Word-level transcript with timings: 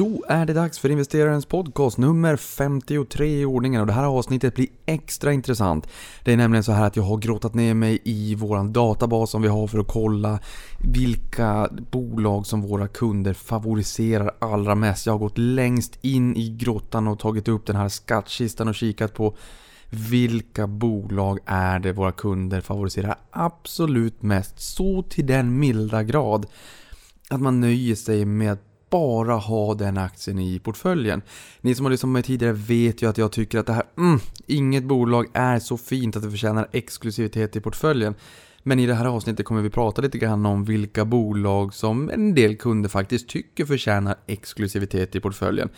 Då 0.00 0.24
är 0.28 0.46
det 0.46 0.52
dags 0.52 0.78
för 0.78 0.90
investerarens 0.90 1.46
podcast 1.46 1.98
nummer 1.98 2.36
53 2.36 3.40
i 3.40 3.44
ordningen 3.44 3.80
och 3.80 3.86
det 3.86 3.92
här 3.92 4.04
avsnittet 4.04 4.54
blir 4.54 4.68
extra 4.86 5.32
intressant. 5.32 5.88
Det 6.24 6.32
är 6.32 6.36
nämligen 6.36 6.64
så 6.64 6.72
här 6.72 6.86
att 6.86 6.96
jag 6.96 7.02
har 7.02 7.16
grottat 7.16 7.54
ner 7.54 7.74
mig 7.74 7.98
i 8.04 8.34
våran 8.34 8.72
databas 8.72 9.30
som 9.30 9.42
vi 9.42 9.48
har 9.48 9.66
för 9.66 9.78
att 9.78 9.88
kolla 9.88 10.38
vilka 10.78 11.68
bolag 11.90 12.46
som 12.46 12.62
våra 12.62 12.88
kunder 12.88 13.34
favoriserar 13.34 14.30
allra 14.38 14.74
mest. 14.74 15.06
Jag 15.06 15.12
har 15.12 15.18
gått 15.18 15.38
längst 15.38 15.98
in 16.00 16.36
i 16.36 16.48
grottan 16.48 17.08
och 17.08 17.18
tagit 17.18 17.48
upp 17.48 17.66
den 17.66 17.76
här 17.76 17.88
skattkistan 17.88 18.68
och 18.68 18.74
kikat 18.74 19.14
på 19.14 19.36
vilka 19.90 20.66
bolag 20.66 21.38
är 21.46 21.78
det 21.78 21.92
våra 21.92 22.12
kunder 22.12 22.60
favoriserar 22.60 23.18
absolut 23.30 24.22
mest? 24.22 24.60
Så 24.60 25.02
till 25.02 25.26
den 25.26 25.58
milda 25.58 26.02
grad 26.02 26.46
att 27.30 27.40
man 27.40 27.60
nöjer 27.60 27.94
sig 27.94 28.24
med 28.24 28.52
att 28.52 28.69
bara 28.90 29.34
ha 29.34 29.74
den 29.74 29.98
aktien 29.98 30.38
i 30.38 30.58
portföljen. 30.58 31.22
Ni 31.60 31.74
som 31.74 31.86
har 31.86 31.90
lyssnat 31.90 32.08
på 32.08 32.12
mig 32.12 32.22
tidigare 32.22 32.52
vet 32.52 33.02
ju 33.02 33.08
att 33.08 33.18
jag 33.18 33.32
tycker 33.32 33.58
att 33.58 33.66
det 33.66 33.72
här, 33.72 33.84
mm, 33.98 34.20
inget 34.46 34.84
bolag 34.84 35.26
är 35.32 35.58
så 35.58 35.76
fint 35.76 36.16
att 36.16 36.22
det 36.22 36.30
förtjänar 36.30 36.68
exklusivitet 36.72 37.56
i 37.56 37.60
portföljen. 37.60 38.14
Men 38.62 38.78
i 38.78 38.86
det 38.86 38.94
här 38.94 39.04
avsnittet 39.04 39.46
kommer 39.46 39.62
vi 39.62 39.70
prata 39.70 40.02
lite 40.02 40.18
grann 40.18 40.46
om 40.46 40.64
vilka 40.64 41.04
bolag 41.04 41.74
som 41.74 42.10
en 42.10 42.34
del 42.34 42.56
kunder 42.56 42.88
faktiskt 42.88 43.28
tycker 43.28 43.64
förtjänar 43.64 44.16
exklusivitet 44.26 45.16
i 45.16 45.20
portföljen. 45.20 45.68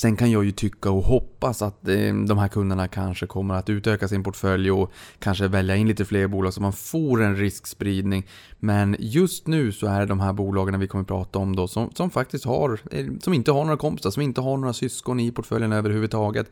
Sen 0.00 0.16
kan 0.16 0.30
jag 0.30 0.44
ju 0.44 0.52
tycka 0.52 0.90
och 0.90 1.02
hoppas 1.02 1.62
att 1.62 1.88
eh, 1.88 2.14
de 2.28 2.38
här 2.38 2.48
kunderna 2.48 2.88
kanske 2.88 3.26
kommer 3.26 3.54
att 3.54 3.70
utöka 3.70 4.08
sin 4.08 4.22
portfölj 4.22 4.70
och 4.70 4.92
kanske 5.18 5.48
välja 5.48 5.76
in 5.76 5.88
lite 5.88 6.04
fler 6.04 6.26
bolag 6.26 6.54
så 6.54 6.62
man 6.62 6.72
får 6.72 7.22
en 7.22 7.36
riskspridning. 7.36 8.26
Men 8.58 8.96
just 8.98 9.46
nu 9.46 9.72
så 9.72 9.86
är 9.86 10.00
det 10.00 10.06
de 10.06 10.20
här 10.20 10.32
bolagen 10.32 10.80
vi 10.80 10.88
kommer 10.88 11.02
att 11.02 11.08
prata 11.08 11.38
om 11.38 11.56
då 11.56 11.68
som, 11.68 11.90
som 11.94 12.10
faktiskt 12.10 12.44
har, 12.44 12.80
eh, 12.90 13.06
som 13.20 13.32
inte 13.32 13.52
har 13.52 13.64
några 13.64 13.76
kompisar, 13.76 14.10
som 14.10 14.22
inte 14.22 14.40
har 14.40 14.56
några 14.56 14.72
syskon 14.72 15.20
i 15.20 15.32
portföljen 15.32 15.72
överhuvudtaget. 15.72 16.50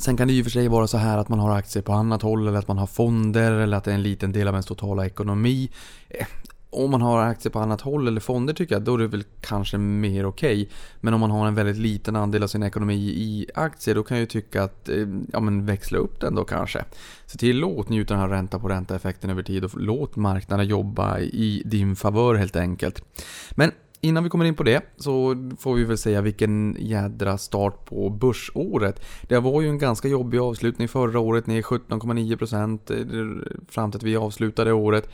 Sen 0.00 0.16
kan 0.16 0.28
det 0.28 0.34
ju 0.34 0.44
för 0.44 0.50
sig 0.50 0.68
vara 0.68 0.86
så 0.86 0.98
här 0.98 1.18
att 1.18 1.28
man 1.28 1.38
har 1.38 1.56
aktier 1.56 1.82
på 1.82 1.92
annat 1.92 2.22
håll 2.22 2.48
eller 2.48 2.58
att 2.58 2.68
man 2.68 2.78
har 2.78 2.86
fonder 2.86 3.52
eller 3.52 3.76
att 3.76 3.84
det 3.84 3.90
är 3.90 3.94
en 3.94 4.02
liten 4.02 4.32
del 4.32 4.48
av 4.48 4.54
ens 4.54 4.66
totala 4.66 5.06
ekonomi. 5.06 5.70
Eh, 6.08 6.26
om 6.70 6.90
man 6.90 7.02
har 7.02 7.20
aktier 7.20 7.52
på 7.52 7.58
annat 7.58 7.80
håll 7.80 8.08
eller 8.08 8.20
fonder 8.20 8.54
tycker 8.54 8.74
jag, 8.74 8.82
då 8.82 8.94
är 8.94 8.98
det 8.98 9.06
väl 9.06 9.24
kanske 9.40 9.78
mer 9.78 10.26
okej. 10.26 10.62
Okay. 10.62 10.74
Men 11.00 11.14
om 11.14 11.20
man 11.20 11.30
har 11.30 11.46
en 11.46 11.54
väldigt 11.54 11.76
liten 11.76 12.16
andel 12.16 12.42
av 12.42 12.46
sin 12.46 12.62
ekonomi 12.62 12.94
i 12.94 13.46
aktier, 13.54 13.94
då 13.94 14.02
kan 14.02 14.16
jag 14.16 14.22
ju 14.22 14.26
tycka 14.26 14.62
att, 14.62 14.88
eh, 14.88 15.06
ja 15.32 15.40
men 15.40 15.66
växla 15.66 15.98
upp 15.98 16.20
den 16.20 16.34
då 16.34 16.44
kanske. 16.44 16.84
Se 17.26 17.38
till 17.38 17.58
låt 17.58 17.88
njuta 17.88 18.14
den 18.14 18.20
här 18.20 18.28
ränta 18.28 18.58
på 18.58 18.68
ränta 18.68 18.96
effekten 18.96 19.30
över 19.30 19.42
tid 19.42 19.64
och 19.64 19.70
låt 19.76 20.16
marknaden 20.16 20.66
jobba 20.66 21.18
i 21.18 21.62
din 21.64 21.96
favör 21.96 22.34
helt 22.34 22.56
enkelt. 22.56 23.02
Men 23.50 23.72
Innan 24.00 24.24
vi 24.24 24.30
kommer 24.30 24.44
in 24.44 24.54
på 24.54 24.62
det 24.62 24.82
så 24.96 25.34
får 25.58 25.74
vi 25.74 25.84
väl 25.84 25.98
säga 25.98 26.20
vilken 26.20 26.76
jädra 26.80 27.38
start 27.38 27.84
på 27.84 28.10
börsåret. 28.10 29.04
Det 29.28 29.38
var 29.38 29.62
ju 29.62 29.68
en 29.68 29.78
ganska 29.78 30.08
jobbig 30.08 30.38
avslutning 30.38 30.88
förra 30.88 31.20
året, 31.20 31.46
ner 31.46 31.62
17,9% 31.62 32.90
eh, 32.90 33.58
fram 33.68 33.90
till 33.90 33.98
att 33.98 34.02
vi 34.02 34.16
avslutade 34.16 34.72
året. 34.72 35.10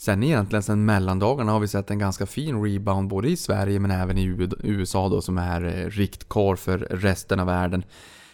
Sen 0.00 0.22
egentligen 0.22 0.62
sen 0.62 0.84
mellandagarna 0.84 1.52
har 1.52 1.60
vi 1.60 1.68
sett 1.68 1.90
en 1.90 1.98
ganska 1.98 2.26
fin 2.26 2.62
rebound 2.62 3.08
både 3.08 3.28
i 3.28 3.36
Sverige 3.36 3.78
men 3.78 3.90
även 3.90 4.18
i 4.18 4.48
USA 4.62 5.08
då 5.08 5.22
som 5.22 5.38
är 5.38 5.60
riktkarl 5.90 5.90
riktkar 5.90 6.56
för 6.56 6.78
resten 6.78 7.40
av 7.40 7.46
världen. 7.46 7.84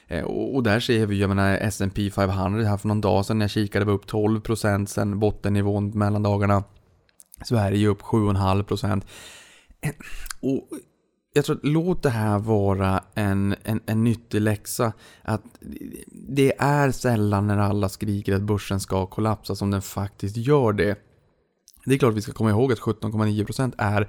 Eh, 0.06 0.24
och 0.24 0.62
där 0.62 0.80
ser 0.80 1.06
vi, 1.06 1.20
jag 1.20 1.28
menar 1.28 1.58
S&P 1.60 2.10
500 2.10 2.68
här 2.68 2.76
för 2.76 2.88
någon 2.88 3.00
dag 3.00 3.26
sedan 3.26 3.38
när 3.38 3.44
jag 3.44 3.50
kikade 3.50 3.84
var 3.84 3.92
upp 3.92 4.10
12% 4.10 4.86
sen 4.86 5.18
bottennivån 5.18 5.90
mellandagarna. 5.98 6.64
Sverige 7.44 7.88
upp 7.88 8.02
7,5%. 8.02 9.02
Eh, 9.80 9.90
och 10.40 10.68
jag 11.32 11.44
tror 11.44 11.56
att 11.56 11.66
låt 11.66 12.02
det 12.02 12.10
här 12.10 12.38
vara 12.38 13.02
en, 13.14 13.54
en, 13.64 13.80
en 13.86 14.04
nyttig 14.04 14.40
läxa. 14.40 14.92
Att 15.22 15.42
det 16.10 16.52
är 16.58 16.90
sällan 16.90 17.46
när 17.46 17.58
alla 17.58 17.88
skriker 17.88 18.34
att 18.34 18.42
börsen 18.42 18.80
ska 18.80 19.06
kollapsa 19.06 19.54
som 19.54 19.70
den 19.70 19.82
faktiskt 19.82 20.36
gör 20.36 20.72
det. 20.72 21.05
Det 21.86 21.94
är 21.94 21.98
klart 21.98 22.14
vi 22.14 22.22
ska 22.22 22.32
komma 22.32 22.50
ihåg 22.50 22.72
att 22.72 22.80
17,9% 22.80 23.72
är 23.78 24.08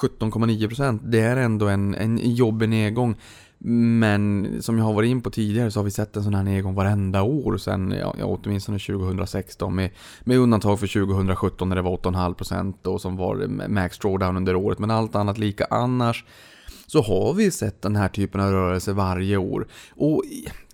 17,9% 0.00 1.00
det 1.02 1.20
är 1.20 1.36
ändå 1.36 1.68
en, 1.68 1.94
en 1.94 2.34
jobbig 2.34 2.68
nedgång. 2.68 3.16
Men 3.64 4.48
som 4.62 4.78
jag 4.78 4.84
har 4.84 4.92
varit 4.92 5.08
in 5.08 5.22
på 5.22 5.30
tidigare 5.30 5.70
så 5.70 5.80
har 5.80 5.84
vi 5.84 5.90
sett 5.90 6.16
en 6.16 6.24
sån 6.24 6.34
här 6.34 6.42
nedgång 6.42 6.74
varenda 6.74 7.22
år 7.22 7.56
sen, 7.56 7.94
ja, 8.00 8.14
åtminstone 8.22 8.78
2016 8.78 9.74
med, 9.74 9.90
med 10.20 10.38
undantag 10.38 10.80
för 10.80 10.86
2017 10.86 11.68
när 11.68 11.76
det 11.76 11.82
var 11.82 11.96
8,5% 11.96 12.86
och 12.86 13.00
som 13.00 13.16
var 13.16 13.46
max 13.68 13.98
drawdown 13.98 14.36
under 14.36 14.56
året. 14.56 14.78
Men 14.78 14.90
allt 14.90 15.14
annat 15.14 15.38
lika 15.38 15.64
annars 15.64 16.24
så 16.86 17.02
har 17.02 17.34
vi 17.34 17.50
sett 17.50 17.82
den 17.82 17.96
här 17.96 18.08
typen 18.08 18.40
av 18.40 18.50
rörelse 18.50 18.92
varje 18.92 19.36
år. 19.36 19.66
Och 19.90 20.24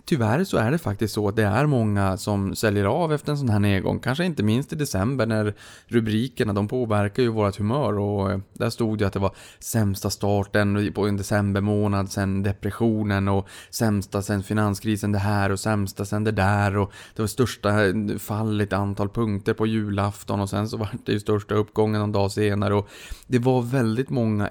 tyvärr 0.09 0.43
så 0.43 0.57
är 0.57 0.71
det 0.71 0.77
faktiskt 0.77 1.13
så 1.13 1.27
att 1.27 1.35
det 1.35 1.43
är 1.43 1.65
många 1.65 2.17
som 2.17 2.55
säljer 2.55 2.85
av 2.85 3.13
efter 3.13 3.31
en 3.31 3.37
sån 3.37 3.49
här 3.49 3.59
nedgång. 3.59 3.99
Kanske 3.99 4.25
inte 4.25 4.43
minst 4.43 4.73
i 4.73 4.75
december 4.75 5.25
när 5.25 5.53
rubrikerna 5.87 6.53
de 6.53 6.67
påverkar 6.67 7.23
ju 7.23 7.29
vårt 7.29 7.57
humör 7.57 7.99
och 7.99 8.31
eh, 8.31 8.39
där 8.53 8.69
stod 8.69 8.99
det 8.99 9.07
att 9.07 9.13
det 9.13 9.19
var 9.19 9.35
sämsta 9.59 10.09
starten 10.09 10.91
på 10.95 11.07
en 11.07 11.17
decembermånad 11.17 12.11
sen 12.11 12.43
depressionen 12.43 13.27
och 13.27 13.47
sämsta 13.69 14.21
sen 14.21 14.43
finanskrisen 14.43 15.11
det 15.11 15.19
här 15.19 15.51
och 15.51 15.59
sämsta 15.59 16.05
sen 16.05 16.23
det 16.23 16.31
där 16.31 16.77
och 16.77 16.91
det 17.15 17.21
var 17.21 17.27
största 17.27 17.85
eh, 17.85 17.93
fallet 18.17 18.73
antal 18.73 19.09
punkter 19.09 19.53
på 19.53 19.67
julafton 19.67 20.39
och 20.39 20.49
sen 20.49 20.69
så 20.69 20.77
var 20.77 20.89
det 21.05 21.11
ju 21.11 21.19
största 21.19 21.55
uppgången 21.55 22.01
någon 22.01 22.11
dag 22.11 22.31
senare 22.31 22.73
och 22.73 22.89
det 23.27 23.39
var 23.39 23.61
väldigt 23.61 24.09
många 24.09 24.47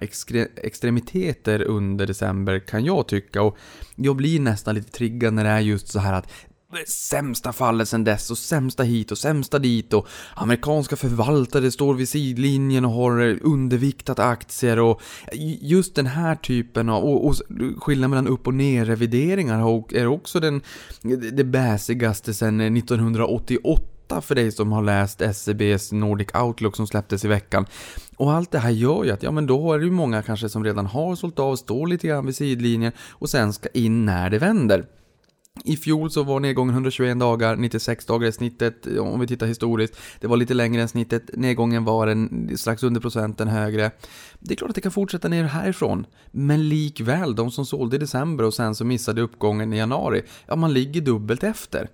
extremiteter 0.63 1.63
under 1.63 2.07
december 2.07 2.59
kan 2.59 2.85
jag 2.85 3.09
tycka 3.09 3.43
och 3.43 3.57
jag 3.99 4.17
blir 4.17 4.41
nästan 4.41 4.75
lite 4.75 4.91
triggad 4.91 5.35
när 5.35 5.45
det 5.45 5.51
är 5.51 5.61
just 5.61 5.89
så 5.89 5.99
här 5.99 6.13
att 6.13 6.27
sämsta 6.87 7.53
fallet 7.53 7.89
sen 7.89 8.05
dess 8.05 8.31
och 8.31 8.39
sämsta 8.39 8.83
hit 8.83 9.11
och 9.13 9.19
sämsta 9.19 9.59
dit 9.59 9.93
och 9.93 10.09
amerikanska 10.35 10.97
förvaltare 10.97 11.71
står 11.71 11.95
vid 11.95 12.09
sidlinjen 12.09 12.85
och 12.85 12.91
har 12.91 13.39
underviktat 13.43 14.19
aktier 14.19 14.79
och 14.79 15.03
just 15.61 15.95
den 15.95 16.07
här 16.07 16.35
typen 16.35 16.89
av, 16.89 17.05
och, 17.05 17.27
och 17.27 17.35
skillnaden 17.79 18.11
mellan 18.11 18.29
upp 18.29 18.47
och 18.47 18.55
ner 18.55 18.85
revideringar 18.85 19.85
är 19.97 20.07
också 20.07 20.41
den, 20.41 20.63
det 21.33 21.45
bäsigaste 21.45 22.35
sen 22.35 22.61
1988 22.61 23.98
för 24.21 24.35
dig 24.35 24.53
som 24.53 24.73
har 24.73 24.83
läst 24.83 25.23
SEBs 25.35 25.93
Nordic 25.93 26.29
Outlook 26.35 26.77
som 26.77 26.87
släpptes 26.87 27.25
i 27.25 27.29
veckan. 27.29 27.67
Och 28.17 28.33
allt 28.33 28.51
det 28.51 28.59
här 28.59 28.71
gör 28.71 29.05
ju 29.05 29.11
att, 29.11 29.23
ja 29.23 29.31
men 29.31 29.47
då 29.47 29.73
är 29.73 29.79
det 29.79 29.85
ju 29.85 29.91
många 29.91 30.23
kanske 30.23 30.49
som 30.49 30.65
redan 30.65 30.87
har 30.87 31.17
sålt 31.17 31.39
av, 31.39 31.57
står 31.57 31.87
lite 31.87 32.09
grann 32.09 32.27
vid 32.27 32.37
sidlinjen 32.37 32.93
och 33.09 33.31
sen 33.31 33.53
ska 33.53 33.69
in 33.69 34.05
när 34.05 34.31
det 34.31 34.39
vänder. 34.39 34.87
I 35.65 35.77
fjol 35.77 36.11
så 36.11 36.23
var 36.23 36.41
nedgången 36.41 36.75
121 36.75 37.19
dagar, 37.19 37.57
96 37.57 38.07
dagar 38.07 38.29
i 38.29 38.33
snittet 38.33 38.87
om 38.99 39.21
vi 39.21 39.27
tittar 39.27 39.47
historiskt. 39.47 39.99
Det 40.21 40.27
var 40.27 40.37
lite 40.37 40.55
längre 40.55 40.83
än 40.83 40.89
snittet, 40.89 41.31
nedgången 41.33 41.85
var 41.85 42.07
en, 42.07 42.53
strax 42.59 42.83
under 42.83 43.01
procenten 43.01 43.49
högre. 43.49 43.91
Det 44.39 44.55
är 44.55 44.57
klart 44.57 44.69
att 44.69 44.75
det 44.75 44.81
kan 44.81 44.93
fortsätta 44.93 45.29
ner 45.29 45.45
härifrån, 45.45 46.07
men 46.31 46.69
likväl, 46.69 47.35
de 47.35 47.51
som 47.51 47.67
sålde 47.67 47.97
i 47.97 47.99
december 47.99 48.45
och 48.45 48.55
sen 48.55 48.75
så 48.75 48.85
missade 48.85 49.21
uppgången 49.21 49.73
i 49.73 49.79
januari, 49.79 50.23
ja 50.47 50.57
man 50.57 50.73
ligger 50.73 51.01
dubbelt 51.01 51.43
efter. 51.43 51.89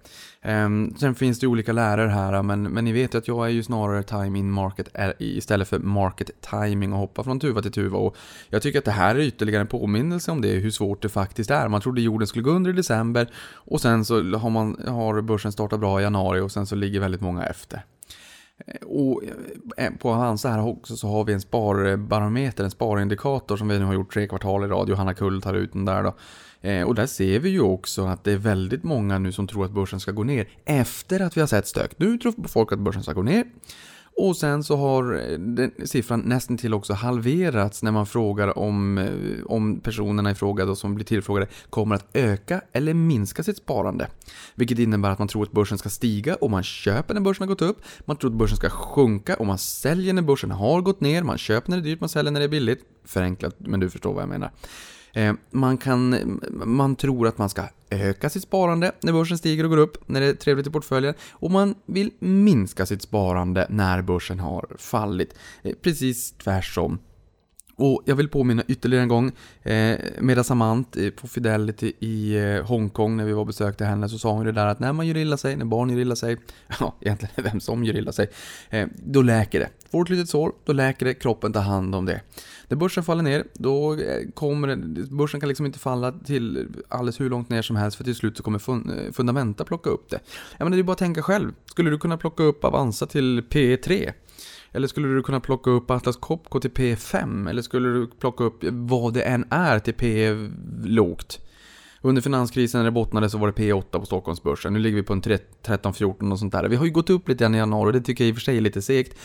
Ehm, 0.47 0.95
sen 0.99 1.15
finns 1.15 1.41
det 1.41 1.47
olika 1.47 1.73
lärare 1.73 2.09
här, 2.09 2.43
men, 2.43 2.63
men 2.63 2.85
ni 2.85 2.93
vet 2.93 3.15
ju 3.15 3.19
att 3.19 3.29
jag 3.29 3.47
är 3.47 3.51
ju 3.51 3.63
snarare 3.63 4.03
time 4.03 4.39
in 4.39 4.51
market 4.51 4.89
eh, 4.95 5.11
istället 5.19 5.69
för 5.69 5.79
market 5.79 6.31
timing 6.41 6.93
och 6.93 6.99
hoppa 6.99 7.25
från 7.25 7.41
tuva 7.41 7.63
till 7.63 7.73
tuva. 7.73 7.99
Och 7.99 8.17
jag 8.51 8.63
tycker 8.63 8.79
att 8.79 8.85
det 8.85 8.91
här 8.91 9.15
är 9.15 9.21
ytterligare 9.21 9.61
en 9.61 9.67
påminnelse 9.67 10.31
om 10.31 10.41
det, 10.41 10.49
hur 10.49 10.71
svårt 10.71 11.03
det 11.03 11.09
faktiskt 11.09 11.51
är. 11.51 11.69
Man 11.69 11.81
trodde 11.81 12.01
jorden 12.01 12.29
skulle 12.29 12.43
gå 12.43 12.51
under 12.51 12.71
i 12.71 12.75
december 12.75 13.29
och 13.55 13.81
sen 13.81 14.05
så 14.05 14.37
har, 14.37 14.51
man, 14.51 14.77
har 14.89 15.21
börsen 15.21 15.53
startat 15.53 15.81
bra 15.81 16.01
i 16.01 16.03
januari 16.03 16.41
och 16.41 16.53
sen 16.53 16.67
så 16.67 16.75
ligger 16.75 17.01
väldigt 17.01 17.21
många 17.21 17.47
efter. 17.47 17.85
Eh, 18.67 18.87
och 18.87 19.23
eh, 19.77 19.91
på 19.99 20.11
Avanza 20.11 20.49
här 20.49 20.67
också 20.67 20.97
så 20.97 21.09
har 21.09 21.25
vi 21.25 21.33
en 21.33 21.41
sparbarometer, 21.41 22.65
en 22.65 22.71
sparindikator 22.71 23.57
som 23.57 23.69
vi 23.69 23.79
nu 23.79 23.85
har 23.85 23.95
gjort 23.95 24.13
tre 24.13 24.29
kvartal 24.29 24.65
i 24.65 24.67
rad. 24.67 24.89
Johanna 24.89 25.15
Kull 25.15 25.43
tar 25.43 25.55
ut 25.55 25.73
den 25.73 25.85
där 25.85 26.03
då. 26.03 26.15
Eh, 26.65 26.83
och 26.83 26.95
där 26.95 27.07
ser 27.07 27.39
vi 27.39 27.49
ju 27.49 27.61
också 27.61 28.07
att 28.07 28.25
det 28.25 28.33
är 28.33 28.37
väldigt 28.37 28.85
många 28.85 29.19
nu 29.19 29.33
som 29.33 29.47
tror 29.47 29.65
att 29.65 29.71
börsen 29.71 30.01
ska 30.01 30.13
gå 30.13 30.25
ner 30.25 30.49
efter 30.65 31.21
att 31.21 31.37
vi 31.37 31.41
har 31.41 31.49
sett 31.49 31.67
stök. 31.67 31.99
Nu 31.99 32.19
tror 32.19 32.49
folk 32.49 32.73
att 32.73 32.79
börsen 32.79 33.03
ska 33.03 33.13
gå 33.13 33.23
ner. 33.23 33.45
Och 34.17 34.37
sen 34.37 34.65
så 34.65 34.77
har 34.77 35.15
eh, 35.15 35.39
den 35.39 35.73
siffran 35.85 36.21
nästan 36.21 36.59
till 36.59 36.75
också 36.75 36.93
halverats 36.93 37.83
när 37.83 37.93
man 37.93 38.07
frågar 38.07 38.59
om, 38.59 38.99
eh, 38.99 39.45
om 39.47 39.81
personerna 39.81 40.31
i 40.31 40.35
fråga 40.35 40.65
då 40.65 40.77
som 40.77 40.95
blir 40.95 41.05
tillfrågade 41.05 41.47
kommer 41.71 41.95
att 41.95 42.07
öka 42.13 42.61
eller 42.73 42.95
minska 42.95 43.43
sitt 43.43 43.57
sparande. 43.57 44.09
Vilket 44.55 44.79
innebär 44.79 45.11
att 45.11 45.19
man 45.19 45.29
tror 45.29 45.43
att 45.43 45.53
börsen 45.53 45.79
ska 45.79 45.89
stiga 45.89 46.35
och 46.35 46.51
man 46.51 46.63
köper 46.63 47.15
när 47.15 47.21
börsen 47.21 47.43
har 47.43 47.55
gått 47.55 47.63
upp. 47.63 47.83
Man 48.05 48.17
tror 48.17 48.31
att 48.31 48.37
börsen 48.37 48.57
ska 48.57 48.71
sjunka 48.71 49.37
och 49.37 49.47
man 49.47 49.59
säljer 49.59 50.13
när 50.13 50.23
börsen 50.23 50.51
har 50.51 50.81
gått 50.81 51.01
ner. 51.01 51.23
Man 51.23 51.39
köper 51.39 51.71
när 51.71 51.77
det 51.77 51.83
är 51.83 51.91
dyrt, 51.91 52.01
man 52.01 52.09
säljer 52.09 52.33
när 52.33 52.41
det 52.41 52.47
är 52.47 52.51
billigt. 52.51 52.81
Förenklat, 53.05 53.55
men 53.59 53.81
du 53.81 53.91
förstår 53.91 54.15
vad 54.15 54.23
jag 54.23 54.29
menar. 54.29 54.51
Eh, 55.15 55.35
man, 55.51 55.77
kan, 55.77 56.41
man 56.53 56.97
tror 56.97 57.29
att 57.29 57.39
man 57.39 57.49
ska 57.49 57.63
öka 57.91 58.31
sitt 58.31 58.43
sparande 58.43 58.93
när 59.01 59.13
börsen 59.13 59.39
stiger 59.39 59.65
och 59.65 59.71
går 59.71 59.77
upp, 59.77 60.09
när 60.09 60.21
det 60.21 60.27
är 60.27 60.35
trevligt 60.35 60.67
i 60.67 60.71
portföljen. 60.71 61.15
Och 61.31 61.51
man 61.51 61.75
vill 61.87 62.11
minska 62.19 62.87
sitt 62.87 63.03
sparande 63.03 63.67
när 63.71 64.03
börsen 64.03 64.41
har 64.41 64.67
fallit. 64.79 65.35
Eh, 65.63 65.75
precis 65.83 66.33
tvärtom. 66.33 66.99
Och 67.77 68.03
jag 68.05 68.17
vill 68.17 68.29
påminna 68.29 68.63
ytterligare 68.69 69.03
en 69.03 69.09
gång, 69.09 69.33
eh, 69.63 69.99
Meda 70.21 70.45
Samant 70.45 70.97
eh, 70.97 71.11
på 71.11 71.29
Fidelity 71.29 71.93
i 72.01 72.37
eh, 72.37 72.67
Hongkong 72.67 73.17
när 73.17 73.25
vi 73.25 73.33
var 73.33 73.41
och 73.41 73.47
besökte 73.47 73.85
henne 73.85 74.09
så 74.09 74.19
sa 74.19 74.33
hon 74.33 74.45
det 74.45 74.53
där 74.53 74.67
att 74.67 74.81
när 74.81 74.93
man 74.93 75.07
gör 75.07 75.17
illa 75.17 75.37
sig, 75.37 75.57
när 75.57 75.65
barn 75.65 75.91
gör 75.91 75.99
illa 75.99 76.17
sig, 76.17 76.37
ja 76.81 76.95
egentligen 77.01 77.35
vem 77.37 77.61
som 77.61 77.85
gör 77.85 77.97
illa 77.97 78.13
sig, 78.13 78.31
eh, 78.71 78.89
då 78.97 79.23
läker 79.23 79.61
det. 79.61 79.69
Får 79.91 80.03
ett 80.03 80.11
litet 80.11 80.29
sår, 80.29 80.53
då 80.65 80.73
läker 80.73 81.07
det, 81.07 81.15
kroppen 81.15 81.53
tar 81.53 81.61
hand 81.61 81.95
om 81.95 82.07
det. 82.07 82.21
När 82.69 82.77
börsen 82.77 83.05
faller 83.05 83.23
ner, 83.23 83.45
då 83.55 83.95
eh, 83.95 84.31
kommer 84.35 84.69
det, 84.69 84.77
börsen 85.11 85.41
kan 85.41 85.49
liksom 85.49 85.67
inte 85.67 85.79
falla 85.79 86.13
till 86.13 86.69
alldeles 86.89 87.21
hur 87.21 87.31
långt 87.31 87.49
ner 87.49 87.63
som 87.63 87.77
helst 87.77 87.97
för 87.97 88.05
till 88.05 88.15
slut 88.15 88.37
så 88.37 88.43
kommer 88.43 88.59
fun, 88.59 88.91
eh, 88.99 89.13
fundamenta 89.13 89.65
plocka 89.65 89.91
upp 89.91 90.11
det. 90.11 90.21
Jag 90.59 90.65
menar 90.65 90.77
det 90.77 90.81
är 90.81 90.85
bara 90.85 90.93
att 90.93 90.99
tänka 90.99 91.23
själv, 91.23 91.53
skulle 91.67 91.91
du 91.91 91.99
kunna 91.99 92.17
plocka 92.17 92.43
upp 92.43 92.65
Avanza 92.65 93.07
till 93.07 93.41
P3? 93.41 94.13
Eller 94.75 94.89
skulle 94.89 95.09
du 95.09 95.23
kunna 95.23 95.41
plocka 95.41 95.71
upp 95.71 95.91
Atlas 95.91 96.17
Copco 96.17 96.61
till 96.61 96.71
P5? 96.71 97.51
Eller 97.51 97.63
skulle 97.63 97.89
du 97.89 98.07
plocka 98.07 98.45
upp 98.45 98.65
vad 98.71 99.15
det 99.15 99.23
än 99.23 99.45
är 99.51 99.79
till 99.79 99.95
P 99.95 100.31
lågt? 100.85 101.41
Under 102.01 102.23
finanskrisen 102.23 102.79
när 102.79 102.85
det 102.85 102.91
bottnade 102.91 103.31
så 103.31 103.39
var 103.39 103.47
det 103.47 103.63
P8 103.63 104.01
på 104.01 104.07
Stockholmsbörsen. 104.07 104.73
Nu 104.73 104.79
ligger 104.79 104.97
vi 104.97 105.03
på 105.03 105.13
en 105.13 105.23
13-14 105.23 106.33
och 106.33 106.39
sånt 106.39 106.53
där. 106.53 106.69
Vi 106.69 106.77
har 106.77 106.85
ju 106.85 106.91
gått 106.91 107.11
upp 107.11 107.29
lite 107.29 107.45
grann 107.45 107.55
i 107.55 107.59
januari 107.59 107.89
och 107.89 107.93
det 107.93 108.01
tycker 108.01 108.25
jag 108.25 108.29
i 108.29 108.33
och 108.33 108.37
för 108.37 108.43
sig 108.43 108.57
är 108.57 108.61
lite 108.61 108.83
segt 108.83 109.19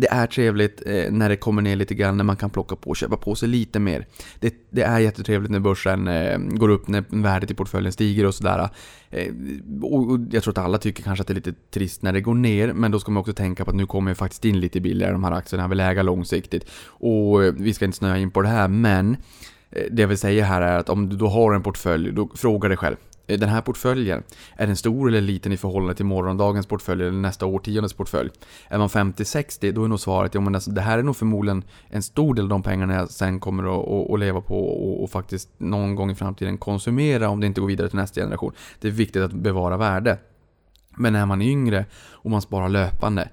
det 0.00 0.08
är 0.10 0.26
trevligt 0.26 0.82
eh, 0.86 1.10
när 1.10 1.28
det 1.28 1.36
kommer 1.36 1.62
ner 1.62 1.76
lite 1.76 1.94
grann, 1.94 2.16
när 2.16 2.24
man 2.24 2.36
kan 2.36 2.50
plocka 2.50 2.76
på 2.76 2.90
och 2.90 2.96
köpa 2.96 3.16
på 3.16 3.34
sig 3.34 3.48
lite 3.48 3.78
mer. 3.78 4.06
Det, 4.38 4.54
det 4.70 4.82
är 4.82 4.98
jättetrevligt 4.98 5.50
när 5.50 5.60
börsen 5.60 6.08
eh, 6.08 6.38
går 6.38 6.68
upp, 6.68 6.88
när 6.88 7.04
värdet 7.22 7.50
i 7.50 7.54
portföljen 7.54 7.92
stiger 7.92 8.26
och 8.26 8.34
sådär. 8.34 8.68
Eh, 9.10 9.32
och, 9.82 10.10
och, 10.10 10.18
jag 10.30 10.42
tror 10.42 10.52
att 10.52 10.64
alla 10.64 10.78
tycker 10.78 11.02
kanske 11.02 11.20
att 11.20 11.26
det 11.26 11.32
är 11.32 11.34
lite 11.34 11.54
trist 11.70 12.02
när 12.02 12.12
det 12.12 12.20
går 12.20 12.34
ner, 12.34 12.72
men 12.72 12.90
då 12.90 13.00
ska 13.00 13.10
man 13.10 13.20
också 13.20 13.32
tänka 13.32 13.64
på 13.64 13.70
att 13.70 13.76
nu 13.76 13.86
kommer 13.86 14.10
jag 14.10 14.18
faktiskt 14.18 14.44
in 14.44 14.60
lite 14.60 14.80
billigare 14.80 15.12
de 15.12 15.24
här 15.24 15.32
aktierna, 15.32 15.68
vill 15.68 15.80
äga 15.80 16.02
långsiktigt. 16.02 16.70
Och 16.84 17.44
eh, 17.44 17.54
vi 17.56 17.74
ska 17.74 17.84
inte 17.84 17.98
snöa 17.98 18.18
in 18.18 18.30
på 18.30 18.42
det 18.42 18.48
här, 18.48 18.68
men 18.68 19.16
eh, 19.70 19.82
det 19.90 20.02
jag 20.02 20.08
vill 20.08 20.18
säga 20.18 20.44
här 20.44 20.62
är 20.62 20.78
att 20.78 20.88
om 20.88 21.08
du 21.08 21.16
då 21.16 21.28
har 21.28 21.54
en 21.54 21.62
portfölj, 21.62 22.12
då 22.12 22.30
fråga 22.34 22.68
dig 22.68 22.76
själv. 22.76 22.96
Eh, 23.26 23.38
den 23.38 23.48
här 23.48 23.60
portföljen, 23.60 24.22
är 24.56 24.66
den 24.66 24.76
stor 24.76 25.08
eller 25.08 25.20
liten 25.20 25.52
i 25.52 25.56
förhållande 25.56 25.94
till 25.94 26.04
morgondagens 26.04 26.66
portfölj 26.66 27.02
eller 27.02 27.12
nästa 27.12 27.46
årtiondes 27.46 27.92
portfölj? 27.92 28.30
Är 28.68 28.78
man 28.78 28.88
50-60, 28.88 29.72
då 29.72 29.84
är 29.84 29.88
nog 29.88 30.00
svaret, 30.00 30.34
ja 30.34 30.40
men 30.40 30.54
alltså, 30.54 30.70
det 30.70 30.80
här 30.80 30.98
är 30.98 31.02
nog 31.02 31.16
förmodligen 31.16 31.64
en 31.88 32.02
stor 32.02 32.34
del 32.34 32.44
av 32.44 32.48
de 32.48 32.62
pengarna 32.62 32.94
jag 32.94 33.10
sen 33.10 33.40
kommer 33.40 33.62
att, 33.62 33.88
att, 33.88 34.10
att 34.10 34.20
leva 34.20 34.40
på 34.40 34.68
och, 34.68 35.02
och, 35.02 35.10
faktiskt 35.10 35.48
någon 35.58 35.94
gång 35.94 36.10
i 36.10 36.14
framtiden 36.14 36.58
konsumera 36.58 37.28
om 37.28 37.40
det 37.40 37.46
inte 37.46 37.60
går 37.60 37.68
vidare 37.68 37.88
till 37.88 37.98
nästa 37.98 38.20
generation. 38.20 38.52
Det 38.80 38.88
är 38.88 38.92
viktigt 38.92 39.22
att 39.22 39.32
bevara 39.32 39.76
värde. 39.76 40.18
Men 40.96 41.14
är 41.14 41.26
man 41.26 41.42
yngre 41.42 41.84
och 42.10 42.30
man 42.30 42.42
sparar 42.42 42.68
löpande, 42.68 43.28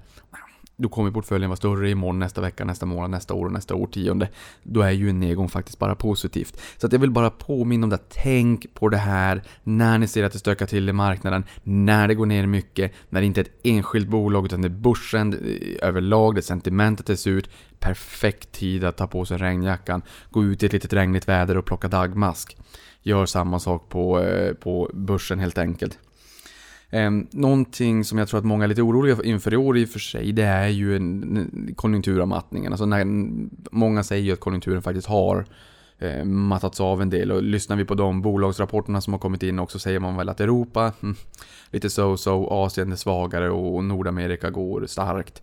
då 0.78 0.88
kommer 0.88 1.10
portföljen 1.10 1.50
vara 1.50 1.56
större 1.56 1.90
imorgon, 1.90 2.18
nästa 2.18 2.40
vecka, 2.40 2.64
nästa 2.64 2.86
månad, 2.86 3.10
nästa 3.10 3.34
år 3.34 3.46
och 3.46 3.52
nästa 3.52 3.74
årtionde. 3.74 4.28
Då 4.62 4.80
är 4.80 4.90
ju 4.90 5.10
en 5.10 5.20
nedgång 5.20 5.48
faktiskt 5.48 5.78
bara 5.78 5.94
positivt. 5.94 6.60
Så 6.76 6.86
att 6.86 6.92
jag 6.92 7.00
vill 7.00 7.10
bara 7.10 7.30
påminna 7.30 7.84
om 7.84 7.90
det. 7.90 7.98
Tänk 8.08 8.74
på 8.74 8.88
det 8.88 8.96
här 8.96 9.42
när 9.62 9.98
ni 9.98 10.08
ser 10.08 10.24
att 10.24 10.32
det 10.32 10.38
stökar 10.38 10.66
till 10.66 10.88
i 10.88 10.92
marknaden, 10.92 11.44
när 11.62 12.08
det 12.08 12.14
går 12.14 12.26
ner 12.26 12.46
mycket, 12.46 12.92
när 13.08 13.20
det 13.20 13.26
inte 13.26 13.40
är 13.40 13.44
ett 13.44 13.60
enskilt 13.62 14.08
bolag 14.08 14.44
utan 14.44 14.62
det 14.62 14.68
är 14.68 14.70
börsen 14.70 15.32
eh, 15.32 15.88
överlag, 15.88 16.34
det 16.34 16.42
sentimentet 16.42 17.20
ser 17.20 17.30
ut. 17.30 17.50
Perfekt 17.78 18.52
tid 18.52 18.84
att 18.84 18.96
ta 18.96 19.06
på 19.06 19.24
sig 19.24 19.38
regnjackan, 19.38 20.02
gå 20.30 20.44
ut 20.44 20.62
i 20.62 20.66
ett 20.66 20.72
litet 20.72 20.92
regnigt 20.92 21.28
väder 21.28 21.56
och 21.56 21.64
plocka 21.64 21.88
dagmask. 21.88 22.56
Gör 23.02 23.26
samma 23.26 23.58
sak 23.58 23.88
på, 23.88 24.20
eh, 24.20 24.54
på 24.54 24.90
börsen 24.94 25.38
helt 25.38 25.58
enkelt. 25.58 25.98
Eh, 26.90 27.10
någonting 27.30 28.04
som 28.04 28.18
jag 28.18 28.28
tror 28.28 28.38
att 28.38 28.44
många 28.44 28.64
är 28.64 28.68
lite 28.68 28.82
oroliga 28.82 29.16
inför 29.24 29.54
i 29.54 29.56
år 29.56 29.78
i 29.78 29.84
och 29.84 29.88
för 29.88 29.98
sig, 29.98 30.32
det 30.32 30.42
är 30.42 30.68
ju 30.68 30.96
en, 30.96 31.74
konjunkturavmattningen. 31.76 32.72
Alltså 32.72 32.86
när, 32.86 33.04
många 33.70 34.04
säger 34.04 34.22
ju 34.22 34.32
att 34.32 34.40
konjunkturen 34.40 34.82
faktiskt 34.82 35.08
har 35.08 35.44
eh, 35.98 36.24
mattats 36.24 36.80
av 36.80 37.02
en 37.02 37.10
del 37.10 37.32
och 37.32 37.42
lyssnar 37.42 37.76
vi 37.76 37.84
på 37.84 37.94
de 37.94 38.22
bolagsrapporterna 38.22 39.00
som 39.00 39.12
har 39.12 39.20
kommit 39.20 39.42
in 39.42 39.58
också 39.58 39.78
säger 39.78 40.00
man 40.00 40.16
väl 40.16 40.28
att 40.28 40.40
Europa, 40.40 40.92
hm, 41.00 41.14
lite 41.70 41.88
so-so, 41.88 42.48
Asien 42.50 42.92
är 42.92 42.96
svagare 42.96 43.50
och 43.50 43.84
Nordamerika 43.84 44.50
går 44.50 44.86
starkt. 44.86 45.42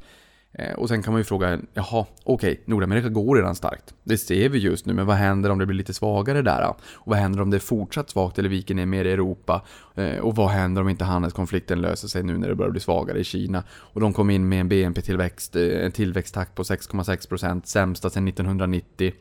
Eh, 0.57 0.73
och 0.73 0.89
sen 0.89 1.03
kan 1.03 1.13
man 1.13 1.19
ju 1.19 1.23
fråga, 1.23 1.59
jaha, 1.73 2.05
okej, 2.23 2.51
okay, 2.51 2.57
Nordamerika 2.65 3.09
går 3.09 3.35
redan 3.35 3.55
starkt. 3.55 3.93
Det 4.03 4.17
ser 4.17 4.49
vi 4.49 4.59
just 4.59 4.85
nu, 4.85 4.93
men 4.93 5.05
vad 5.05 5.15
händer 5.15 5.49
om 5.49 5.59
det 5.59 5.65
blir 5.65 5.77
lite 5.77 5.93
svagare 5.93 6.41
där? 6.41 6.69
Och 6.69 6.77
vad 7.05 7.17
händer 7.17 7.41
om 7.41 7.49
det 7.49 7.57
är 7.57 7.59
fortsatt 7.59 8.09
svagt 8.09 8.39
eller 8.39 8.49
viker 8.49 8.75
ner 8.75 8.85
mer 8.85 9.05
i 9.05 9.11
Europa? 9.11 9.61
Eh, 9.95 10.17
och 10.17 10.35
vad 10.35 10.49
händer 10.49 10.81
om 10.81 10.89
inte 10.89 11.05
handelskonflikten 11.05 11.81
löser 11.81 12.07
sig 12.07 12.23
nu 12.23 12.37
när 12.37 12.47
det 12.47 12.55
börjar 12.55 12.71
bli 12.71 12.81
svagare 12.81 13.19
i 13.19 13.23
Kina? 13.23 13.63
Och 13.69 14.01
de 14.01 14.13
kom 14.13 14.29
in 14.29 14.49
med 14.49 14.61
en 14.61 14.69
BNP-tillväxt, 14.69 15.55
eh, 15.55 15.85
en 15.85 15.91
tillväxttakt 15.91 16.55
på 16.55 16.63
6,6%, 16.63 17.67
sämsta 17.67 18.09
sedan 18.09 18.27
1990. 18.27 19.13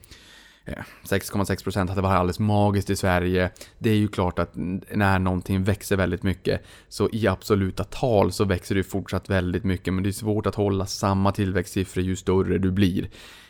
Eh, 0.67 0.83
6,6% 1.05 1.89
hade 1.89 2.01
varit 2.01 2.19
alldeles 2.19 2.39
magiskt 2.39 2.91
i 2.91 2.97
Sverige. 2.97 3.51
Det 3.79 3.91
är 3.91 3.95
ju 3.95 4.09
klart 4.09 4.39
att 4.39 4.51
när 4.55 5.19
någonting 5.19 5.65
växer 5.65 5.97
väldigt 5.97 6.23
mycket 6.23 6.61
så 6.89 7.09
i 7.13 7.29
absoluta 7.29 7.85
tal 7.85 8.33
så 8.33 8.45
växer 8.45 8.75
det 8.75 8.85
fortsatt 8.85 9.31
väldigt 9.31 9.65
mycket 9.65 9.95
men 9.95 10.03
det 10.03 10.11
är 10.11 10.13
svårt 10.13 10.47
att 10.47 10.55
hålla 10.55 10.87
samma 10.87 11.33
tillväxtsiffror 11.33 12.05
ju 12.05 12.17
större 12.17 12.59
du 12.59 12.71
blir. 12.71 13.09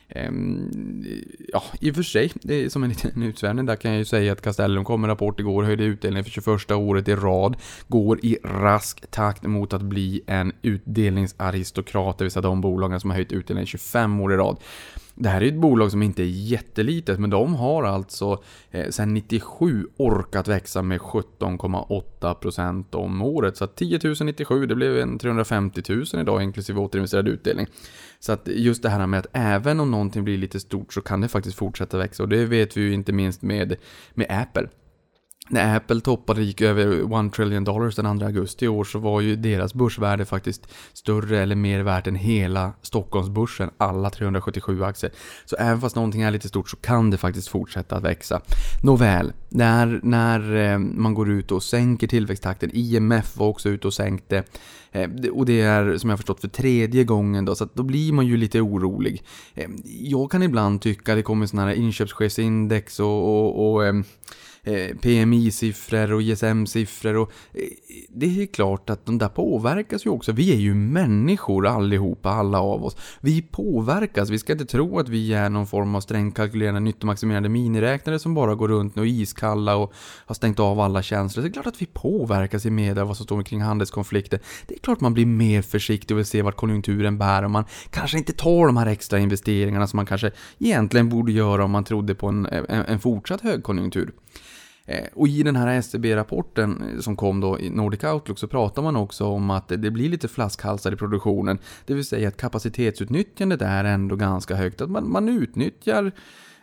Ehm, 0.09 1.05
ja, 1.53 1.63
i 1.81 1.91
och 1.91 1.95
för 1.95 2.03
sig, 2.03 2.33
det 2.35 2.65
är 2.65 2.69
som 2.69 2.83
en 2.83 2.89
liten 2.89 3.23
utsvävning 3.23 3.67
där 3.67 3.77
kan 3.77 3.91
jag 3.91 3.99
ju 3.99 4.05
säga 4.05 4.33
att 4.33 4.43
Castellum 4.43 4.85
kom 4.85 5.01
med 5.01 5.11
rapport 5.11 5.41
igår, 5.41 5.63
höjde 5.63 5.85
utdelningen 5.85 6.25
för 6.25 6.31
21 6.31 6.71
året 6.71 7.09
i 7.09 7.15
rad, 7.15 7.57
går 7.89 8.25
i 8.25 8.39
rask 8.45 9.11
takt 9.11 9.43
mot 9.43 9.73
att 9.73 9.83
bli 9.83 10.23
en 10.27 10.53
utdelningsaristokrat, 10.63 12.19
det 12.19 12.25
vill 12.25 12.33
säga 12.33 12.43
de 12.43 12.61
bolagen 12.61 13.01
som 13.01 13.11
har 13.11 13.17
höjt 13.17 13.33
utdelningen 13.33 13.67
25 13.67 14.21
år 14.21 14.33
i 14.33 14.37
rad. 14.37 14.57
Det 15.17 15.29
här 15.29 15.41
är 15.41 15.49
ett 15.49 15.55
bolag 15.55 15.91
som 15.91 16.03
inte 16.03 16.23
är 16.23 16.27
jättelitet, 16.27 17.19
men 17.19 17.31
de 17.31 17.55
har 17.55 17.85
alltså 17.85 18.43
eh, 18.71 18.91
sedan 18.91 19.15
97 19.15 19.87
orkat 19.97 20.49
växa 20.49 20.83
med 20.83 21.01
17,8% 21.01 22.95
om 22.95 23.23
året. 23.23 23.57
Så 23.57 23.65
att 23.65 23.77
10 23.77 24.01
000 24.05 24.15
97, 24.21 24.67
det 24.67 24.75
blev 24.75 24.99
en 24.99 25.19
350 25.19 25.83
000 25.89 26.05
idag 26.15 26.43
inklusive 26.43 26.81
återinvesterad 26.81 27.29
utdelning. 27.29 27.67
Så 28.21 28.33
att 28.33 28.49
just 28.49 28.83
det 28.83 28.89
här 28.89 29.07
med 29.07 29.21
att 29.21 29.27
även 29.33 29.81
om 29.81 29.91
någonting 29.91 30.25
blir 30.25 30.39
lite 30.39 30.61
stort 30.61 30.93
så 30.93 31.01
kan 31.01 31.21
det 31.21 31.29
faktiskt 31.29 31.57
fortsätta 31.59 31.99
växa 31.99 32.23
och 32.23 32.29
det 32.29 32.45
vet 32.45 32.77
vi 32.77 32.81
ju 32.81 32.95
inte 32.95 33.13
minst 33.13 33.43
med, 33.43 33.77
med 34.15 34.27
Apple 34.31 34.69
när 35.49 35.77
Apple 35.77 36.01
toppade 36.01 36.41
och 36.41 36.47
gick 36.47 36.61
över 36.61 37.27
1 37.27 37.33
trillion 37.33 37.65
dollars 37.65 37.97
den 37.97 38.19
2 38.19 38.27
augusti 38.27 38.65
i 38.65 38.69
år 38.69 38.85
så 38.85 38.99
var 38.99 39.21
ju 39.21 39.37
deras 39.37 39.75
börsvärde 39.75 40.25
faktiskt 40.25 40.67
större 40.93 41.39
eller 41.39 41.57
mer 41.57 41.83
värt 41.83 42.07
än 42.07 42.15
hela 42.15 42.73
Stockholmsbörsen, 42.83 43.71
alla 43.77 44.11
377 44.11 44.85
aktier. 44.85 45.13
Så 45.45 45.57
även 45.57 45.81
fast 45.81 45.97
någonting 45.97 46.23
är 46.23 46.31
lite 46.31 46.49
stort 46.49 46.71
så 46.71 46.77
kan 46.77 47.11
det 47.11 47.17
faktiskt 47.17 47.49
fortsätta 47.49 47.97
att 47.97 48.03
växa. 48.03 48.41
Nåväl, 48.83 49.33
när, 49.49 50.01
när 50.03 50.55
eh, 50.55 50.79
man 50.79 51.15
går 51.15 51.31
ut 51.31 51.53
och 51.53 51.63
sänker 51.63 52.07
tillväxttakten, 52.07 52.71
IMF 52.73 53.37
var 53.37 53.47
också 53.47 53.69
ute 53.69 53.87
och 53.87 53.95
sänkte, 53.95 54.45
eh, 54.93 55.11
och 55.33 55.47
det 55.47 55.61
är 55.61 55.99
som 55.99 56.11
jag 56.11 56.19
förstått 56.19 56.41
för 56.41 56.49
tredje 56.49 57.05
gången 57.05 57.45
då, 57.45 57.55
så 57.55 57.69
då 57.75 57.83
blir 57.83 58.13
man 58.13 58.27
ju 58.27 58.37
lite 58.37 58.61
orolig. 58.61 59.23
Eh, 59.55 59.69
jag 59.85 60.31
kan 60.31 60.43
ibland 60.43 60.81
tycka 60.81 61.13
att 61.13 61.19
det 61.19 61.23
kommer 61.23 61.47
sådana 61.47 61.69
här 61.69 61.75
inköpschefsindex 61.75 63.01
och, 63.01 63.07
och, 63.07 63.75
och 63.75 64.05
Eh, 64.67 64.97
PMI-siffror 64.97 66.13
och 66.13 66.23
ISM-siffror 66.23 67.17
och 67.17 67.33
eh, 67.53 67.63
det 68.09 68.43
är 68.43 68.47
klart 68.47 68.91
att 68.91 69.07
de 69.07 69.19
där 69.19 69.29
påverkas 69.29 70.07
ju 70.07 70.11
också. 70.11 70.33
Vi 70.33 70.53
är 70.53 70.57
ju 70.57 70.75
människor 70.75 71.67
allihopa, 71.67 72.31
alla 72.31 72.61
av 72.61 72.85
oss. 72.85 72.97
Vi 73.21 73.43
påverkas, 73.43 74.31
vi 74.31 74.39
ska 74.39 74.53
inte 74.53 74.67
tro 74.67 74.99
att 74.99 75.09
vi 75.09 75.35
är 75.35 75.51
någon 75.51 75.67
form 75.67 75.95
av 75.95 76.01
strängt 76.01 76.37
kalkylerande 76.37 76.81
nyttomaximerande 76.81 77.49
miniräknare 77.49 78.19
som 78.19 78.35
bara 78.35 78.55
går 78.55 78.69
runt 78.69 78.97
och 78.97 79.03
är 79.03 79.09
iskalla 79.09 79.77
och 79.77 79.93
har 80.27 80.35
stängt 80.35 80.61
av 80.61 80.81
alla 80.81 81.03
känslor. 81.03 81.43
Det 81.43 81.49
är 81.49 81.53
klart 81.53 81.67
att 81.67 81.83
vi 81.83 81.87
påverkas 81.87 82.67
i 82.67 82.71
media 82.71 83.03
av 83.03 83.09
vad 83.09 83.17
som 83.17 83.25
står 83.25 83.43
kring 83.43 83.61
handelskonflikter. 83.61 84.41
Det 84.67 84.75
är 84.75 84.79
klart 84.79 85.01
man 85.01 85.15
blir 85.15 85.27
mer 85.27 85.63
försiktig 85.63 86.15
och 86.15 86.19
vill 86.19 86.27
se 86.27 86.43
vart 86.43 86.57
konjunkturen 86.57 87.19
bär 87.19 87.45
och 87.45 87.51
man 87.51 87.65
kanske 87.91 88.19
inte 88.19 88.33
tar 88.33 88.67
de 88.67 88.77
här 88.77 88.87
extra 88.87 89.19
investeringarna 89.19 89.87
som 89.87 89.97
man 89.97 90.07
kanske 90.07 90.31
egentligen 90.59 91.09
borde 91.09 91.33
göra 91.33 91.65
om 91.65 91.71
man 91.71 91.85
trodde 91.85 92.15
på 92.15 92.29
en, 92.29 92.47
en, 92.47 92.67
en 92.69 93.01
fortsatt 93.01 93.41
högkonjunktur. 93.41 94.13
Eh, 94.87 95.05
och 95.15 95.29
i 95.29 95.43
den 95.43 95.57
här 95.57 95.67
SCB-rapporten 95.67 96.83
eh, 96.95 97.01
som 97.01 97.17
kom 97.17 97.41
då 97.41 97.61
i 97.61 97.71
Nordic 97.71 98.05
Outlook 98.05 98.39
så 98.39 98.49
pratar 98.49 98.83
man 98.83 98.97
också 98.97 99.25
om 99.25 99.51
att 99.51 99.69
det 99.69 99.91
blir 99.91 100.09
lite 100.09 100.29
flaskhalsar 100.29 100.93
i 100.93 100.97
produktionen. 100.97 101.59
Det 101.87 101.95
vill 101.95 102.05
säga 102.05 102.29
att 102.29 102.37
kapacitetsutnyttjandet 102.37 103.63
är 103.63 103.85
ändå 103.85 104.17
ganska 104.17 104.55
högt. 104.55 104.81
Att 104.81 104.91
man, 104.91 105.11
man 105.11 105.29
utnyttjar 105.29 106.13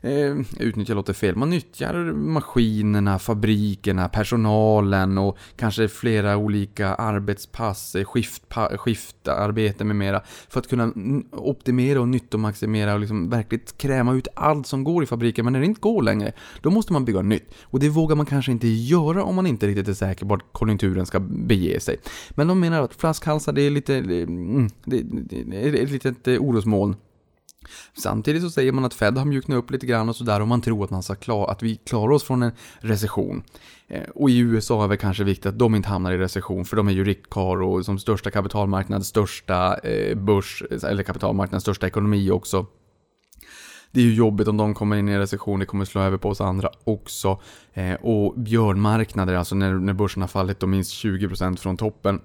eh, 0.01 0.35
utnyttja 0.59 0.93
låter 0.93 1.13
fel, 1.13 1.35
man 1.35 1.49
nyttjar 1.49 1.93
maskinerna, 2.13 3.19
fabrikerna, 3.19 4.09
personalen 4.09 5.17
och 5.17 5.37
kanske 5.55 5.87
flera 5.87 6.37
olika 6.37 6.93
arbetspass, 6.95 7.95
eh, 7.95 8.03
skiftpa, 8.03 8.77
skiftarbete 8.77 9.83
med 9.83 9.95
mera 9.95 10.21
för 10.49 10.59
att 10.59 10.67
kunna 10.67 10.93
optimera 11.31 12.01
och 12.01 12.07
nyttomaximera 12.07 12.93
och 12.93 12.99
liksom 12.99 13.29
verkligen 13.29 13.65
kräma 13.77 14.13
ut 14.13 14.27
allt 14.33 14.67
som 14.67 14.83
går 14.83 15.03
i 15.03 15.05
fabriken. 15.05 15.45
Men 15.45 15.53
när 15.53 15.59
det 15.59 15.65
inte 15.65 15.81
går 15.81 16.03
längre, 16.03 16.31
då 16.61 16.71
måste 16.71 16.93
man 16.93 17.05
bygga 17.05 17.21
nytt. 17.21 17.53
Och 17.61 17.79
det 17.79 17.89
vågar 17.89 18.15
man 18.15 18.25
kanske 18.25 18.51
inte 18.51 18.67
göra 18.67 19.23
om 19.23 19.35
man 19.35 19.47
inte 19.47 19.67
riktigt 19.67 19.87
är 19.87 19.93
säker 19.93 20.25
på 20.25 20.33
att 20.33 20.41
konjunkturen 20.51 21.05
ska 21.05 21.19
bege 21.19 21.79
sig. 21.79 21.97
Men 22.29 22.47
de 22.47 22.59
menar 22.59 22.81
att 22.81 22.93
flaskhalsar, 22.93 23.53
det 23.53 23.61
är 23.61 23.69
lite, 23.69 23.95
eh, 23.95 24.03
mm, 24.03 24.69
Det, 24.85 25.01
det, 25.01 25.43
det 25.43 25.79
är 25.79 25.83
ett 25.83 25.91
litet 25.91 26.27
eh, 26.27 26.41
orosmoln. 26.41 26.95
Samtidigt 27.93 28.41
så 28.41 28.49
säger 28.49 28.71
man 28.71 28.85
att 28.85 28.93
Fed 28.93 29.17
har 29.17 29.25
mjuknat 29.25 29.57
upp 29.57 29.71
lite 29.71 29.85
grann 29.85 30.09
och 30.09 30.15
sådär 30.15 30.39
och 30.39 30.47
man 30.47 30.61
tror 30.61 30.83
att, 30.83 30.89
man 30.89 31.03
ska 31.03 31.15
klara, 31.15 31.51
att 31.51 31.63
vi 31.63 31.75
klarar 31.75 32.11
oss 32.11 32.23
från 32.23 32.43
en 32.43 32.51
recession. 32.79 33.43
Eh, 33.87 34.09
och 34.15 34.29
i 34.29 34.37
USA 34.37 34.83
är 34.83 34.87
det 34.87 34.97
kanske 34.97 35.23
viktigt 35.23 35.45
att 35.45 35.59
de 35.59 35.75
inte 35.75 35.89
hamnar 35.89 36.11
i 36.11 36.17
recession 36.17 36.65
för 36.65 36.77
de 36.77 36.87
är 36.87 36.91
ju 36.91 37.03
riktkar 37.03 37.61
och 37.61 37.85
som 37.85 37.99
största 37.99 38.31
kapitalmarknad, 38.31 39.05
största 39.05 39.77
eh, 39.77 40.17
börs, 40.17 40.63
eller 40.83 41.03
kapitalmarknad, 41.03 41.61
största 41.61 41.87
ekonomi 41.87 42.31
också. 42.31 42.65
Det 43.91 43.99
är 43.99 44.05
ju 44.05 44.13
jobbigt 44.13 44.47
om 44.47 44.57
de 44.57 44.73
kommer 44.73 44.95
in 44.95 45.09
i 45.09 45.11
en 45.11 45.19
recession, 45.19 45.59
det 45.59 45.65
kommer 45.65 45.85
slå 45.85 46.01
över 46.01 46.17
på 46.17 46.29
oss 46.29 46.41
andra 46.41 46.69
också. 46.83 47.41
Eh, 47.73 47.93
och 47.93 48.39
björnmarknader, 48.39 49.33
alltså 49.33 49.55
när, 49.55 49.73
när 49.73 49.93
börsen 49.93 50.21
har 50.21 50.27
fallit 50.27 50.59
då 50.59 50.67
minst 50.67 51.03
20% 51.03 51.57
från 51.57 51.77
toppen, 51.77 52.21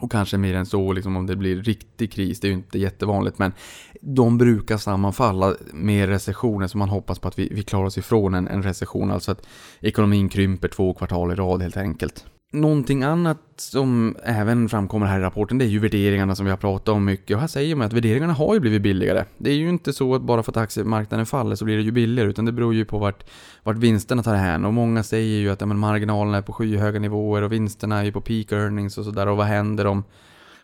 och 0.00 0.12
kanske 0.12 0.38
mer 0.38 0.54
än 0.54 0.66
så 0.66 0.92
liksom 0.92 1.16
om 1.16 1.26
det 1.26 1.36
blir 1.36 1.62
riktig 1.62 2.12
kris, 2.12 2.40
det 2.40 2.46
är 2.46 2.48
ju 2.48 2.54
inte 2.54 2.78
jättevanligt 2.78 3.38
men 3.38 3.52
de 4.00 4.38
brukar 4.38 4.76
sammanfalla 4.76 5.54
med 5.72 6.08
recessioner 6.08 6.66
så 6.66 6.78
man 6.78 6.88
hoppas 6.88 7.18
på 7.18 7.28
att 7.28 7.38
vi, 7.38 7.48
vi 7.52 7.62
klarar 7.62 7.86
oss 7.86 7.98
ifrån 7.98 8.34
en, 8.34 8.48
en 8.48 8.62
recession, 8.62 9.10
alltså 9.10 9.32
att 9.32 9.46
ekonomin 9.80 10.28
krymper 10.28 10.68
två 10.68 10.94
kvartal 10.94 11.32
i 11.32 11.34
rad 11.34 11.62
helt 11.62 11.76
enkelt. 11.76 12.24
Någonting 12.52 13.02
annat 13.02 13.38
som 13.56 14.16
även 14.24 14.68
framkommer 14.68 15.06
här 15.06 15.18
i 15.18 15.22
rapporten 15.22 15.58
det 15.58 15.64
är 15.64 15.68
ju 15.68 15.78
värderingarna 15.78 16.34
som 16.34 16.44
vi 16.46 16.50
har 16.50 16.56
pratat 16.56 16.88
om 16.88 17.04
mycket. 17.04 17.34
Och 17.34 17.40
här 17.40 17.48
säger 17.48 17.76
man 17.76 17.86
att 17.86 17.92
värderingarna 17.92 18.32
har 18.32 18.54
ju 18.54 18.60
blivit 18.60 18.82
billigare. 18.82 19.24
Det 19.38 19.50
är 19.50 19.54
ju 19.54 19.68
inte 19.68 19.92
så 19.92 20.14
att 20.14 20.22
bara 20.22 20.42
för 20.42 20.52
att 20.52 20.56
aktiemarknaden 20.56 21.26
faller 21.26 21.56
så 21.56 21.64
blir 21.64 21.76
det 21.76 21.82
ju 21.82 21.90
billigare 21.90 22.30
utan 22.30 22.44
det 22.44 22.52
beror 22.52 22.74
ju 22.74 22.84
på 22.84 22.98
vart, 22.98 23.24
vart 23.62 23.76
vinsterna 23.76 24.22
tar 24.22 24.34
hän. 24.34 24.64
Och 24.64 24.74
många 24.74 25.02
säger 25.02 25.38
ju 25.38 25.50
att 25.50 25.60
ja, 25.60 25.66
men 25.66 25.78
marginalerna 25.78 26.36
är 26.36 26.42
på 26.42 26.52
skyhöga 26.52 27.00
nivåer 27.00 27.42
och 27.42 27.52
vinsterna 27.52 27.98
är 27.98 28.04
ju 28.04 28.12
på 28.12 28.20
peak 28.20 28.52
earnings 28.52 28.98
och 28.98 29.04
sådär. 29.04 29.26
Och 29.26 29.36
vad 29.36 29.46
händer 29.46 29.86
om 29.86 30.04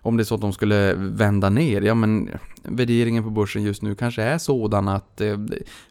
om 0.04 0.16
det 0.16 0.22
är 0.22 0.24
så 0.24 0.34
att 0.34 0.40
de 0.40 0.52
skulle 0.52 0.94
vända 0.94 1.50
ner, 1.50 1.82
ja 1.82 1.94
men 1.94 2.30
värderingen 2.62 3.24
på 3.24 3.30
börsen 3.30 3.62
just 3.62 3.82
nu 3.82 3.94
kanske 3.94 4.22
är 4.22 4.38
sådan 4.38 4.88
att 4.88 5.20
eh, 5.20 5.38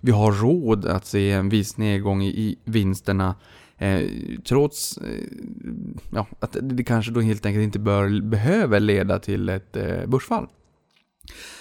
vi 0.01 0.12
har 0.12 0.31
råd 0.31 0.85
att 0.85 1.05
se 1.05 1.31
en 1.31 1.50
viss 1.50 1.77
nedgång 1.77 2.23
i, 2.23 2.27
i 2.27 2.57
vinsterna 2.63 3.35
Eh, 3.83 4.09
trots 4.45 4.97
eh, 4.97 5.23
ja, 6.13 6.27
att 6.39 6.57
det 6.61 6.83
kanske 6.83 7.11
då 7.11 7.21
helt 7.21 7.45
enkelt 7.45 7.63
inte 7.63 7.79
bör, 7.79 8.21
behöver 8.21 8.79
leda 8.79 9.19
till 9.19 9.49
ett 9.49 9.75
eh, 9.75 10.05
börsfall. 10.05 10.47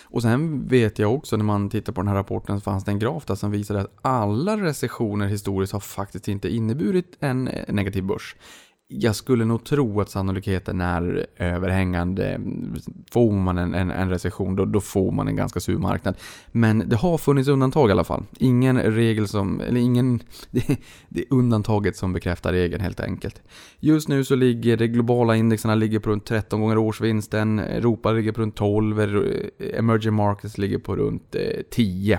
Och 0.04 0.22
sen 0.22 0.68
vet 0.68 0.98
jag 0.98 1.14
också 1.14 1.36
när 1.36 1.44
man 1.44 1.70
tittar 1.70 1.92
på 1.92 2.00
den 2.00 2.08
här 2.08 2.14
rapporten 2.14 2.60
så 2.60 2.64
fanns 2.64 2.84
det 2.84 2.90
en 2.90 2.98
graf 2.98 3.24
där 3.24 3.34
som 3.34 3.50
visade 3.50 3.80
att 3.80 3.98
alla 4.02 4.56
recessioner 4.56 5.26
historiskt 5.26 5.72
har 5.72 5.80
faktiskt 5.80 6.28
inte 6.28 6.48
inneburit 6.48 7.16
en 7.20 7.48
eh, 7.48 7.74
negativ 7.74 8.04
börs 8.04 8.36
jag 8.92 9.16
skulle 9.16 9.44
nog 9.44 9.64
tro 9.64 10.00
att 10.00 10.10
sannolikheten 10.10 10.80
är 10.80 11.26
överhängande. 11.36 12.40
Får 13.12 13.32
man 13.32 13.58
en, 13.58 13.74
en, 13.74 13.90
en 13.90 14.10
recession 14.10 14.56
då, 14.56 14.64
då, 14.64 14.80
får 14.80 15.12
man 15.12 15.28
en 15.28 15.36
ganska 15.36 15.60
sur 15.60 15.78
marknad. 15.78 16.16
Men 16.52 16.88
det 16.88 16.96
har 16.96 17.18
funnits 17.18 17.48
undantag 17.48 17.88
i 17.88 17.92
alla 17.92 18.04
fall. 18.04 18.24
Ingen 18.38 18.82
regel 18.82 19.28
som, 19.28 19.60
eller 19.60 19.80
ingen, 19.80 20.22
det, 20.50 20.76
det 21.08 21.20
är 21.20 21.26
undantaget 21.30 21.96
som 21.96 22.12
bekräftar 22.12 22.52
regeln 22.52 22.80
helt 22.80 23.00
enkelt. 23.00 23.42
Just 23.80 24.08
nu 24.08 24.24
så 24.24 24.34
ligger 24.34 24.76
de 24.76 24.86
globala 24.86 25.36
indexerna 25.36 25.74
ligger 25.74 25.98
på 25.98 26.10
runt 26.10 26.26
13 26.26 26.60
gånger 26.60 26.78
årsvinsten, 26.78 27.58
Europa 27.58 28.12
ligger 28.12 28.32
på 28.32 28.40
runt 28.40 28.56
12, 28.56 29.00
emerging 29.74 30.14
markets 30.14 30.58
ligger 30.58 30.78
på 30.78 30.96
runt 30.96 31.34
eh, 31.34 31.62
10. 31.70 32.18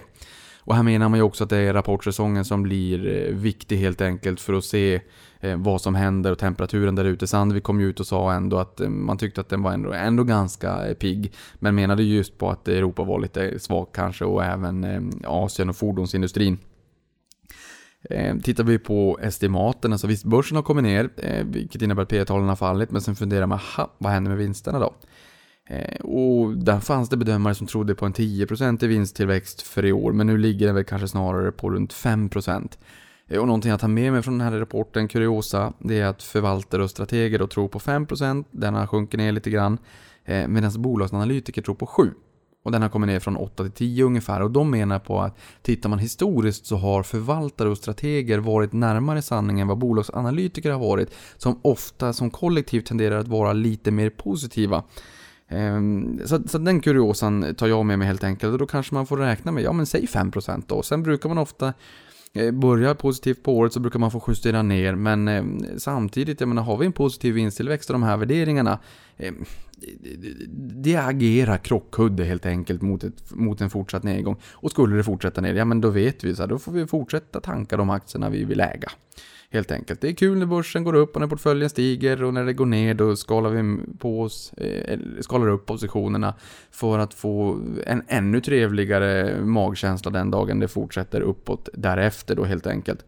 Och 0.65 0.75
här 0.75 0.83
menar 0.83 1.09
man 1.09 1.19
ju 1.19 1.23
också 1.23 1.43
att 1.43 1.49
det 1.49 1.57
är 1.57 1.73
rapportsäsongen 1.73 2.45
som 2.45 2.63
blir 2.63 3.07
eh, 3.07 3.35
viktig 3.35 3.77
helt 3.77 4.01
enkelt 4.01 4.39
för 4.39 4.53
att 4.53 4.65
se 4.65 5.01
eh, 5.39 5.57
vad 5.57 5.81
som 5.81 5.95
händer 5.95 6.31
och 6.31 6.39
temperaturen 6.39 6.95
där 6.95 7.05
ute. 7.05 7.27
Sandvik 7.27 7.63
kom 7.63 7.81
ju 7.81 7.89
ut 7.89 7.99
och 7.99 8.07
sa 8.07 8.33
ändå 8.33 8.57
att 8.57 8.81
eh, 8.81 8.89
man 8.89 9.17
tyckte 9.17 9.41
att 9.41 9.49
den 9.49 9.63
var 9.63 9.71
ändå, 9.71 9.93
ändå 9.93 10.23
ganska 10.23 10.95
pigg. 10.99 11.33
Men 11.55 11.75
menade 11.75 12.03
just 12.03 12.37
på 12.37 12.49
att 12.49 12.67
Europa 12.67 13.03
var 13.03 13.19
lite 13.19 13.59
svag 13.59 13.87
kanske 13.93 14.25
och 14.25 14.43
även 14.43 15.11
Asien 15.25 15.69
och 15.69 15.75
fordonsindustrin. 15.75 16.57
Tittar 18.43 18.63
vi 18.63 18.79
på 18.79 19.19
estimaten, 19.21 19.91
alltså 19.91 20.07
visst 20.07 20.25
börsen 20.25 20.55
har 20.55 20.63
kommit 20.63 20.83
ner, 20.83 21.09
vilket 21.43 21.81
innebär 21.81 22.03
att 22.03 22.09
P-talen 22.09 22.47
har 22.47 22.55
fallit, 22.55 22.91
men 22.91 23.01
sen 23.01 23.15
funderar 23.15 23.45
man, 23.45 23.59
vad 23.97 24.11
händer 24.11 24.29
med 24.29 24.37
vinsterna 24.37 24.79
då? 24.79 24.93
Eh, 25.69 26.01
och 26.01 26.57
där 26.57 26.79
fanns 26.79 27.09
det 27.09 27.17
bedömare 27.17 27.55
som 27.55 27.67
trodde 27.67 27.95
på 27.95 28.05
en 28.05 28.13
10% 28.13 28.83
i 28.83 28.87
vinsttillväxt 28.87 29.61
för 29.61 29.85
i 29.85 29.91
år, 29.91 30.11
men 30.11 30.27
nu 30.27 30.37
ligger 30.37 30.65
den 30.65 30.75
väl 30.75 30.83
kanske 30.83 31.07
snarare 31.07 31.51
på 31.51 31.69
runt 31.69 31.93
5%. 31.93 32.77
Eh, 33.27 33.39
och 33.39 33.47
någonting 33.47 33.71
jag 33.71 33.79
tar 33.79 33.87
med 33.87 34.11
mig 34.13 34.21
från 34.21 34.37
den 34.37 34.47
här 34.47 34.59
rapporten, 34.59 35.07
kuriosa, 35.07 35.73
det 35.79 35.99
är 35.99 36.05
att 36.05 36.23
förvaltare 36.23 36.83
och 36.83 36.89
strateger 36.89 37.39
då 37.39 37.47
tror 37.47 37.67
på 37.67 37.79
5%, 37.79 38.45
den 38.51 38.73
har 38.73 38.87
sjunkit 38.87 39.17
ner 39.17 39.31
lite 39.31 39.49
grann, 39.49 39.77
eh, 40.25 40.47
medan 40.47 40.81
bolagsanalytiker 40.81 41.61
tror 41.61 41.75
på 41.75 41.85
7%. 41.85 42.13
Och 42.63 42.71
den 42.71 42.81
har 42.81 42.89
kommit 42.89 43.07
ner 43.07 43.19
från 43.19 43.37
8 43.37 43.63
till 43.63 43.71
10 43.71 44.03
ungefär. 44.03 44.41
Och 44.41 44.51
de 44.51 44.71
menar 44.71 44.99
på 44.99 45.21
att 45.21 45.37
tittar 45.61 45.89
man 45.89 45.99
historiskt 45.99 46.65
så 46.65 46.75
har 46.75 47.03
förvaltare 47.03 47.69
och 47.69 47.77
strateger 47.77 48.39
varit 48.39 48.73
närmare 48.73 49.21
sanningen 49.21 49.61
än 49.61 49.67
vad 49.67 49.77
bolagsanalytiker 49.77 50.71
har 50.71 50.79
varit. 50.79 51.13
Som 51.37 51.59
ofta 51.61 52.13
som 52.13 52.29
kollektiv 52.29 52.81
tenderar 52.81 53.17
att 53.17 53.27
vara 53.27 53.53
lite 53.53 53.91
mer 53.91 54.09
positiva. 54.09 54.83
Ehm, 55.53 56.19
så, 56.25 56.39
så 56.47 56.57
den 56.57 56.81
kuriosan 56.81 57.55
tar 57.55 57.67
jag 57.67 57.85
med 57.85 57.99
mig 57.99 58.07
helt 58.07 58.23
enkelt 58.23 58.53
och 58.53 58.59
då 58.59 58.65
kanske 58.65 58.95
man 58.95 59.07
får 59.07 59.17
räkna 59.17 59.51
med, 59.51 59.63
ja 59.63 59.73
men 59.73 59.85
säg 59.85 60.05
5% 60.05 60.63
då. 60.67 60.83
Sen 60.83 61.03
brukar 61.03 61.29
man 61.29 61.37
ofta 61.37 61.73
eh, 62.33 62.51
börja 62.51 62.95
positivt 62.95 63.43
på 63.43 63.57
året 63.57 63.73
så 63.73 63.79
brukar 63.79 63.99
man 63.99 64.11
få 64.11 64.23
justera 64.27 64.61
ner 64.61 64.95
men 64.95 65.27
ehm, 65.27 65.65
samtidigt, 65.77 66.39
jag 66.39 66.49
menar 66.49 66.63
har 66.63 66.77
vi 66.77 66.85
en 66.85 66.93
positiv 66.93 67.33
vinsttillväxt 67.33 67.89
och 67.89 67.93
de 67.93 68.03
här 68.03 68.17
värderingarna 68.17 68.79
ehm, 69.17 69.45
det 70.83 70.95
agerar 70.95 71.57
krockkudde 71.57 72.23
helt 72.23 72.45
enkelt 72.45 72.81
mot, 72.81 73.03
ett, 73.03 73.31
mot 73.31 73.61
en 73.61 73.69
fortsatt 73.69 74.03
nedgång. 74.03 74.35
Och 74.51 74.71
skulle 74.71 74.95
det 74.95 75.03
fortsätta 75.03 75.41
ner, 75.41 75.53
ja 75.53 75.65
men 75.65 75.81
då 75.81 75.89
vet 75.89 76.23
vi 76.23 76.35
så 76.35 76.43
här, 76.43 76.47
då 76.47 76.59
får 76.59 76.71
vi 76.71 76.87
fortsätta 76.87 77.39
tanka 77.39 77.77
de 77.77 77.89
aktierna 77.89 78.29
vi 78.29 78.43
vill 78.43 78.59
äga. 78.59 78.91
Helt 79.49 79.71
enkelt. 79.71 80.01
Det 80.01 80.07
är 80.07 80.13
kul 80.13 80.37
när 80.37 80.45
börsen 80.45 80.83
går 80.83 80.93
upp 80.93 81.15
och 81.15 81.21
när 81.21 81.27
portföljen 81.27 81.69
stiger 81.69 82.23
och 82.23 82.33
när 82.33 82.45
det 82.45 82.53
går 82.53 82.65
ner 82.65 82.93
då 82.93 83.15
skalar 83.15 83.49
vi 83.49 83.77
på 83.97 84.21
oss, 84.21 84.53
eh, 84.53 84.99
skalar 85.21 85.47
upp 85.47 85.65
positionerna 85.65 86.33
för 86.71 86.99
att 86.99 87.13
få 87.13 87.59
en 87.85 88.03
ännu 88.07 88.41
trevligare 88.41 89.41
magkänsla 89.41 90.11
den 90.11 90.31
dagen 90.31 90.59
det 90.59 90.67
fortsätter 90.67 91.21
uppåt 91.21 91.69
därefter 91.73 92.35
då 92.35 92.43
helt 92.43 92.67
enkelt. 92.67 93.05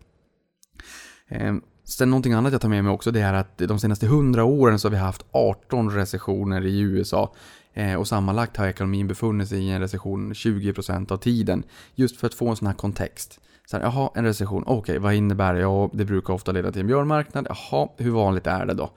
Eh, 1.28 1.56
sen 1.86 2.10
någonting 2.10 2.34
annat 2.34 2.52
jag 2.52 2.62
tar 2.62 2.70
med 2.70 2.84
mig 2.84 2.94
också 2.94 3.12
det 3.12 3.22
är 3.22 3.34
att 3.34 3.58
de 3.58 3.80
senaste 3.80 4.06
100 4.06 4.44
åren 4.44 4.80
så 4.80 4.88
har 4.88 4.92
vi 4.92 4.98
haft 4.98 5.26
18 5.32 5.92
recessioner 5.92 6.66
i 6.66 6.80
USA. 6.80 7.34
Eh, 7.74 7.96
och 7.96 8.08
sammanlagt 8.08 8.58
har 8.58 8.68
ekonomin 8.68 9.08
befunnit 9.08 9.50
sig 9.50 9.60
i 9.60 9.70
en 9.70 9.82
recession 9.82 10.34
20% 10.34 11.12
av 11.12 11.18
tiden. 11.18 11.64
Just 11.96 12.18
för 12.18 12.28
att 12.28 12.34
få 12.34 12.50
en 12.50 12.56
sån 12.56 12.68
här 12.68 12.76
kontext. 12.76 13.40
Så 13.66 13.78
här, 13.78 13.84
jaha, 13.84 14.10
en 14.16 14.26
recession, 14.26 14.64
okej, 14.66 14.78
okay, 14.78 14.98
vad 14.98 15.14
innebär 15.14 15.54
det? 15.54 15.60
Ja, 15.60 15.90
det 15.94 16.06
brukar 16.06 16.34
ofta 16.34 16.52
leda 16.52 16.72
till 16.72 16.82
en 16.82 16.88
björnmarknad. 16.88 17.48
Jaha, 17.50 17.90
hur 17.98 18.12
vanligt 18.12 18.48
är 18.48 18.66
det 18.66 18.74
då? 18.74 18.90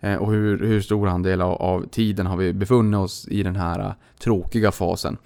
Eh, 0.00 0.16
och 0.16 0.32
hur, 0.32 0.58
hur 0.58 0.80
stor 0.80 1.08
andel 1.08 1.40
av, 1.40 1.52
av, 1.52 1.86
tiden 1.88 2.26
har 2.26 2.36
vi 2.36 2.52
befunnit 2.52 2.98
oss 2.98 3.28
i 3.28 3.42
den 3.42 3.56
här 3.56 3.80
eh, 3.80 3.92
tråkiga 4.18 4.72
fasen? 4.72 5.16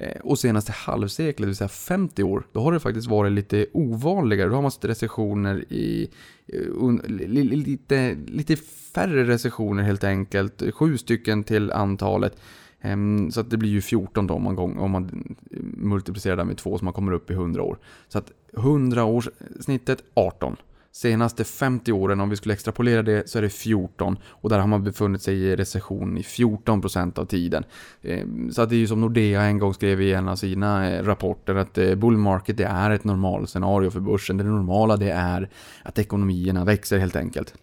Eh, 0.00 0.20
och 0.20 0.38
senaste 0.38 0.72
halvseklet, 0.72 1.36
det 1.36 1.46
vill 1.46 1.56
säga 1.56 1.68
50 1.68 2.22
år, 2.22 2.46
då 2.52 2.60
har 2.60 2.72
det 2.72 2.80
faktiskt 2.80 3.08
varit 3.08 3.32
lite 3.32 3.66
ovanligare. 3.72 4.48
Då 4.48 4.54
har 4.54 4.62
man 4.62 4.70
sett 4.70 4.84
recessioner 4.84 5.72
i 5.72 6.08
eh, 6.46 7.02
lite, 7.08 8.16
lite 8.26 8.56
färre 8.94 9.24
recessioner 9.24 9.82
helt 9.82 10.04
enkelt. 10.04 10.62
Sju 10.74 10.98
stycken 10.98 11.44
till 11.44 11.72
antalet. 11.72 12.36
Ehm, 12.80 13.30
så 13.30 13.40
att 13.40 13.50
det 13.50 13.56
blir 13.56 13.70
ju 13.70 13.80
14 13.80 14.26
då 14.26 14.34
om 14.34 14.42
man, 14.42 14.58
om 14.58 14.90
man 14.90 15.36
eh, 15.50 15.58
multiplicerar 15.62 16.36
det 16.36 16.44
med 16.44 16.56
två 16.56 16.78
så 16.78 16.84
man 16.84 16.94
kommer 16.94 17.12
upp 17.12 17.30
i 17.30 17.34
100 17.34 17.62
år. 17.62 17.78
Så 18.08 18.18
att 18.18 18.32
100 18.56 19.04
års 19.04 19.28
snittet 19.60 20.02
18. 20.14 20.56
Senaste 20.98 21.44
50 21.44 21.92
åren, 21.92 22.20
om 22.20 22.30
vi 22.30 22.36
skulle 22.36 22.54
extrapolera 22.54 23.02
det, 23.02 23.28
så 23.28 23.38
är 23.38 23.42
det 23.42 23.50
14. 23.50 24.18
Och 24.28 24.50
där 24.50 24.58
har 24.58 24.66
man 24.66 24.84
befunnit 24.84 25.22
sig 25.22 25.34
i 25.34 25.56
recession 25.56 26.18
i 26.18 26.22
14% 26.22 27.18
av 27.18 27.24
tiden. 27.24 27.64
Eh, 28.02 28.26
så 28.52 28.62
att 28.62 28.68
det 28.68 28.76
är 28.76 28.78
ju 28.78 28.86
som 28.86 29.00
Nordea 29.00 29.42
en 29.42 29.58
gång 29.58 29.74
skrev 29.74 30.00
i 30.00 30.12
en 30.12 30.28
av 30.28 30.36
sina 30.36 30.90
eh, 30.90 31.04
rapporter 31.04 31.54
att 31.54 31.78
eh, 31.78 31.94
bull 31.94 32.16
market 32.16 32.56
det 32.56 32.64
är 32.64 32.90
ett 32.90 33.04
normalscenario 33.04 33.90
för 33.90 34.00
börsen. 34.00 34.36
Det 34.36 34.44
normala 34.44 34.96
det 34.96 35.10
är 35.10 35.50
att 35.82 35.98
ekonomierna 35.98 36.64
växer 36.64 36.98
helt 36.98 37.16
enkelt. 37.16 37.54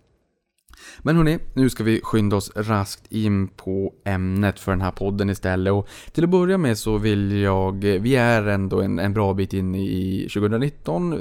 Men 1.00 1.18
hörni, 1.18 1.40
nu 1.54 1.70
ska 1.70 1.84
vi 1.84 2.02
skynda 2.04 2.36
oss 2.36 2.52
raskt 2.56 3.12
in 3.12 3.48
på 3.48 3.94
ämnet 4.04 4.60
för 4.60 4.72
den 4.72 4.82
här 4.82 4.92
podden 4.92 5.30
istället. 5.30 5.74
Och 5.74 5.88
till 6.12 6.24
att 6.24 6.30
börja 6.30 6.58
med 6.58 6.78
så 6.78 6.98
vill 6.98 7.32
jag, 7.38 7.84
vi 7.84 8.16
är 8.16 8.48
ändå 8.48 8.82
en, 8.82 9.00
en 9.00 9.14
bra 9.14 9.34
bit 9.34 9.54
in 9.54 9.76
i 9.76 10.28
2019. 10.34 11.20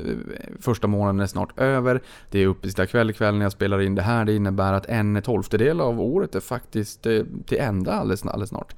Första 0.60 0.86
månaden 0.86 1.20
är 1.20 1.26
snart 1.26 1.58
över. 1.58 2.02
Det 2.30 2.38
är 2.38 2.46
uppesittarkväll 2.46 3.10
ikväll 3.10 3.34
när 3.34 3.44
jag 3.44 3.52
spelar 3.52 3.80
in 3.80 3.94
det 3.94 4.02
här. 4.02 4.24
Det 4.24 4.34
innebär 4.34 4.72
att 4.72 4.86
en 4.86 5.22
tolftedel 5.22 5.80
av 5.80 6.00
året 6.00 6.34
är 6.34 6.40
faktiskt 6.40 7.06
eh, 7.06 7.22
till 7.46 7.58
ända 7.58 7.92
alldeles, 7.92 8.26
alldeles 8.26 8.50
snart. 8.50 8.74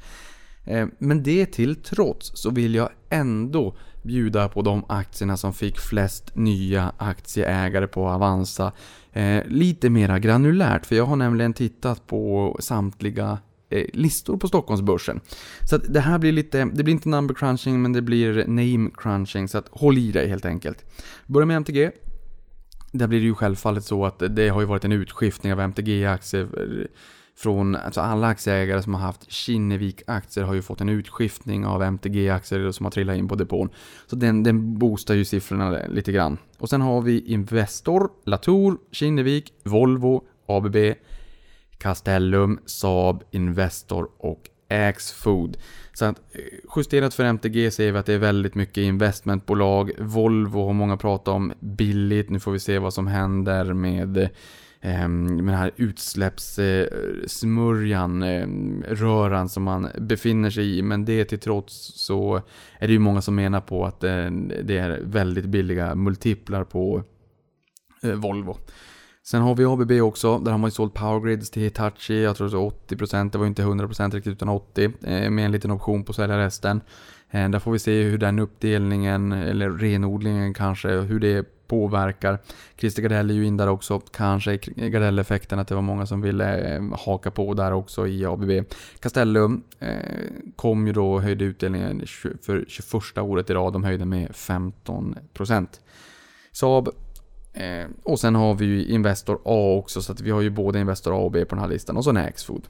Eh, 0.64 0.86
men 0.98 1.22
det 1.22 1.46
till 1.46 1.76
trots 1.76 2.32
så 2.34 2.50
vill 2.50 2.74
jag 2.74 2.88
ändå 3.10 3.76
bjuda 4.02 4.48
på 4.48 4.62
de 4.62 4.84
aktierna 4.88 5.36
som 5.36 5.52
fick 5.52 5.78
flest 5.78 6.36
nya 6.36 6.92
aktieägare 6.98 7.86
på 7.86 8.08
Avanza. 8.08 8.72
Eh, 9.16 9.42
lite 9.46 9.90
mera 9.90 10.18
granulärt, 10.18 10.86
för 10.86 10.96
jag 10.96 11.06
har 11.06 11.16
nämligen 11.16 11.52
tittat 11.52 12.06
på 12.06 12.56
samtliga 12.60 13.38
eh, 13.70 13.86
listor 13.92 14.36
på 14.36 14.48
Stockholmsbörsen. 14.48 15.20
Så 15.64 15.76
det 15.76 16.00
här 16.00 16.18
blir 16.18 16.32
lite, 16.32 16.64
det 16.64 16.82
blir 16.82 16.94
inte 16.94 17.08
number 17.08 17.34
crunching 17.34 17.82
men 17.82 17.92
det 17.92 18.02
blir 18.02 18.46
name 18.46 18.90
crunching, 18.94 19.48
så 19.48 19.58
att 19.58 19.68
håll 19.70 19.98
i 19.98 20.12
dig 20.12 20.28
helt 20.28 20.44
enkelt. 20.44 20.84
Börjar 21.26 21.46
med 21.46 21.56
MTG. 21.56 21.90
Där 22.92 23.06
blir 23.06 23.20
det 23.20 23.26
ju 23.26 23.34
självfallet 23.34 23.84
så 23.84 24.06
att 24.06 24.22
det 24.36 24.48
har 24.48 24.60
ju 24.60 24.66
varit 24.66 24.84
en 24.84 24.92
utskiftning 24.92 25.52
av 25.52 25.60
MTG-aktier 25.60 26.42
eh, 26.42 26.86
från 27.36 27.76
alltså 27.76 28.00
alla 28.00 28.26
aktieägare 28.26 28.82
som 28.82 28.94
har 28.94 29.00
haft 29.00 29.30
Kinnevik-aktier 29.30 30.44
har 30.44 30.54
ju 30.54 30.62
fått 30.62 30.80
en 30.80 30.88
utskiftning 30.88 31.66
av 31.66 31.82
MTG-aktier 31.82 32.70
som 32.70 32.86
har 32.86 32.90
trillat 32.90 33.16
in 33.16 33.28
på 33.28 33.34
depån. 33.34 33.68
Så 34.06 34.16
den, 34.16 34.42
den 34.42 34.78
boostar 34.78 35.14
ju 35.14 35.24
siffrorna 35.24 35.78
lite 35.88 36.12
grann. 36.12 36.38
Och 36.58 36.70
sen 36.70 36.80
har 36.80 37.02
vi 37.02 37.20
Investor, 37.20 38.10
Latour, 38.24 38.78
Kinnevik, 38.92 39.52
Volvo, 39.62 40.24
ABB, 40.46 40.76
Castellum, 41.78 42.58
Saab, 42.66 43.22
Investor 43.30 44.08
och 44.18 44.50
Axfood. 44.68 45.56
Så 45.92 46.04
att 46.04 46.18
eh, 46.18 46.40
justerat 46.76 47.14
för 47.14 47.24
MTG 47.24 47.70
ser 47.70 47.92
vi 47.92 47.98
att 47.98 48.06
det 48.06 48.14
är 48.14 48.18
väldigt 48.18 48.54
mycket 48.54 48.82
investmentbolag. 48.82 49.90
Volvo 49.98 50.66
har 50.66 50.72
många 50.72 50.96
pratat 50.96 51.28
om 51.28 51.52
billigt. 51.60 52.30
Nu 52.30 52.40
får 52.40 52.52
vi 52.52 52.58
se 52.58 52.78
vad 52.78 52.94
som 52.94 53.06
händer 53.06 53.72
med 53.72 54.16
eh, 54.16 54.28
Ehm, 54.86 55.24
med 55.24 55.46
den 55.46 55.54
här 55.54 55.70
utsläppssmörjan, 55.76 58.22
ehm, 58.22 58.84
röran 58.88 59.48
som 59.48 59.62
man 59.62 59.88
befinner 59.98 60.50
sig 60.50 60.78
i. 60.78 60.82
Men 60.82 61.04
det 61.04 61.24
till 61.24 61.38
trots 61.38 61.92
så 61.94 62.42
är 62.78 62.86
det 62.86 62.92
ju 62.92 62.98
många 62.98 63.22
som 63.22 63.34
menar 63.34 63.60
på 63.60 63.86
att 63.86 64.04
eh, 64.04 64.30
det 64.64 64.78
är 64.78 65.00
väldigt 65.02 65.44
billiga 65.44 65.94
multiplar 65.94 66.64
på 66.64 67.02
eh, 68.02 68.12
Volvo. 68.12 68.56
Sen 69.22 69.42
har 69.42 69.54
vi 69.54 69.64
ABB 69.64 69.92
också, 69.92 70.38
där 70.38 70.50
har 70.50 70.58
man 70.58 70.68
ju 70.68 70.72
sålt 70.72 70.94
powergrids 70.94 71.50
till 71.50 71.62
Hitachi, 71.62 72.22
jag 72.22 72.36
tror 72.36 72.48
så 72.48 72.72
80%, 72.88 73.30
det 73.30 73.38
var 73.38 73.46
inte 73.46 73.62
100% 73.62 74.14
riktigt 74.14 74.32
utan 74.32 74.48
80% 74.48 74.92
eh, 75.02 75.30
med 75.30 75.44
en 75.44 75.52
liten 75.52 75.70
option 75.70 76.04
på 76.04 76.10
att 76.10 76.16
sälja 76.16 76.38
resten. 76.38 76.80
Ehm, 77.30 77.50
där 77.50 77.58
får 77.58 77.72
vi 77.72 77.78
se 77.78 78.02
hur 78.02 78.18
den 78.18 78.38
uppdelningen, 78.38 79.32
eller 79.32 79.70
renodlingen 79.70 80.54
kanske, 80.54 80.88
hur 80.88 81.20
det 81.20 81.55
påverkar. 81.68 82.38
Christer 82.76 83.02
Gardell 83.02 83.30
är 83.30 83.34
ju 83.34 83.46
in 83.46 83.56
där 83.56 83.68
också. 83.68 84.00
Kanske 84.00 84.56
Gardell-effekten 84.56 85.58
att 85.58 85.68
det 85.68 85.74
var 85.74 85.82
många 85.82 86.06
som 86.06 86.20
ville 86.20 86.74
eh, 86.74 86.82
haka 87.06 87.30
på 87.30 87.54
där 87.54 87.72
också 87.72 88.06
i 88.06 88.26
ABB. 88.26 88.50
Castellum 89.00 89.62
eh, 89.78 89.96
kom 90.56 90.86
ju 90.86 90.92
då 90.92 91.12
och 91.12 91.22
höjde 91.22 91.44
utdelningen 91.44 92.02
för 92.42 92.64
21 92.68 93.18
året 93.18 93.50
i 93.50 93.54
rad. 93.54 93.72
De 93.72 93.84
höjde 93.84 94.04
med 94.04 94.30
15%. 94.30 95.66
Saab 96.52 96.88
eh, 97.52 97.86
och 98.02 98.20
sen 98.20 98.34
har 98.34 98.54
vi 98.54 98.66
ju 98.66 98.84
Investor 98.84 99.40
A 99.44 99.76
också, 99.78 100.02
så 100.02 100.12
att 100.12 100.20
vi 100.20 100.30
har 100.30 100.40
ju 100.40 100.50
både 100.50 100.80
Investor 100.80 101.12
A 101.12 101.16
och 101.16 101.30
B 101.30 101.44
på 101.44 101.54
den 101.54 101.62
här 101.62 101.70
listan. 101.70 101.96
Och 101.96 102.04
så 102.04 102.18
Axfood. 102.18 102.68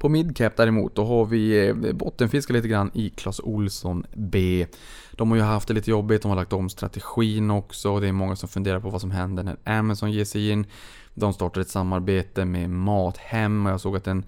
På 0.00 0.08
midcap 0.08 0.56
däremot, 0.56 0.94
då 0.94 1.04
har 1.04 1.24
vi 1.24 1.68
eh, 1.68 1.74
bottenfiskat 1.92 2.54
lite 2.54 2.68
grann 2.68 2.90
i 2.94 3.10
Clas 3.10 3.40
Olsson 3.40 4.06
B. 4.14 4.66
De 5.12 5.30
har 5.30 5.36
ju 5.36 5.42
haft 5.42 5.68
det 5.68 5.74
lite 5.74 5.90
jobbigt, 5.90 6.22
de 6.22 6.28
har 6.28 6.36
lagt 6.36 6.52
om 6.52 6.68
strategin 6.68 7.50
också. 7.50 8.00
Det 8.00 8.08
är 8.08 8.12
många 8.12 8.36
som 8.36 8.48
funderar 8.48 8.80
på 8.80 8.90
vad 8.90 9.00
som 9.00 9.10
händer 9.10 9.42
när 9.42 9.56
Amazon 9.64 10.12
ger 10.12 10.24
sig 10.24 10.50
in. 10.50 10.66
De 11.14 11.32
startar 11.32 11.60
ett 11.60 11.68
samarbete 11.68 12.44
med 12.44 12.70
Mathem 12.70 13.66
och 13.66 13.72
jag 13.72 13.80
såg 13.80 13.96
att 13.96 14.04
den 14.04 14.24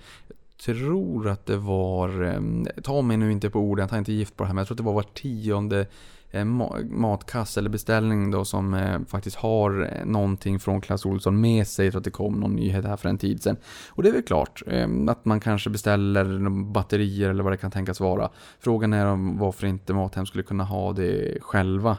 tror 0.64 1.28
att 1.28 1.46
det 1.46 1.56
var, 1.56 2.22
eh, 2.22 2.40
ta 2.82 3.02
mig 3.02 3.16
nu 3.16 3.32
inte 3.32 3.50
på 3.50 3.60
orden, 3.60 3.82
jag 3.82 3.90
tar 3.90 3.98
inte 3.98 4.12
gift 4.12 4.36
på 4.36 4.42
det 4.42 4.46
här, 4.46 4.54
men 4.54 4.60
jag 4.60 4.66
tror 4.66 4.74
att 4.74 4.78
det 4.78 4.84
var 4.84 4.92
var 4.92 5.02
tionde 5.02 5.86
Eh, 6.34 6.44
matkasse 6.90 7.60
eller 7.60 7.70
beställning 7.70 8.30
då 8.30 8.44
som 8.44 8.74
eh, 8.74 9.00
faktiskt 9.06 9.36
har 9.36 9.82
eh, 9.82 10.04
någonting 10.06 10.60
från 10.60 10.80
Clas 10.80 11.06
Ohlson 11.06 11.40
med 11.40 11.66
sig 11.66 11.90
för 11.90 11.98
att 11.98 12.04
det 12.04 12.10
kom 12.10 12.40
någon 12.40 12.56
nyhet 12.56 12.84
här 12.84 12.96
för 12.96 13.08
en 13.08 13.18
tid 13.18 13.42
sedan. 13.42 13.56
Och 13.88 14.02
det 14.02 14.08
är 14.08 14.12
väl 14.12 14.22
klart 14.22 14.62
att 15.08 15.24
man 15.24 15.40
kanske 15.40 15.70
beställer 15.70 16.50
batterier 16.72 17.30
eller 17.30 17.44
vad 17.44 17.52
det 17.52 17.56
kan 17.56 17.70
tänkas 17.70 18.00
vara. 18.00 18.30
Frågan 18.60 18.92
är 18.92 19.06
om 19.06 19.38
varför 19.38 19.66
inte 19.66 19.94
Mathem 19.94 20.26
skulle 20.26 20.44
kunna 20.44 20.64
ha 20.64 20.92
det 20.92 21.38
själva. 21.40 21.96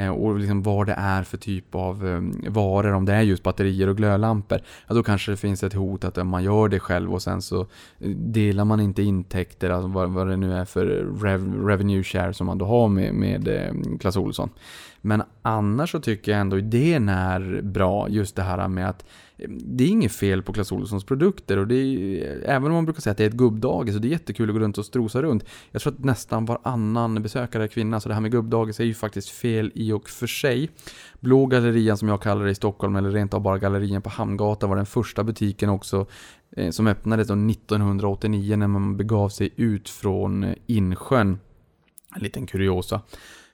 Eh, 0.00 0.08
och 0.08 0.38
liksom 0.38 0.62
vad 0.62 0.86
det 0.86 0.94
är 0.98 1.22
för 1.22 1.36
typ 1.36 1.74
av 1.74 2.06
ehm, 2.06 2.44
varor, 2.48 2.92
om 2.92 3.04
det 3.04 3.12
är 3.12 3.22
just 3.22 3.42
batterier 3.42 3.88
och 3.88 3.96
glödlampor, 3.96 4.58
ja, 4.86 4.94
då 4.94 5.02
kanske 5.02 5.30
det 5.30 5.36
finns 5.36 5.62
ett 5.62 5.72
hot 5.72 6.04
att 6.04 6.18
eh, 6.18 6.24
man 6.24 6.44
gör 6.44 6.68
det 6.68 6.80
själv 6.80 7.14
och 7.14 7.22
sen 7.22 7.42
så 7.42 7.60
eh, 7.60 8.10
delar 8.10 8.64
man 8.64 8.80
inte 8.80 9.02
intäkter, 9.02 9.70
alltså 9.70 9.88
vad, 9.88 10.10
vad 10.10 10.28
det 10.28 10.36
nu 10.36 10.54
är 10.54 10.64
för 10.64 10.86
rev, 11.22 11.66
revenue 11.66 12.02
share 12.02 12.34
som 12.34 12.46
man 12.46 12.58
då 12.58 12.64
har 12.64 12.88
med, 12.88 13.14
med 13.14 13.48
Clas 14.00 14.16
Ohlson. 14.16 14.50
Men 15.00 15.22
annars 15.42 15.90
så 15.90 16.00
tycker 16.00 16.32
jag 16.32 16.40
ändå 16.40 16.58
idén 16.58 17.08
är 17.08 17.60
bra, 17.62 18.08
just 18.08 18.36
det 18.36 18.42
här 18.42 18.68
med 18.68 18.88
att 18.88 19.04
eh, 19.36 19.50
det 19.50 19.84
är 19.84 19.88
inget 19.88 20.12
fel 20.12 20.42
på 20.42 20.52
Clas 20.52 20.72
Ohlsons 20.72 21.04
produkter 21.04 21.56
och 21.56 21.66
det 21.66 21.74
är, 21.74 22.24
eh, 22.46 22.54
även 22.56 22.66
om 22.66 22.72
man 22.72 22.84
brukar 22.84 23.00
säga 23.00 23.10
att 23.10 23.18
det 23.18 23.24
är 23.24 23.28
ett 23.28 23.34
gubbdagis 23.34 23.94
och 23.94 24.00
det 24.00 24.08
är 24.08 24.10
jättekul 24.10 24.50
att 24.50 24.54
gå 24.54 24.60
runt 24.60 24.78
och 24.78 24.86
strosa 24.86 25.22
runt. 25.22 25.44
Jag 25.70 25.82
tror 25.82 25.92
att 25.92 26.04
nästan 26.04 26.44
varannan 26.44 27.22
besökare 27.22 27.62
är 27.64 27.68
kvinna 27.68 28.00
så 28.00 28.08
det 28.08 28.14
här 28.14 28.20
med 28.20 28.32
gubbdagis 28.32 28.80
är 28.80 28.84
ju 28.84 28.94
faktiskt 28.94 29.28
fel 29.28 29.72
i 29.74 29.92
och 29.92 30.08
för 30.08 30.26
sig. 30.26 30.70
Blå 31.20 31.46
gallerian 31.46 31.96
som 31.96 32.08
jag 32.08 32.22
kallar 32.22 32.44
det 32.44 32.50
i 32.50 32.54
Stockholm 32.54 32.96
eller 32.96 33.10
rent 33.10 33.34
av 33.34 33.40
bara 33.40 33.58
gallerian 33.58 34.02
på 34.02 34.10
Hamngatan 34.10 34.68
var 34.70 34.76
den 34.76 34.86
första 34.86 35.24
butiken 35.24 35.70
också 35.70 36.06
eh, 36.56 36.70
som 36.70 36.86
öppnades 36.86 37.30
1989 37.30 38.56
när 38.56 38.66
man 38.66 38.96
begav 38.96 39.28
sig 39.28 39.50
ut 39.56 39.88
från 39.88 40.44
eh, 40.44 40.54
Insjön. 40.66 41.38
En 42.16 42.22
liten 42.22 42.46
kuriosa. 42.46 43.00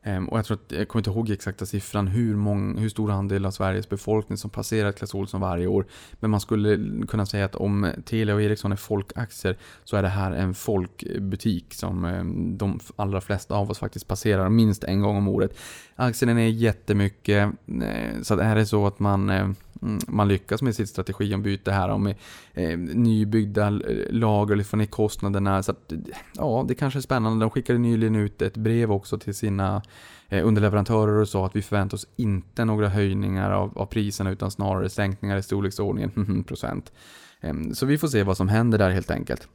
Ehm, 0.07 0.29
och 0.29 0.39
jag 0.39 0.45
tror 0.45 0.55
att, 0.57 0.73
jag 0.73 0.89
kommer 0.89 1.01
inte 1.01 1.11
ihåg 1.11 1.31
exakta 1.31 1.67
siffran 1.67 2.07
hur, 2.07 2.37
många, 2.37 2.81
hur 2.81 2.89
stor 2.89 3.11
andel 3.11 3.47
av 3.47 3.51
Sveriges 3.51 3.89
befolkning 3.89 4.39
som 4.39 4.51
passerar 4.51 4.93
Clas 4.93 5.15
Ohlson 5.15 5.41
varje 5.41 5.67
år. 5.67 5.87
Men 6.21 6.31
man 6.31 6.41
skulle 6.41 7.07
kunna 7.07 7.27
säga 7.27 7.45
att 7.45 7.55
om 7.55 7.93
Telia 8.05 8.35
och 8.35 8.43
Ericsson 8.43 8.73
är 8.73 8.77
folkaktier 8.77 9.57
så 9.85 9.97
är 9.97 10.03
det 10.03 10.09
här 10.09 10.33
en 10.33 10.55
folkbutik 10.55 11.75
som 11.75 12.05
ehm, 12.05 12.59
de 12.59 12.81
allra 12.97 13.21
flesta 13.21 13.55
av 13.55 13.71
oss 13.71 13.79
faktiskt 13.79 14.09
passerar 14.09 14.49
minst 14.49 14.85
en 14.85 15.01
gång 15.01 15.17
om 15.17 15.29
året. 15.29 15.59
Aktien 15.97 16.39
är 16.39 16.49
jättemycket, 16.49 17.53
eh, 17.83 18.23
så 18.23 18.39
är 18.39 18.55
det 18.55 18.67
så 18.67 18.87
att 18.87 18.99
man 18.99 19.31
ehm, 19.31 19.55
Mm, 19.83 19.99
man 20.09 20.29
lyckas 20.29 20.63
med 20.63 20.75
sitt 20.75 20.89
strategiombyte 20.89 21.73
här 21.73 21.89
och 21.89 22.01
med 22.01 22.15
eh, 22.55 22.79
nybyggda 22.79 23.67
eh, 23.67 24.11
lager, 24.11 24.47
få 24.47 24.77
ner 24.77 24.85
liksom 24.85 24.87
kostnaderna. 24.87 25.63
Så 25.63 25.71
att, 25.71 25.93
ja, 26.35 26.65
det 26.69 26.75
kanske 26.75 26.99
är 26.99 27.01
spännande. 27.01 27.45
De 27.45 27.51
skickade 27.51 27.79
nyligen 27.79 28.17
ut 28.17 28.43
ett 28.43 28.57
brev 28.57 28.93
också 28.93 29.19
till 29.19 29.35
sina 29.35 29.83
eh, 30.29 30.47
underleverantörer 30.47 31.21
och 31.21 31.29
sa 31.29 31.47
att 31.47 31.57
vi 31.57 31.63
förväntar 31.63 31.97
oss 31.97 32.07
inte 32.17 32.65
några 32.65 32.89
höjningar 32.89 33.51
av, 33.51 33.79
av 33.79 33.87
priserna 33.87 34.31
utan 34.31 34.51
snarare 34.51 34.89
sänkningar 34.89 35.37
i 35.37 35.43
storleksordningen 35.43 36.11
mm, 36.17 36.45
procent. 36.45 36.93
Eh, 37.41 37.55
så 37.75 37.87
vi 37.87 37.99
får 37.99 38.09
se 38.09 38.23
vad 38.23 38.37
som 38.37 38.49
händer 38.49 38.79
där 38.79 38.91
helt 38.91 39.11
enkelt. 39.11 39.49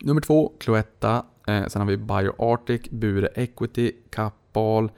Nummer 0.00 0.20
två, 0.20 0.52
Cloetta. 0.60 1.24
Eh, 1.46 1.66
sen 1.66 1.82
har 1.82 1.88
vi 1.88 1.96
BioArctic, 1.96 2.90
Bure 2.90 3.28
Equity, 3.34 3.92
Kappahl. 4.10 4.90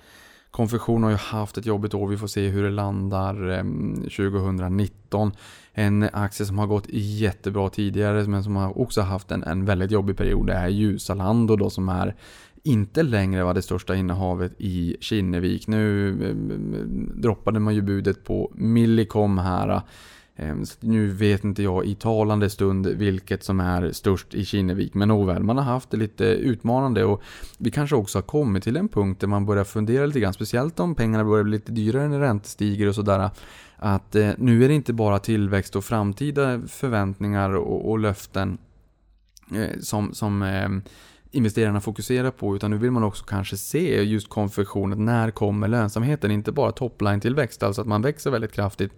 Konfektion 0.53 1.03
har 1.03 1.11
ju 1.11 1.17
haft 1.17 1.59
ett 1.59 1.67
jobbigt 1.67 1.95
år, 1.95 2.09
vi 2.09 2.17
får 2.17 2.27
se 2.27 2.49
hur 2.49 2.63
det 2.63 2.71
landar 2.71 3.49
ehm, 3.49 3.95
2019. 3.95 5.33
En 5.73 6.09
aktie 6.13 6.47
som 6.47 6.59
har 6.59 6.67
gått 6.67 6.87
jättebra 6.91 7.69
tidigare 7.69 8.25
men 8.25 8.45
som 8.45 8.57
har 8.57 8.79
också 8.79 9.01
haft 9.01 9.31
en, 9.31 9.43
en 9.43 9.65
väldigt 9.65 9.91
jobbig 9.91 10.17
period 10.17 10.47
det 10.47 10.53
är 10.53 10.69
Ljusalando 10.69 11.57
då 11.57 11.71
som 11.71 11.89
är 11.89 12.15
inte 12.63 13.03
längre 13.03 13.45
var 13.45 13.55
det 13.55 13.63
största 13.63 13.95
innehavet 13.95 14.53
i 14.59 14.97
Kinnevik. 15.01 15.67
Nu 15.67 16.09
ehm, 16.11 17.13
droppade 17.15 17.61
man 17.61 17.75
ju 17.75 17.83
budet 17.83 18.25
på 18.25 18.53
Millicom 18.55 19.39
här 19.39 19.83
Ehm, 20.37 20.67
så 20.67 20.77
nu 20.81 21.09
vet 21.09 21.45
inte 21.45 21.63
jag 21.63 21.87
i 21.87 21.95
talande 21.95 22.51
stund 22.51 22.87
vilket 22.87 23.45
som 23.45 23.61
är 23.61 23.93
störst 23.93 24.35
i 24.35 24.45
Kinnevik. 24.45 24.95
Men 24.95 25.09
nåväl, 25.09 25.43
man 25.43 25.59
har 25.59 25.65
haft 25.65 25.91
det 25.91 25.97
lite 25.97 26.25
utmanande 26.25 27.05
och 27.05 27.23
vi 27.59 27.71
kanske 27.71 27.97
också 27.97 28.19
har 28.19 28.23
kommit 28.23 28.63
till 28.63 28.77
en 28.77 28.89
punkt 28.89 29.21
där 29.21 29.29
man 29.29 29.47
börjar 29.47 29.65
fundera 29.65 30.07
lite 30.07 30.21
grann. 30.21 30.33
Speciellt 30.33 30.81
om 30.81 30.95
pengarna 30.95 31.25
börjar 31.25 31.45
bli 31.45 31.53
lite 31.53 31.73
dyrare 31.73 32.09
när 32.09 32.21
räntor 32.21 32.49
stiger 32.49 32.89
och 32.89 32.95
sådär. 32.95 33.31
Att 33.77 34.15
eh, 34.15 34.31
nu 34.39 34.65
är 34.65 34.69
det 34.69 34.75
inte 34.75 34.93
bara 34.93 35.19
tillväxt 35.19 35.77
och 35.77 35.85
framtida 35.85 36.61
förväntningar 36.69 37.51
och, 37.51 37.91
och 37.91 37.99
löften 37.99 38.59
eh, 39.55 39.79
som, 39.81 40.15
som 40.15 40.43
ehm, 40.43 40.83
investerarna 41.31 41.81
fokuserar 41.81 42.31
på 42.31 42.57
utan 42.57 42.71
nu 42.71 42.79
vill 42.79 42.91
man 42.91 43.05
också 43.05 43.25
kanske 43.25 43.57
se 43.57 44.03
just 44.03 44.29
konfektionen. 44.29 45.05
När 45.05 45.31
kommer 45.31 45.69
lönsamheten? 45.69 46.31
Inte 46.31 46.53
bara 46.53 46.73
topline-tillväxt, 46.73 47.63
alltså 47.63 47.81
att 47.81 47.87
man 47.87 48.03
växer 48.03 48.31
väldigt 48.31 48.53
kraftigt 48.53 48.93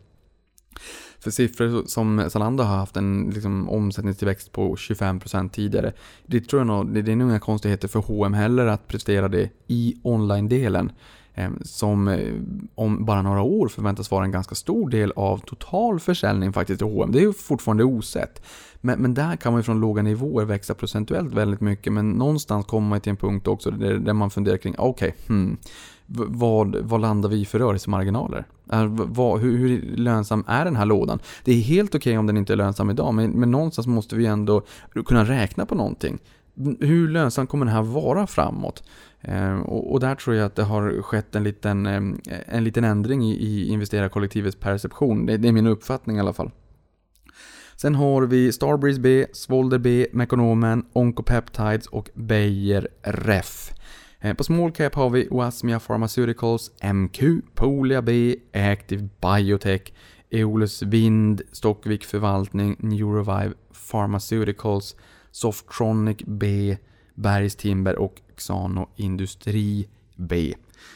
för 1.25 1.31
siffror 1.31 1.83
som 1.87 2.31
Zalando 2.31 2.65
har 2.65 2.77
haft 2.77 2.97
en 2.97 3.31
liksom, 3.35 3.69
omsättningstillväxt 3.69 4.53
på 4.53 4.75
25% 4.75 5.49
tidigare. 5.49 5.93
Det 6.27 6.41
tror 6.41 6.61
jag 6.61 6.67
nog, 6.67 7.05
det 7.05 7.13
är 7.13 7.17
nog 7.17 7.31
inga 7.31 7.41
konstigheter 7.41 7.89
för 7.89 8.01
H&M 8.01 8.35
heller 8.35 8.67
att 8.67 8.89
prestera 8.89 9.29
det 9.29 9.51
i 9.67 9.97
online-delen. 10.03 10.93
Eh, 11.35 11.51
som 11.63 12.09
eh, 12.09 12.35
om 12.75 13.05
bara 13.05 13.23
några 13.23 13.43
år 13.43 13.69
förväntas 13.69 14.11
vara 14.11 14.25
en 14.25 14.31
ganska 14.31 14.55
stor 14.55 14.91
del 14.91 15.13
av 15.17 15.39
total 15.39 16.01
försäljning 16.01 16.53
faktiskt 16.53 16.83
i 16.83 16.85
H&M. 16.85 17.13
Det 17.13 17.19
är 17.19 17.23
ju 17.23 17.33
fortfarande 17.33 17.85
osett. 17.85 18.43
Men, 18.81 19.03
men 19.03 19.15
där 19.15 19.37
kan 19.37 19.53
man 19.53 19.59
ju 19.59 19.63
från 19.63 19.81
låga 19.81 20.03
nivåer 20.03 20.45
växa 20.45 20.75
procentuellt 20.75 21.35
väldigt 21.35 21.61
mycket. 21.61 21.93
Men 21.93 22.11
någonstans 22.11 22.67
kommer 22.67 22.89
man 22.89 23.01
till 23.01 23.11
en 23.11 23.17
punkt 23.17 23.49
också 23.49 23.71
där, 23.71 23.95
där 23.95 24.13
man 24.13 24.31
funderar 24.31 24.57
kring, 24.57 24.75
okej, 24.79 25.09
okay, 25.09 25.27
hmm, 25.29 25.57
vad, 26.07 26.77
vad 26.77 27.01
landar 27.01 27.29
vi 27.29 27.45
för 27.45 27.59
rörelsemarginaler? 27.59 28.45
Vad, 28.89 29.41
hur, 29.41 29.59
hur 29.59 29.97
lönsam 29.97 30.45
är 30.47 30.65
den 30.65 30.77
här 30.77 30.87
lådan? 30.87 31.19
Det 31.45 31.53
är 31.53 31.61
helt 31.61 31.95
okej 31.95 32.11
okay 32.11 32.19
om 32.19 32.27
den 32.27 32.37
inte 32.37 32.53
är 32.53 32.57
lönsam 32.57 32.91
idag, 32.91 33.15
men, 33.15 33.31
men 33.31 33.51
någonstans 33.51 33.87
måste 33.87 34.17
vi 34.17 34.27
ändå 34.27 34.63
kunna 35.07 35.25
räkna 35.25 35.67
på 35.67 35.75
någonting. 35.75 36.19
Hur 36.81 37.09
lönsam 37.09 37.47
kommer 37.47 37.67
den 37.67 37.75
här 37.75 37.83
vara 37.83 38.27
framåt? 38.27 38.83
Eh, 39.21 39.61
och, 39.61 39.93
och, 39.93 40.01
där 40.01 40.15
tror 40.15 40.37
jag 40.37 40.47
att 40.47 40.57
det 40.57 40.63
har 40.63 41.03
skett 41.03 41.35
en 41.35 41.45
liten, 41.45 41.87
eh, 41.87 42.39
en 42.47 42.65
liten 42.65 42.85
ändring 42.85 43.25
i, 43.25 43.33
i 43.35 43.69
investerarkollektivets 43.69 44.57
perception. 44.57 45.27
Det, 45.27 45.37
det 45.37 45.49
är 45.49 45.53
min 45.53 45.67
uppfattning 45.67 46.17
i 46.17 46.21
alla 46.21 46.33
fall. 46.33 46.51
Sen 47.77 47.95
har 47.95 48.23
vi 48.23 48.53
Starbreeze 48.53 49.01
B, 49.01 49.27
Svolder 49.33 49.79
B, 49.79 50.07
Mekonomen, 50.13 50.85
Oncopeptides 50.93 51.87
och 51.87 52.11
Beijer 52.15 52.89
Ref. 53.03 53.73
Eh, 54.25 54.35
på 54.35 54.45
small 54.45 54.73
cap 54.73 54.95
har 54.95 55.11
vi 55.11 55.29
Oasmia 55.31 55.81
Pharmaceuticals, 55.81 56.71
MQ, 56.95 57.23
Polia 57.55 58.03
B, 58.03 58.37
Active 58.53 59.09
Biotech, 59.21 59.93
Eolus 60.31 60.83
Vind, 60.83 61.43
Stockvik 61.53 62.05
Förvaltning, 62.05 62.77
Neurovive 62.79 63.53
Pharmaceuticals, 63.91 64.97
Softronic 65.31 66.17
B, 66.27 66.77
Bergs 67.15 67.57
Timber 67.57 67.99
och 67.99 68.15
Xano 68.37 68.89
Industri 68.97 69.89
B. 70.17 70.55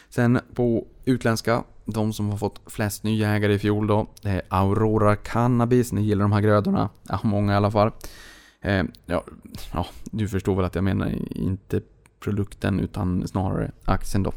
Sen 0.08 0.40
på 0.54 0.86
utländska, 1.04 1.64
de 1.84 2.12
som 2.12 2.30
har 2.30 2.36
fått 2.36 2.60
flest 2.66 3.04
nya 3.04 3.30
ägare 3.30 3.54
i 3.54 3.58
fjol 3.58 3.86
då, 3.86 4.06
det 4.22 4.30
är 4.30 4.42
Aurora 4.48 5.16
Cannabis, 5.16 5.92
ni 5.92 6.02
gillar 6.02 6.22
de 6.22 6.32
här 6.32 6.40
grödorna, 6.40 6.88
ja 7.08 7.20
många 7.22 7.52
i 7.52 7.56
alla 7.56 7.70
fall. 7.70 7.90
Eh, 8.60 8.84
ja, 9.06 9.24
ja, 9.72 9.86
du 10.04 10.28
förstår 10.28 10.56
väl 10.56 10.64
att 10.64 10.74
jag 10.74 10.84
menar 10.84 11.14
inte 11.30 11.80
produkten 12.20 12.80
utan 12.80 13.28
snarare 13.28 13.70
aktien 13.84 14.22
då. 14.22 14.32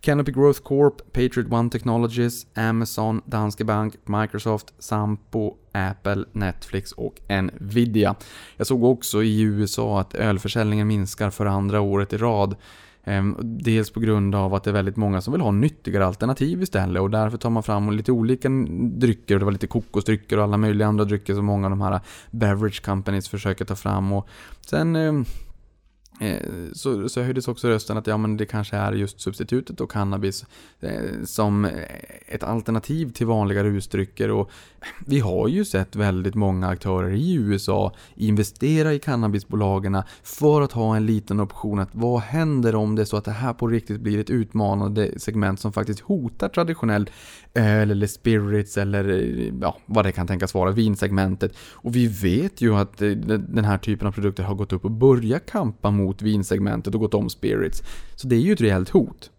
Canopy 0.00 0.32
Growth 0.32 0.62
Corp, 0.62 1.12
Patriot 1.12 1.52
One 1.52 1.70
Technologies, 1.70 2.46
Amazon, 2.54 3.22
Danske 3.24 3.64
Bank, 3.64 3.94
Microsoft, 4.04 4.74
Sampo, 4.78 5.54
Apple, 5.72 6.24
Netflix 6.32 6.92
och 6.92 7.20
Nvidia. 7.28 8.14
Jag 8.56 8.66
såg 8.66 8.84
också 8.84 9.22
i 9.22 9.40
USA 9.40 10.00
att 10.00 10.14
ölförsäljningen 10.14 10.86
minskar 10.86 11.30
för 11.30 11.46
andra 11.46 11.80
året 11.80 12.12
i 12.12 12.16
rad. 12.16 12.56
Ehm, 13.08 13.36
dels 13.42 13.90
på 13.90 14.00
grund 14.00 14.34
av 14.34 14.54
att 14.54 14.64
det 14.64 14.70
är 14.70 14.74
väldigt 14.74 14.96
många 14.96 15.20
som 15.20 15.32
vill 15.32 15.40
ha 15.40 15.50
nyttigare 15.50 16.06
alternativ 16.06 16.62
istället 16.62 17.02
och 17.02 17.10
därför 17.10 17.38
tar 17.38 17.50
man 17.50 17.62
fram 17.62 17.90
lite 17.90 18.12
olika 18.12 18.48
drycker. 18.80 19.38
Det 19.38 19.44
var 19.44 19.52
lite 19.52 19.66
kokosdrycker 19.66 20.38
och 20.38 20.44
alla 20.44 20.56
möjliga 20.56 20.88
andra 20.88 21.04
drycker 21.04 21.34
som 21.34 21.44
många 21.44 21.66
av 21.66 21.70
de 21.70 21.80
här 21.80 22.00
beverage 22.30 22.84
companies 22.84 23.28
försöker 23.28 23.64
ta 23.64 23.76
fram. 23.76 24.12
Och 24.12 24.28
sen 24.60 24.96
ehm, 24.96 25.24
Eh, 26.20 26.40
så, 26.72 27.08
så 27.08 27.22
höjdes 27.22 27.48
också 27.48 27.68
rösten 27.68 27.96
att 27.96 28.06
ja, 28.06 28.16
men 28.16 28.36
det 28.36 28.46
kanske 28.46 28.76
är 28.76 28.92
just 28.92 29.20
substitutet 29.20 29.80
och 29.80 29.90
cannabis 29.90 30.44
eh, 30.80 31.24
som 31.24 31.68
ett 32.26 32.42
alternativ 32.42 33.12
till 33.12 33.26
vanliga 33.26 33.64
rusdrycker. 33.64 34.30
Och 34.30 34.50
vi 35.06 35.20
har 35.20 35.48
ju 35.48 35.64
sett 35.64 35.96
väldigt 35.96 36.34
många 36.34 36.68
aktörer 36.68 37.14
i 37.14 37.34
USA 37.34 37.92
investera 38.14 38.94
i 38.94 38.98
cannabisbolagen 38.98 40.02
för 40.22 40.62
att 40.62 40.72
ha 40.72 40.96
en 40.96 41.06
liten 41.06 41.40
option 41.40 41.78
att 41.78 41.88
vad 41.92 42.20
händer 42.20 42.74
om 42.74 42.94
det 42.94 43.02
är 43.02 43.06
så 43.06 43.16
att 43.16 43.24
det 43.24 43.30
här 43.30 43.52
på 43.52 43.66
riktigt 43.66 44.00
blir 44.00 44.18
ett 44.18 44.30
utmanande 44.30 45.20
segment 45.20 45.60
som 45.60 45.72
faktiskt 45.72 46.00
hotar 46.00 46.48
traditionell 46.48 47.10
öl 47.56 47.90
eller 47.90 48.06
spirits 48.06 48.78
eller 48.78 49.08
eh, 49.08 49.52
ja, 49.60 49.78
vad 49.86 50.04
det 50.04 50.12
kan 50.12 50.26
tänkas 50.26 50.54
vara, 50.54 50.70
vinsegmentet. 50.70 51.56
Och 51.58 51.96
vi 51.96 52.06
vet 52.06 52.60
ju 52.60 52.74
att 52.74 53.02
eh, 53.02 53.10
den 53.10 53.64
här 53.64 53.78
typen 53.78 54.08
av 54.08 54.12
produkter 54.12 54.42
har 54.42 54.54
gått 54.54 54.72
upp 54.72 54.84
och 54.84 54.90
börjat 54.90 55.46
kampa 55.46 55.90
mot 55.90 56.22
vinsegmentet 56.22 56.94
och 56.94 57.00
gått 57.00 57.14
om 57.14 57.30
spirits. 57.30 57.82
Så 58.14 58.28
det 58.28 58.36
är 58.36 58.40
ju 58.40 58.52
ett 58.52 58.60
reellt 58.60 58.88
hot. 58.88 59.30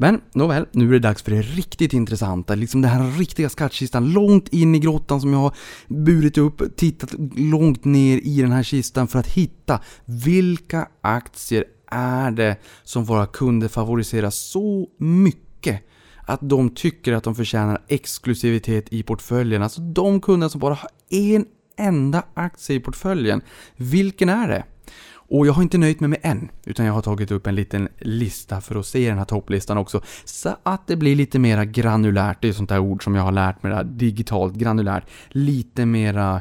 Men 0.00 0.20
nåväl, 0.34 0.66
nu 0.72 0.88
är 0.88 0.92
det 0.92 0.98
dags 0.98 1.22
för 1.22 1.30
det 1.30 1.42
riktigt 1.42 1.92
intressanta, 1.92 2.54
liksom 2.54 2.82
den 2.82 2.90
här 2.90 3.18
riktiga 3.18 3.48
skattkistan 3.48 4.12
långt 4.12 4.48
in 4.48 4.74
i 4.74 4.78
grottan 4.78 5.20
som 5.20 5.32
jag 5.32 5.40
har 5.40 5.54
burit 5.88 6.38
upp, 6.38 6.76
tittat 6.76 7.14
långt 7.36 7.84
ner 7.84 8.18
i 8.18 8.40
den 8.42 8.52
här 8.52 8.62
kistan 8.62 9.08
för 9.08 9.18
att 9.18 9.26
hitta 9.26 9.80
vilka 10.04 10.88
aktier 11.00 11.64
är 11.90 12.30
det 12.30 12.56
som 12.82 13.04
våra 13.04 13.26
kunder 13.26 13.68
favoriserar 13.68 14.30
så 14.30 14.88
mycket 14.98 15.82
att 16.30 16.40
de 16.42 16.70
tycker 16.70 17.12
att 17.12 17.24
de 17.24 17.34
förtjänar 17.34 17.82
exklusivitet 17.88 18.92
i 18.92 19.02
portföljen. 19.02 19.62
Alltså 19.62 19.80
de 19.80 20.20
kunder 20.20 20.48
som 20.48 20.60
bara 20.60 20.74
har 20.74 20.90
en 21.08 21.46
enda 21.76 22.22
aktie 22.34 22.76
i 22.76 22.80
portföljen. 22.80 23.42
Vilken 23.76 24.28
är 24.28 24.48
det? 24.48 24.64
Och 25.12 25.46
jag 25.46 25.52
har 25.52 25.62
inte 25.62 25.78
nöjt 25.78 26.00
mig 26.00 26.08
med 26.08 26.18
en, 26.22 26.48
utan 26.64 26.86
jag 26.86 26.92
har 26.92 27.02
tagit 27.02 27.30
upp 27.30 27.46
en 27.46 27.54
liten 27.54 27.88
lista 27.98 28.60
för 28.60 28.76
att 28.76 28.86
se 28.86 29.08
den 29.08 29.18
här 29.18 29.24
topplistan 29.24 29.78
också. 29.78 30.02
Så 30.24 30.56
att 30.62 30.86
det 30.86 30.96
blir 30.96 31.16
lite 31.16 31.38
mera 31.38 31.64
granulärt, 31.64 32.42
det 32.42 32.48
är 32.48 32.52
sånt 32.52 32.68
där 32.68 32.78
ord 32.78 33.04
som 33.04 33.14
jag 33.14 33.22
har 33.22 33.32
lärt 33.32 33.62
mig 33.62 33.72
där, 33.72 33.84
digitalt 33.84 34.54
granulärt. 34.54 35.04
Lite 35.28 35.86
mera 35.86 36.40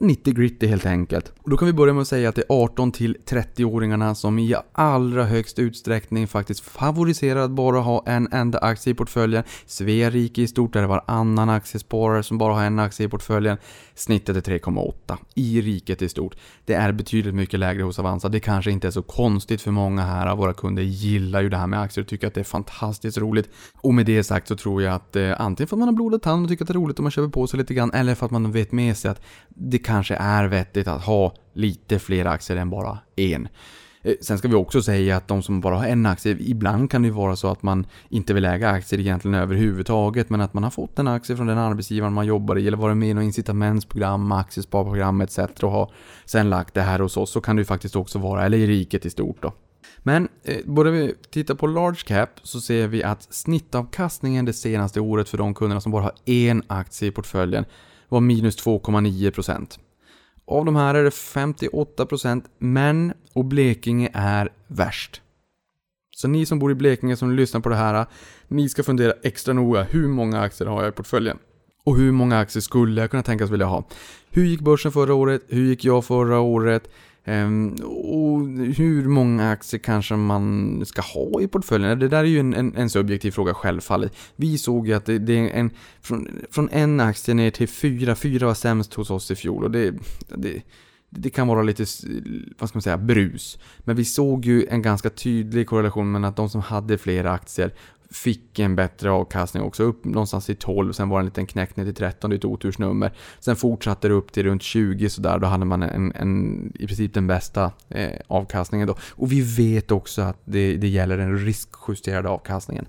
90 0.00 0.34
gritty 0.34 0.66
helt 0.66 0.86
enkelt. 0.86 1.32
Och 1.42 1.50
då 1.50 1.56
kan 1.56 1.66
vi 1.66 1.72
börja 1.72 1.92
med 1.92 2.00
att 2.00 2.08
säga 2.08 2.28
att 2.28 2.34
det 2.34 2.42
är 2.42 2.62
18 2.62 2.92
till 2.92 3.16
30-åringarna 3.26 4.14
som 4.14 4.38
i 4.38 4.54
allra 4.72 5.24
högst 5.24 5.58
utsträckning 5.58 6.28
faktiskt 6.28 6.60
favoriserar 6.60 7.40
att 7.40 7.50
bara 7.50 7.78
ha 7.78 8.04
en 8.06 8.28
enda 8.32 8.58
aktie 8.58 8.90
i 8.90 8.94
portföljen. 8.94 9.44
Svea 9.66 10.10
rike 10.10 10.42
i 10.42 10.46
stort 10.46 10.76
är 10.76 10.80
det 10.80 10.86
varannan 10.86 11.50
aktiesparare 11.50 12.22
som 12.22 12.38
bara 12.38 12.54
har 12.54 12.62
en 12.62 12.78
aktie 12.78 13.06
i 13.06 13.08
portföljen. 13.08 13.56
Snittet 13.98 14.48
är 14.48 14.58
3,8 14.58 15.16
i 15.34 15.60
riket 15.60 16.02
i 16.02 16.08
stort. 16.08 16.36
Det 16.64 16.74
är 16.74 16.92
betydligt 16.92 17.34
mycket 17.34 17.60
lägre 17.60 17.82
hos 17.82 17.98
Avanza. 17.98 18.28
Det 18.28 18.40
kanske 18.40 18.70
inte 18.70 18.86
är 18.86 18.90
så 18.90 19.02
konstigt 19.02 19.62
för 19.62 19.70
många 19.70 20.02
här 20.02 20.26
av 20.26 20.38
våra 20.38 20.52
kunder 20.52 20.82
gillar 20.82 21.40
ju 21.40 21.48
det 21.48 21.56
här 21.56 21.66
med 21.66 21.80
aktier 21.80 22.04
och 22.04 22.08
tycker 22.08 22.26
att 22.26 22.34
det 22.34 22.40
är 22.40 22.44
fantastiskt 22.44 23.18
roligt. 23.18 23.50
Och 23.74 23.94
med 23.94 24.06
det 24.06 24.24
sagt 24.24 24.48
så 24.48 24.56
tror 24.56 24.82
jag 24.82 24.94
att 24.94 25.16
eh, 25.16 25.40
antingen 25.40 25.68
för 25.68 25.76
att 25.76 25.78
man 25.78 25.88
har 25.88 25.94
blodat 25.94 26.22
tand 26.22 26.44
och 26.44 26.50
tycker 26.50 26.64
att 26.64 26.68
det 26.68 26.72
är 26.72 26.78
roligt 26.78 26.98
om 26.98 27.02
man 27.02 27.10
köper 27.10 27.28
på 27.28 27.46
sig 27.46 27.58
lite 27.58 27.74
grann 27.74 27.92
eller 27.92 28.14
för 28.14 28.26
att 28.26 28.32
man 28.32 28.52
vet 28.52 28.72
med 28.72 28.96
sig 28.96 29.10
att 29.10 29.22
det 29.48 29.78
kanske 29.78 30.14
är 30.14 30.44
vettigt 30.44 30.88
att 30.88 31.02
ha 31.02 31.34
lite 31.52 31.98
fler 31.98 32.24
aktier 32.24 32.56
än 32.56 32.70
bara 32.70 32.98
en. 33.16 33.48
Eh, 34.02 34.14
sen 34.20 34.38
ska 34.38 34.48
vi 34.48 34.54
också 34.54 34.82
säga 34.82 35.16
att 35.16 35.28
de 35.28 35.42
som 35.42 35.60
bara 35.60 35.76
har 35.76 35.86
en 35.86 36.06
aktie, 36.06 36.36
ibland 36.40 36.90
kan 36.90 37.02
det 37.02 37.08
ju 37.08 37.14
vara 37.14 37.36
så 37.36 37.48
att 37.48 37.62
man 37.62 37.86
inte 38.08 38.34
vill 38.34 38.44
äga 38.44 38.70
aktier 38.70 39.00
egentligen 39.00 39.34
överhuvudtaget, 39.34 40.30
men 40.30 40.40
att 40.40 40.54
man 40.54 40.62
har 40.62 40.70
fått 40.70 40.98
en 40.98 41.08
aktie 41.08 41.36
från 41.36 41.46
den 41.46 41.58
arbetsgivaren 41.58 42.12
man 42.12 42.26
jobbar 42.26 42.58
i, 42.58 42.66
eller 42.66 42.76
varit 42.76 42.96
med 42.96 43.08
i 43.08 43.14
något 43.14 43.24
incitamentsprogram, 43.24 44.32
aktiesparprogram 44.32 45.20
etc. 45.20 45.38
och 45.38 45.70
har 45.70 45.92
sen 46.24 46.50
lagt 46.50 46.74
det 46.74 46.82
här 46.82 46.98
hos 46.98 47.16
oss, 47.16 47.30
så 47.30 47.40
kan 47.40 47.56
det 47.56 47.60
ju 47.60 47.66
faktiskt 47.66 47.96
också 47.96 48.18
vara, 48.18 48.46
eller 48.46 48.58
i 48.58 48.66
riket 48.66 49.06
i 49.06 49.10
stort 49.10 49.42
då. 49.42 49.52
Men 49.98 50.28
eh, 50.44 50.56
borde 50.64 50.90
vi 50.90 51.14
titta 51.30 51.54
på 51.54 51.66
large 51.66 52.00
cap 52.06 52.30
så 52.42 52.60
ser 52.60 52.88
vi 52.88 53.02
att 53.04 53.34
snittavkastningen 53.34 54.44
det 54.44 54.52
senaste 54.52 55.00
året 55.00 55.28
för 55.28 55.38
de 55.38 55.54
kunderna 55.54 55.80
som 55.80 55.92
bara 55.92 56.02
har 56.02 56.12
en 56.24 56.62
aktie 56.66 57.08
i 57.08 57.10
portföljen 57.10 57.64
var 58.08 58.20
minus 58.20 58.66
2,9%. 58.66 59.78
Av 60.46 60.64
de 60.64 60.76
här 60.76 60.94
är 60.94 61.04
det 61.04 61.10
58% 61.10 62.44
män 62.58 63.12
och 63.38 63.44
Blekinge 63.44 64.10
är 64.12 64.48
värst. 64.66 65.22
Så 66.16 66.28
ni 66.28 66.46
som 66.46 66.58
bor 66.58 66.70
i 66.70 66.74
Blekinge 66.74 67.16
som 67.16 67.32
lyssnar 67.32 67.60
på 67.60 67.68
det 67.68 67.76
här, 67.76 68.06
ni 68.48 68.68
ska 68.68 68.82
fundera 68.82 69.12
extra 69.22 69.54
noga. 69.54 69.82
Hur 69.82 70.08
många 70.08 70.40
aktier 70.40 70.68
har 70.68 70.82
jag 70.82 70.88
i 70.88 70.92
portföljen? 70.92 71.38
Och 71.84 71.96
hur 71.96 72.12
många 72.12 72.38
aktier 72.38 72.60
skulle 72.60 73.00
jag 73.00 73.10
kunna 73.10 73.22
tänkas 73.22 73.50
vilja 73.50 73.66
ha? 73.66 73.84
Hur 74.30 74.44
gick 74.44 74.60
börsen 74.60 74.92
förra 74.92 75.14
året? 75.14 75.42
Hur 75.48 75.64
gick 75.64 75.84
jag 75.84 76.04
förra 76.04 76.40
året? 76.40 76.90
Ehm, 77.24 77.74
och 77.84 78.40
hur 78.76 79.08
många 79.08 79.50
aktier 79.50 79.80
kanske 79.80 80.16
man 80.16 80.82
ska 80.86 81.02
ha 81.02 81.40
i 81.40 81.48
portföljen? 81.48 81.98
Det 81.98 82.08
där 82.08 82.18
är 82.18 82.24
ju 82.24 82.40
en, 82.40 82.54
en, 82.54 82.76
en 82.76 82.90
subjektiv 82.90 83.30
fråga 83.30 83.54
självfallet. 83.54 84.12
Vi 84.36 84.58
såg 84.58 84.88
ju 84.88 84.94
att 84.94 85.06
det, 85.06 85.18
det 85.18 85.38
är 85.38 85.50
en, 85.50 85.70
från, 86.00 86.28
från 86.50 86.68
en 86.72 87.00
aktie 87.00 87.34
ner 87.34 87.50
till 87.50 87.68
fyra, 87.68 88.14
fyra 88.14 88.46
var 88.46 88.54
sämst 88.54 88.94
hos 88.94 89.10
oss 89.10 89.30
i 89.30 89.36
fjol 89.36 89.64
och 89.64 89.70
det, 89.70 89.94
det 90.36 90.62
det 91.10 91.30
kan 91.30 91.48
vara 91.48 91.62
lite, 91.62 91.84
vad 92.58 92.68
ska 92.68 92.76
man 92.76 92.82
säga, 92.82 92.98
brus. 92.98 93.58
Men 93.78 93.96
vi 93.96 94.04
såg 94.04 94.44
ju 94.44 94.66
en 94.66 94.82
ganska 94.82 95.10
tydlig 95.10 95.66
korrelation 95.66 96.12
mellan 96.12 96.28
att 96.28 96.36
de 96.36 96.48
som 96.48 96.60
hade 96.60 96.98
flera 96.98 97.32
aktier 97.32 97.74
fick 98.10 98.58
en 98.58 98.76
bättre 98.76 99.10
avkastning 99.10 99.62
också, 99.62 99.82
upp 99.82 100.04
någonstans 100.04 100.50
i 100.50 100.54
12, 100.54 100.92
sen 100.92 101.08
var 101.08 101.18
det 101.18 101.20
en 101.20 101.26
liten 101.26 101.46
knäck 101.46 101.76
ner 101.76 101.84
till 101.84 101.94
13, 101.94 102.30
det 102.30 102.34
är 102.34 102.38
ett 102.38 102.44
otursnummer. 102.44 103.12
Sen 103.40 103.56
fortsatte 103.56 104.08
det 104.08 104.14
upp 104.14 104.32
till 104.32 104.44
runt 104.44 104.62
20 104.62 105.10
sådär, 105.10 105.38
då 105.38 105.46
hade 105.46 105.64
man 105.64 105.82
en, 105.82 106.12
en, 106.14 106.72
i 106.74 106.86
princip 106.86 107.14
den 107.14 107.26
bästa 107.26 107.72
eh, 107.88 108.20
avkastningen 108.26 108.88
då. 108.88 108.96
Och 109.10 109.32
vi 109.32 109.40
vet 109.40 109.90
också 109.90 110.22
att 110.22 110.38
det, 110.44 110.76
det 110.76 110.88
gäller 110.88 111.18
den 111.18 111.38
riskjusterade 111.38 112.28
avkastningen. 112.28 112.86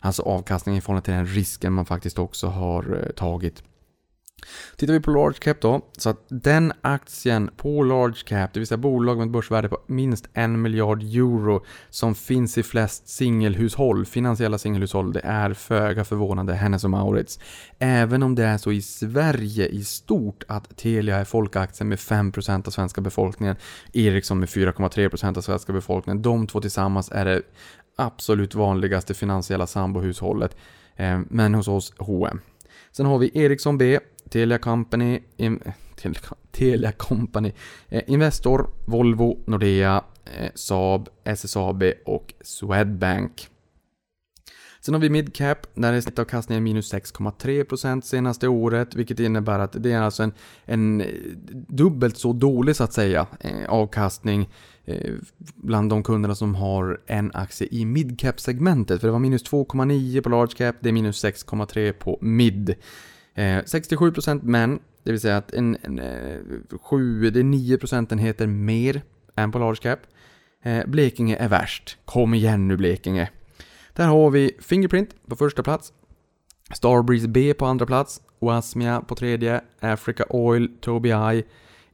Alltså 0.00 0.22
avkastningen 0.22 0.78
i 0.78 0.80
förhållande 0.80 1.04
till 1.04 1.14
den 1.14 1.26
risken 1.26 1.72
man 1.72 1.86
faktiskt 1.86 2.18
också 2.18 2.46
har 2.46 3.02
eh, 3.02 3.12
tagit. 3.12 3.62
Tittar 4.76 4.92
vi 4.92 5.00
på 5.00 5.10
large 5.10 5.38
cap 5.40 5.60
då, 5.60 5.80
så 5.98 6.10
att 6.10 6.26
den 6.28 6.72
aktien 6.80 7.50
på 7.56 7.82
large 7.82 8.20
cap, 8.24 8.52
det 8.52 8.60
vill 8.60 8.66
säga 8.66 8.78
bolag 8.78 9.16
med 9.18 9.26
ett 9.26 9.32
börsvärde 9.32 9.68
på 9.68 9.78
minst 9.86 10.28
en 10.32 10.62
miljard 10.62 11.02
euro 11.02 11.64
som 11.90 12.14
finns 12.14 12.58
i 12.58 12.62
flest 12.62 13.08
singelhushåll, 13.08 14.06
finansiella 14.06 14.58
singelhushåll, 14.58 15.12
det 15.12 15.20
är 15.20 15.54
föga 15.54 16.04
förvånande 16.04 16.54
Hennes 16.54 16.84
och 16.84 16.90
Maurits. 16.90 17.38
Även 17.78 18.22
om 18.22 18.34
det 18.34 18.44
är 18.44 18.58
så 18.58 18.72
i 18.72 18.82
Sverige 18.82 19.66
i 19.66 19.84
stort 19.84 20.44
att 20.48 20.76
Telia 20.76 21.16
är 21.16 21.24
folkaktien 21.24 21.88
med 21.88 21.98
5% 21.98 22.66
av 22.66 22.70
svenska 22.70 23.00
befolkningen, 23.00 23.56
Ericsson 23.92 24.40
med 24.40 24.48
4,3% 24.48 25.36
av 25.38 25.40
svenska 25.40 25.72
befolkningen. 25.72 26.22
De 26.22 26.46
två 26.46 26.60
tillsammans 26.60 27.10
är 27.12 27.24
det 27.24 27.42
absolut 27.96 28.54
vanligaste 28.54 29.14
finansiella 29.14 29.66
sambohushållet. 29.66 30.56
Eh, 30.96 31.20
men 31.28 31.54
hos 31.54 31.68
oss 31.68 31.92
H&M. 31.98 32.40
Sen 32.92 33.06
har 33.06 33.18
vi 33.18 33.30
Ericsson 33.34 33.78
B, 33.78 34.00
Telia 34.28 34.58
Company, 34.58 35.22
in, 35.36 35.60
Telia, 35.96 36.20
Telia 36.52 36.92
Company, 36.92 37.52
eh, 37.88 38.02
Investor, 38.06 38.70
Volvo, 38.84 39.38
Nordea, 39.46 40.04
eh, 40.24 40.50
Saab, 40.54 41.08
SSAB 41.24 41.82
och 42.04 42.34
Swedbank. 42.40 43.48
Sen 44.84 44.94
har 44.94 45.00
vi 45.00 45.10
midcap, 45.10 45.66
där 45.74 45.92
är 45.92 46.00
snittavkastningen 46.00 46.64
minus 46.64 46.92
6,3% 46.92 48.00
senaste 48.00 48.48
året, 48.48 48.94
vilket 48.94 49.20
innebär 49.20 49.58
att 49.58 49.76
det 49.82 49.92
är 49.92 50.00
alltså 50.00 50.22
en, 50.22 50.32
en 50.64 51.00
eh, 51.00 51.06
dubbelt 51.68 52.16
så 52.16 52.32
dålig 52.32 52.76
så 52.76 52.84
att 52.84 52.92
säga 52.92 53.26
eh, 53.40 53.68
avkastning 53.68 54.48
eh, 54.84 55.12
bland 55.54 55.90
de 55.90 56.02
kunderna 56.02 56.34
som 56.34 56.54
har 56.54 57.00
en 57.06 57.30
aktie 57.34 57.68
i 57.70 57.84
midcap-segmentet. 57.84 59.00
För 59.00 59.08
det 59.08 59.12
var 59.12 59.18
minus 59.18 59.44
2,9 59.44 60.20
på 60.20 60.28
large 60.28 60.54
cap, 60.56 60.76
det 60.80 60.88
är 60.88 60.92
minus 60.92 61.24
6,3 61.24 61.92
på 61.92 62.18
mid. 62.20 62.74
Eh, 63.34 63.62
67% 63.64 64.42
män, 64.42 64.78
det 65.02 65.10
vill 65.10 65.20
säga 65.20 65.36
att 65.36 65.52
en, 65.52 65.76
en, 65.82 65.98
eh, 65.98 66.38
7, 66.82 67.30
det 67.30 67.40
är 67.40 67.44
9 67.44 67.78
procentenheter 67.78 68.46
mer 68.46 69.02
än 69.36 69.52
på 69.52 69.58
large 69.58 69.80
cap. 69.82 69.98
Eh, 70.62 70.86
Blekinge 70.86 71.36
är 71.36 71.48
värst. 71.48 71.98
Kom 72.04 72.34
igen 72.34 72.68
nu 72.68 72.76
Blekinge. 72.76 73.30
Där 73.92 74.06
har 74.06 74.30
vi 74.30 74.56
Fingerprint 74.60 75.26
på 75.28 75.36
första 75.36 75.62
plats. 75.62 75.92
Starbreeze 76.74 77.28
B 77.28 77.54
på 77.54 77.66
andra 77.66 77.86
plats. 77.86 78.20
Oasmia 78.38 79.00
på 79.00 79.14
tredje. 79.14 79.60
Africa 79.80 80.24
Oil, 80.28 80.68
Tobii, 80.80 81.44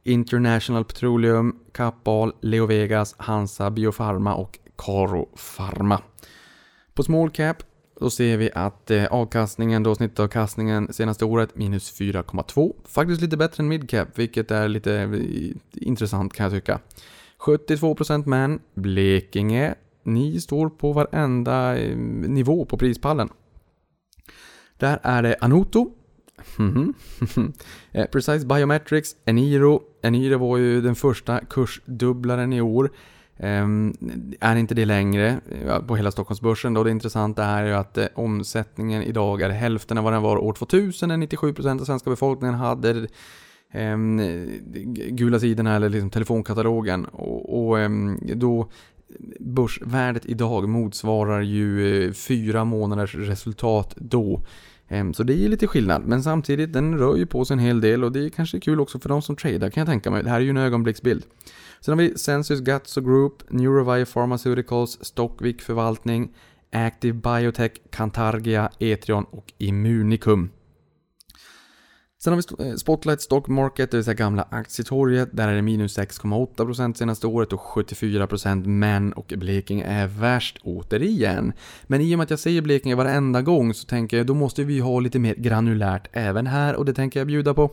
International 0.03 0.85
Petroleum, 0.85 1.59
Kappahl, 1.71 2.33
Leo 2.41 2.65
Vegas, 2.65 3.15
Hansa 3.17 3.71
Biofarma 3.71 4.35
och 4.35 4.59
Caro 4.77 5.29
Pharma. 5.57 6.01
På 6.93 7.03
small 7.03 7.29
cap 7.29 7.63
då 8.01 8.09
ser 8.09 8.37
vi 8.37 8.49
att 8.55 8.91
eh, 8.91 9.05
avkastningen, 9.05 9.83
då 9.83 9.95
snittavkastningen 9.95 10.93
senaste 10.93 11.25
året 11.25 11.55
minus 11.55 11.99
4,2. 11.99 12.75
Faktiskt 12.85 13.21
lite 13.21 13.37
bättre 13.37 13.63
än 13.63 13.67
midcap, 13.67 14.07
vilket 14.15 14.51
är 14.51 14.67
lite 14.67 14.95
eh, 14.95 15.87
intressant 15.87 16.33
kan 16.33 16.43
jag 16.43 16.53
tycka. 16.53 16.79
72% 17.39 18.27
män, 18.27 18.59
Blekinge. 18.73 19.75
Ni 20.03 20.41
står 20.41 20.69
på 20.69 20.93
varenda 20.93 21.77
eh, 21.77 21.97
nivå 21.97 22.65
på 22.65 22.77
prispallen. 22.77 23.29
Där 24.77 24.99
är 25.03 25.23
det 25.23 25.35
Anoto. 25.41 25.91
Mm 26.59 26.93
-hmm. 27.19 28.07
Precise 28.11 28.45
Biometrics, 28.45 29.15
Eniro. 29.25 29.81
Eniro 30.01 30.37
var 30.37 30.57
ju 30.57 30.81
den 30.81 30.95
första 30.95 31.39
kursdubblaren 31.39 32.53
i 32.53 32.61
år. 32.61 32.91
Ehm, 33.43 33.93
är 34.39 34.55
inte 34.55 34.75
det 34.75 34.85
längre 34.85 35.39
på 35.87 35.95
hela 35.95 36.11
Stockholmsbörsen 36.11 36.73
då. 36.73 36.83
Det 36.83 36.91
intressanta 36.91 37.43
är 37.43 37.65
ju 37.65 37.73
att 37.73 37.97
eh, 37.97 38.05
omsättningen 38.15 39.03
idag 39.03 39.41
är 39.41 39.49
hälften 39.49 39.97
av 39.97 40.03
vad 40.03 40.13
den 40.13 40.21
var 40.21 40.37
år 40.37 40.53
2000 40.53 41.09
när 41.09 41.17
97% 41.17 41.81
av 41.81 41.85
svenska 41.85 42.09
befolkningen 42.09 42.55
hade 42.55 43.07
ehm, 43.71 44.21
gula 45.09 45.39
sidorna 45.39 45.75
eller 45.75 45.89
liksom 45.89 46.09
telefonkatalogen. 46.09 47.05
Och, 47.05 47.67
och 47.67 47.79
ehm, 47.79 48.19
då 48.35 48.69
börsvärdet 49.39 50.25
idag 50.25 50.69
motsvarar 50.69 51.41
ju 51.41 52.05
eh, 52.05 52.13
fyra 52.13 52.65
månaders 52.65 53.15
resultat 53.15 53.93
då. 53.97 54.41
Så 55.13 55.23
det 55.23 55.45
är 55.45 55.49
lite 55.49 55.67
skillnad, 55.67 56.03
men 56.05 56.23
samtidigt 56.23 56.73
den 56.73 56.97
rör 56.97 57.15
ju 57.15 57.25
på 57.25 57.45
sig 57.45 57.53
en 57.53 57.59
hel 57.59 57.81
del 57.81 58.03
och 58.03 58.11
det 58.11 58.25
är 58.25 58.29
kanske 58.29 58.59
kul 58.59 58.79
också 58.79 58.99
för 58.99 59.09
de 59.09 59.21
som 59.21 59.35
tradar 59.35 59.69
kan 59.69 59.81
jag 59.81 59.87
tänka 59.87 60.11
mig. 60.11 60.23
Det 60.23 60.29
här 60.29 60.37
är 60.37 60.43
ju 60.43 60.49
en 60.49 60.57
ögonblicksbild. 60.57 61.23
Sen 61.85 61.91
har 61.91 61.97
vi 62.05 62.17
Sensus 62.17 62.59
Gatso 62.59 63.01
Group, 63.01 63.43
Neurovio 63.49 64.05
Pharmaceuticals, 64.05 64.97
Stockvik 65.01 65.61
Förvaltning, 65.61 66.33
Active 66.71 67.13
Biotech, 67.13 67.71
Cantargia, 67.91 68.69
Etrion 68.79 69.23
och 69.23 69.53
Immunicum. 69.57 70.49
Sen 72.23 72.33
har 72.33 72.43
vi 72.57 72.69
eh, 72.69 72.75
Spotlight 72.75 73.21
Stock 73.21 73.47
Market, 73.47 73.91
det 73.91 73.97
vill 73.97 74.03
säga 74.03 74.13
gamla 74.13 74.47
aktietorget. 74.49 75.29
Där 75.31 75.47
är 75.47 75.55
det 75.55 75.61
minus 75.61 75.97
6,8% 75.97 76.93
senaste 76.93 77.27
året 77.27 77.53
och 77.53 77.59
74% 77.59 78.67
men. 78.67 79.13
och 79.13 79.33
Blekinge 79.37 79.85
är 79.85 80.07
värst 80.07 80.57
återigen. 80.63 81.53
Men 81.83 82.01
i 82.01 82.15
och 82.15 82.17
med 82.17 82.23
att 82.23 82.29
jag 82.29 82.39
säger 82.39 82.61
Blekinge 82.61 82.95
varenda 82.95 83.41
gång 83.41 83.73
så 83.73 83.87
tänker 83.87 84.17
jag 84.17 84.25
då 84.25 84.33
måste 84.33 84.63
vi 84.63 84.79
ha 84.79 84.99
lite 84.99 85.19
mer 85.19 85.35
granulärt 85.35 86.07
även 86.11 86.47
här 86.47 86.75
och 86.75 86.85
det 86.85 86.93
tänker 86.93 87.19
jag 87.19 87.27
bjuda 87.27 87.53
på. 87.53 87.71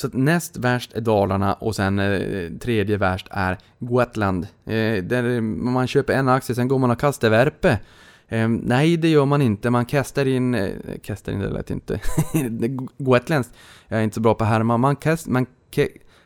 Så 0.00 0.06
att 0.06 0.12
näst 0.12 0.56
värst 0.56 0.92
är 0.92 1.00
Dalarna 1.00 1.54
och 1.54 1.76
sen 1.76 1.98
eh, 1.98 2.50
tredje 2.60 2.96
värst 2.96 3.26
är 3.30 3.58
Gotland. 3.78 4.46
Eh, 4.64 5.04
där 5.04 5.40
man 5.40 5.86
köper 5.86 6.12
en 6.12 6.28
aktie, 6.28 6.54
sen 6.54 6.68
går 6.68 6.78
man 6.78 6.90
och 6.90 7.00
kastar 7.00 7.30
värpe. 7.30 7.78
Eh, 8.28 8.48
nej, 8.48 8.96
det 8.96 9.08
gör 9.08 9.24
man 9.24 9.42
inte. 9.42 9.70
Man 9.70 9.86
kastar 9.86 10.26
in... 10.26 10.54
Eh, 10.54 10.70
kastar 11.02 11.32
in, 11.32 11.40
det 11.40 11.50
lät 11.50 11.70
inte. 11.70 12.00
Gotländskt. 12.98 13.54
Jag 13.88 13.98
är 13.98 14.04
inte 14.04 14.14
så 14.14 14.20
bra 14.20 14.34
på 14.34 14.44
härma. 14.44 14.76
Man, 14.76 14.96
kast, 14.96 15.26
man, 15.26 15.46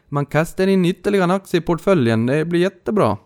man 0.09 0.27
kastar 0.27 0.67
in 0.67 0.85
ytterligare 0.85 1.25
en 1.25 1.31
aktie 1.31 1.61
i 1.61 1.63
portföljen. 1.63 2.27
Det 2.27 2.45
blir 2.45 2.61
jättebra. 2.61 3.17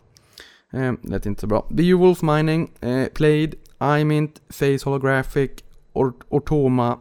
Eh, 0.73 0.93
lät 1.03 1.27
inte 1.27 1.41
så 1.41 1.47
bra. 1.47 1.69
Beowulf 1.71 2.23
Mining, 2.23 2.71
eh, 2.81 3.07
Played, 3.07 3.55
iMint, 3.83 4.41
Face 4.51 4.85
Holographic, 4.85 5.51
Ortoma, 6.29 6.99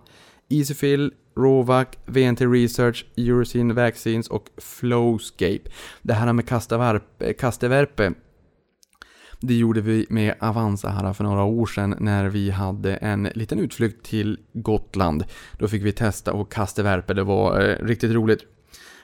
Easyfill, 0.49 1.11
Rovac, 1.35 1.87
VNT 2.05 2.41
Research, 2.41 3.05
Eurocin 3.17 3.75
Vaccines 3.75 4.27
och 4.27 4.49
Flowscape. 4.57 5.61
Det 6.01 6.13
här 6.13 6.33
med 6.33 6.47
kasteverpe, 7.37 8.13
det 9.39 9.53
gjorde 9.53 9.81
vi 9.81 10.05
med 10.09 10.35
Avanza 10.39 10.89
här 10.89 11.13
för 11.13 11.23
några 11.23 11.43
år 11.43 11.65
sedan 11.65 11.95
när 11.99 12.29
vi 12.29 12.49
hade 12.49 12.95
en 12.95 13.23
liten 13.23 13.59
utflykt 13.59 14.05
till 14.05 14.39
Gotland. 14.53 15.25
Då 15.59 15.67
fick 15.67 15.83
vi 15.83 15.91
testa 15.91 16.33
och 16.33 16.51
kasteverpe, 16.51 17.13
det 17.13 17.23
var 17.23 17.61
eh, 17.61 17.85
riktigt 17.85 18.11
roligt. 18.11 18.45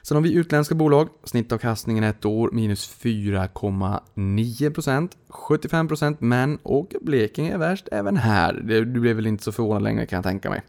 Sen 0.03 0.15
har 0.15 0.21
vi 0.21 0.33
utländska 0.33 0.75
bolag, 0.75 1.09
snittavkastningen 1.23 2.03
ett 2.03 2.25
år 2.25 2.51
minus 2.51 2.95
4,9%, 3.01 5.09
75% 5.29 6.15
men, 6.19 6.59
och 6.63 6.93
Blekinge 7.01 7.53
är 7.53 7.57
värst 7.57 7.87
även 7.91 8.17
här. 8.17 8.61
Du 8.63 8.85
blev 8.85 9.15
väl 9.15 9.27
inte 9.27 9.43
så 9.43 9.51
förvånad 9.51 9.83
längre 9.83 10.05
kan 10.05 10.17
jag 10.17 10.23
tänka 10.23 10.49
mig. 10.49 10.61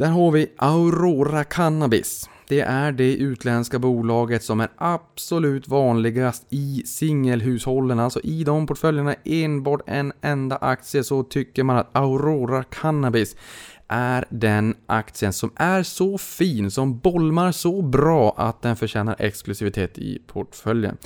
Där 0.00 0.08
har 0.08 0.30
vi 0.30 0.46
Aurora 0.56 1.44
Cannabis. 1.44 2.30
Det 2.48 2.60
är 2.60 2.92
det 2.92 3.16
utländska 3.16 3.78
bolaget 3.78 4.42
som 4.42 4.60
är 4.60 4.68
absolut 4.76 5.68
vanligast 5.68 6.46
i 6.50 6.82
singelhushållen, 6.86 7.98
alltså 7.98 8.20
i 8.20 8.44
de 8.44 8.66
portföljerna 8.66 9.14
enbart 9.24 9.80
en 9.86 10.12
enda 10.20 10.56
aktie 10.56 11.04
så 11.04 11.22
tycker 11.22 11.64
man 11.64 11.76
att 11.76 11.96
Aurora 11.96 12.62
Cannabis 12.62 13.36
är 13.90 14.24
den 14.30 14.74
aktien 14.86 15.32
som 15.32 15.50
är 15.56 15.82
så 15.82 16.18
fin, 16.18 16.70
som 16.70 16.98
bolmar 16.98 17.52
så 17.52 17.82
bra 17.82 18.34
att 18.36 18.62
den 18.62 18.76
förtjänar 18.76 19.16
exklusivitet 19.18 19.98
i 19.98 20.18
portföljen. 20.26 20.96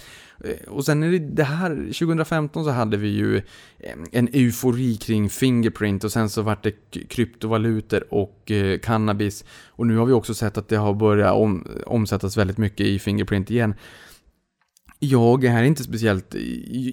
Eh, 0.44 0.68
och 0.68 0.84
sen 0.84 1.02
är 1.02 1.10
det, 1.10 1.18
det 1.18 1.44
här, 1.44 1.70
2015 1.70 2.64
så 2.64 2.70
hade 2.70 2.96
vi 2.96 3.08
ju 3.08 3.36
eh, 3.36 3.94
en 4.12 4.28
eufori 4.32 4.96
kring 4.96 5.30
Fingerprint 5.30 6.04
och 6.04 6.12
sen 6.12 6.30
så 6.30 6.42
vart 6.42 6.62
det 6.62 6.72
kryptovalutor 7.08 8.14
och 8.14 8.50
eh, 8.50 8.78
cannabis. 8.78 9.44
Och 9.68 9.86
nu 9.86 9.96
har 9.96 10.06
vi 10.06 10.12
också 10.12 10.34
sett 10.34 10.58
att 10.58 10.68
det 10.68 10.76
har 10.76 10.94
börjat 10.94 11.34
om, 11.34 11.66
omsättas 11.86 12.36
väldigt 12.36 12.58
mycket 12.58 12.86
i 12.86 12.98
Fingerprint 12.98 13.50
igen. 13.50 13.74
Jag 14.98 15.44
är 15.44 15.62
inte 15.62 15.82
speciellt, 15.82 16.34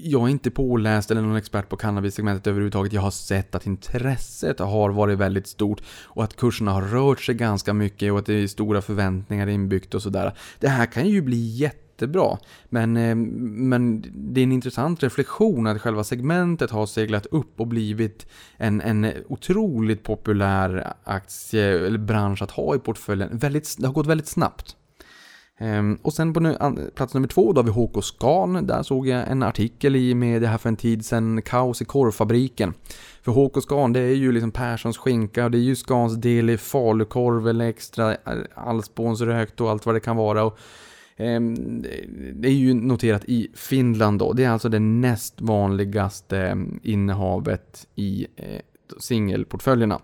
jag 0.02 0.22
är 0.22 0.30
inte 0.30 0.52
påläst 0.52 1.12
eller 1.12 1.22
någon 1.22 1.36
expert 1.36 1.70
på 1.70 1.78
cannabissegmentet 1.78 2.48
överhuvudtaget. 2.48 2.94
Jag 2.94 3.02
har 3.02 3.12
sett 3.12 3.56
att 3.56 3.66
intresset 3.66 4.60
har 4.60 4.90
varit 4.90 5.18
väldigt 5.18 5.48
stort 5.48 5.82
och 6.04 6.24
att 6.24 6.36
kurserna 6.36 6.72
har 6.72 6.82
rört 6.82 7.22
sig 7.22 7.36
ganska 7.36 7.74
mycket 7.74 8.12
och 8.12 8.20
att 8.20 8.26
det 8.26 8.34
är 8.34 8.48
stora 8.48 8.82
förväntningar 8.82 9.48
inbyggt 9.48 9.94
och 9.94 10.02
sådär. 10.02 10.34
Det 10.60 10.68
här 10.68 10.86
kan 10.86 11.10
ju 11.10 11.22
bli 11.22 11.48
jättebra, 11.48 12.38
men, 12.70 12.98
eh, 12.98 13.16
men 13.16 14.06
det 14.16 14.42
är 14.42 14.44
en 14.44 14.52
intressant 14.52 15.04
reflektion 15.04 15.68
att 15.68 15.82
själva 15.82 16.04
segmentet 16.04 16.72
har 16.72 16.86
seglat 16.86 17.26
upp 17.26 17.60
och 17.60 17.68
blivit 17.68 18.28
en, 18.58 18.82
en 18.82 19.12
otroligt 19.28 20.04
populär 20.04 20.94
aktie 21.04 21.88
eller 21.88 21.98
bransch 21.98 22.42
att 22.42 22.52
ha 22.52 22.76
i 22.76 22.80
portföljen. 22.80 23.38
Väldigt, 23.38 23.76
det 23.80 23.88
har 23.88 23.94
gått 23.94 24.08
väldigt 24.08 24.28
snabbt. 24.28 24.76
Ehm, 25.62 25.98
och 26.02 26.14
sen 26.14 26.34
på 26.34 26.56
plats 26.96 27.14
nummer 27.14 27.28
två 27.28 27.54
då 27.54 27.62
har 27.62 27.66
vi 27.66 27.72
HK 27.72 28.04
Scan. 28.04 28.68
Där 28.68 28.84
såg 28.84 29.08
jag 29.08 29.32
en 29.32 29.44
artikel 29.44 29.96
i 29.96 30.16
media 30.16 30.50
här 30.50 30.58
för 30.58 30.70
en 30.70 30.76
tid 30.76 31.06
sedan, 31.06 31.42
Kaos 31.42 31.82
i 31.82 31.86
korvfabriken. 31.86 32.74
För 33.22 33.32
HK 33.32 33.62
Scan 33.62 33.94
det 33.94 34.00
är 34.00 34.16
ju 34.16 34.32
liksom 34.32 34.52
Perssons 34.52 34.98
skinka 34.98 35.46
och 35.46 35.52
det 35.52 35.58
är 35.58 35.62
ju 35.62 35.76
Scans 35.76 36.16
del 36.16 36.50
i 36.50 36.58
falukorv 36.58 37.48
eller 37.48 37.66
extra 37.66 38.12
eh, 38.12 38.18
allspånsrökt 38.56 39.62
och 39.62 39.70
allt 39.70 39.86
vad 39.86 39.96
det 39.96 40.00
kan 40.00 40.16
vara. 40.16 40.44
Och, 40.44 40.58
eh, 41.16 41.42
det 42.34 42.48
är 42.48 42.54
ju 42.54 42.74
noterat 42.74 43.26
i 43.26 43.52
Finland 43.56 44.20
då. 44.20 44.34
Det 44.34 44.44
är 44.44 44.50
alltså 44.50 44.70
det 44.70 44.80
näst 44.80 45.42
vanligaste 45.42 46.38
ehm, 46.38 46.80
innehavet 46.84 47.88
i 47.96 48.28
eh, 48.36 48.62
singelportföljerna. 49.00 50.02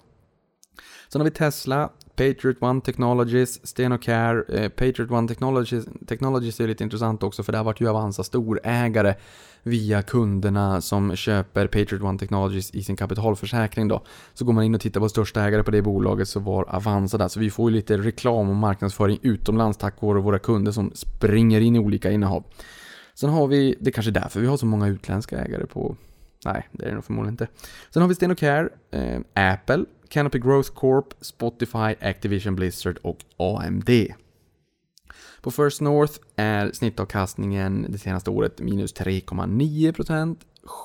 Sen 1.10 1.22
har 1.22 1.26
vi 1.26 1.32
Tesla, 1.32 1.90
Patriot 2.18 2.58
One 2.60 2.82
Technologies, 2.82 3.68
Stenocare, 3.68 4.44
eh, 4.50 4.70
Patriot 4.70 5.12
One 5.12 5.28
Technologies, 5.28 5.86
Technologies 6.08 6.60
är 6.60 6.68
lite 6.68 6.84
intressant 6.84 7.24
också 7.24 7.44
för 7.44 7.52
där 7.52 7.64
vart 7.64 7.82
ju 7.82 7.90
Avanza 7.90 8.24
storägare 8.24 9.16
via 9.64 10.02
kunderna 10.02 10.82
som 10.82 11.16
köper 11.16 11.68
Patriot 11.68 12.02
One 12.02 12.20
Technologies 12.20 12.72
i 12.72 12.84
sin 12.84 12.96
kapitalförsäkring 12.96 13.88
då. 13.88 14.04
Så 14.34 14.46
går 14.46 14.54
man 14.54 14.64
in 14.64 14.76
och 14.76 14.82
tittar 14.82 15.00
på 15.00 15.10
största 15.10 15.44
ägare 15.44 15.64
på 15.64 15.72
det 15.72 15.82
bolaget 15.82 16.28
så 16.28 16.40
var 16.40 16.76
Avanza 16.76 17.18
där. 17.18 17.28
Så 17.28 17.40
vi 17.40 17.50
får 17.50 17.70
ju 17.70 17.76
lite 17.76 17.98
reklam 17.98 18.50
och 18.50 18.56
marknadsföring 18.56 19.20
utomlands 19.22 19.78
tack 19.78 20.02
vare 20.02 20.20
våra 20.20 20.40
kunder 20.40 20.72
som 20.72 20.92
springer 20.96 21.62
in 21.62 21.76
i 21.76 21.80
olika 21.80 22.12
innehav. 22.12 22.44
Sen 23.14 23.30
har 23.30 23.48
vi, 23.48 23.76
det 23.80 23.90
är 23.90 23.92
kanske 23.92 24.10
är 24.10 24.14
därför 24.14 24.40
vi 24.40 24.48
har 24.48 24.58
så 24.58 24.66
många 24.66 24.88
utländska 24.88 25.38
ägare 25.38 25.66
på 25.66 25.96
Nej, 26.46 26.68
det 26.72 26.86
är 26.86 26.90
det 26.90 26.96
nog 26.96 27.06
förmodligen 27.06 27.34
inte. 27.34 27.48
Sen 27.90 28.02
har 28.02 28.10
vi 28.10 28.16
Stenocare, 28.16 28.70
eh, 28.92 29.20
Apple, 29.34 29.86
Canopy 30.10 30.40
Growth 30.40 30.74
Corp, 30.74 31.14
Spotify, 31.22 31.96
Activision 32.02 32.56
Blizzard 32.56 32.98
och 33.02 33.18
AMD. 33.38 33.90
På 35.42 35.52
First 35.52 35.82
North 35.82 36.14
är 36.36 36.72
snittavkastningen 36.72 37.86
det 37.90 37.98
senaste 37.98 38.30
året 38.30 38.60
minus 38.60 38.96
3,9%, 38.96 40.36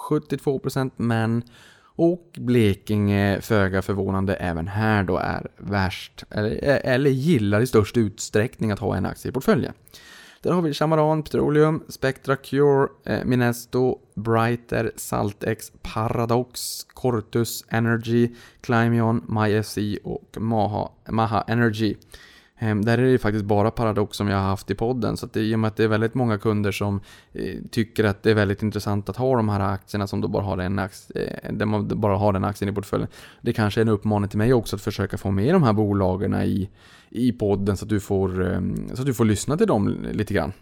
72% 0.09 0.91
men, 0.97 1.43
och 1.97 2.31
Blekinge, 2.39 3.41
föga 3.41 3.83
förvånande 3.83 4.35
även 4.35 4.69
här 4.69 5.03
då, 5.03 5.17
är 5.17 5.47
värst, 5.57 6.25
eller, 6.31 6.51
eller 6.85 7.11
gillar 7.11 7.61
i 7.61 7.67
störst 7.67 7.97
utsträckning 7.97 8.71
att 8.71 8.79
ha 8.79 8.97
en 8.97 9.07
aktie 9.07 9.29
i 9.29 9.33
portföljen. 9.33 9.73
Där 10.43 10.53
har 10.53 10.63
vi 10.63 10.75
Chamaran 10.75 11.23
Petroleum, 11.23 11.83
Spectra 11.89 12.37
Cure, 12.37 12.89
eh, 13.05 13.25
Minesto, 13.25 13.99
Brighter, 14.15 14.93
Saltex, 14.97 15.73
Paradox, 15.83 16.85
Cortus 16.95 17.65
Energy, 17.69 18.31
Climion, 18.61 19.25
MySC 19.29 19.79
och 20.05 20.37
Maha, 20.41 20.91
Maha 21.09 21.45
Energy. 21.49 21.97
Ehm, 22.63 22.85
där 22.85 22.99
är 22.99 23.13
det 23.13 23.19
faktiskt 23.19 23.45
bara 23.45 23.71
Paradox 23.71 24.17
som 24.17 24.29
jag 24.29 24.37
har 24.37 24.45
haft 24.45 24.71
i 24.71 24.75
podden, 24.75 25.17
så 25.17 25.27
att 25.27 25.33
det, 25.33 25.41
i 25.41 25.55
och 25.55 25.59
med 25.59 25.69
att 25.69 25.77
det 25.77 25.85
är 25.85 25.89
väldigt 25.89 26.15
många 26.15 26.39
kunder 26.39 26.73
som 26.73 27.01
eh, 27.33 27.59
tycker 27.71 28.05
att 28.05 28.23
det 28.23 28.31
är 28.31 28.35
väldigt 28.35 28.63
intressant 28.63 29.09
att 29.09 29.17
ha 29.17 29.37
de 29.37 29.49
här 29.49 29.61
aktierna 29.61 30.07
som 30.07 30.21
då 30.21 30.29
bara 30.29 30.43
har 30.43 30.59
en 30.59 30.79
aktie, 30.79 31.41
eh, 31.43 31.53
där 31.53 31.67
man 31.67 31.89
bara 31.89 32.17
har 32.17 32.33
den 32.33 32.45
aktien 32.45 32.69
i 32.69 32.75
portföljen. 32.75 33.09
Det 33.41 33.53
kanske 33.53 33.81
är 33.81 33.83
en 33.83 33.89
uppmaning 33.89 34.29
till 34.29 34.39
mig 34.39 34.53
också 34.53 34.77
att 34.77 34.83
försöka 34.83 35.19
få 35.19 35.31
med 35.31 35.55
de 35.55 35.63
här 35.63 35.73
bolagen 35.73 36.35
i, 36.35 36.71
i 37.11 37.33
podden 37.33 37.77
så 37.77 37.85
att, 37.85 37.89
du 37.89 38.01
får, 38.01 38.53
ehm, 38.53 38.89
så 38.95 39.03
att 39.03 39.07
du 39.07 39.15
får 39.15 39.25
lyssna 39.25 39.57
till 39.57 39.67
dem 39.67 40.07
lite 40.13 40.35
grann. 40.35 40.53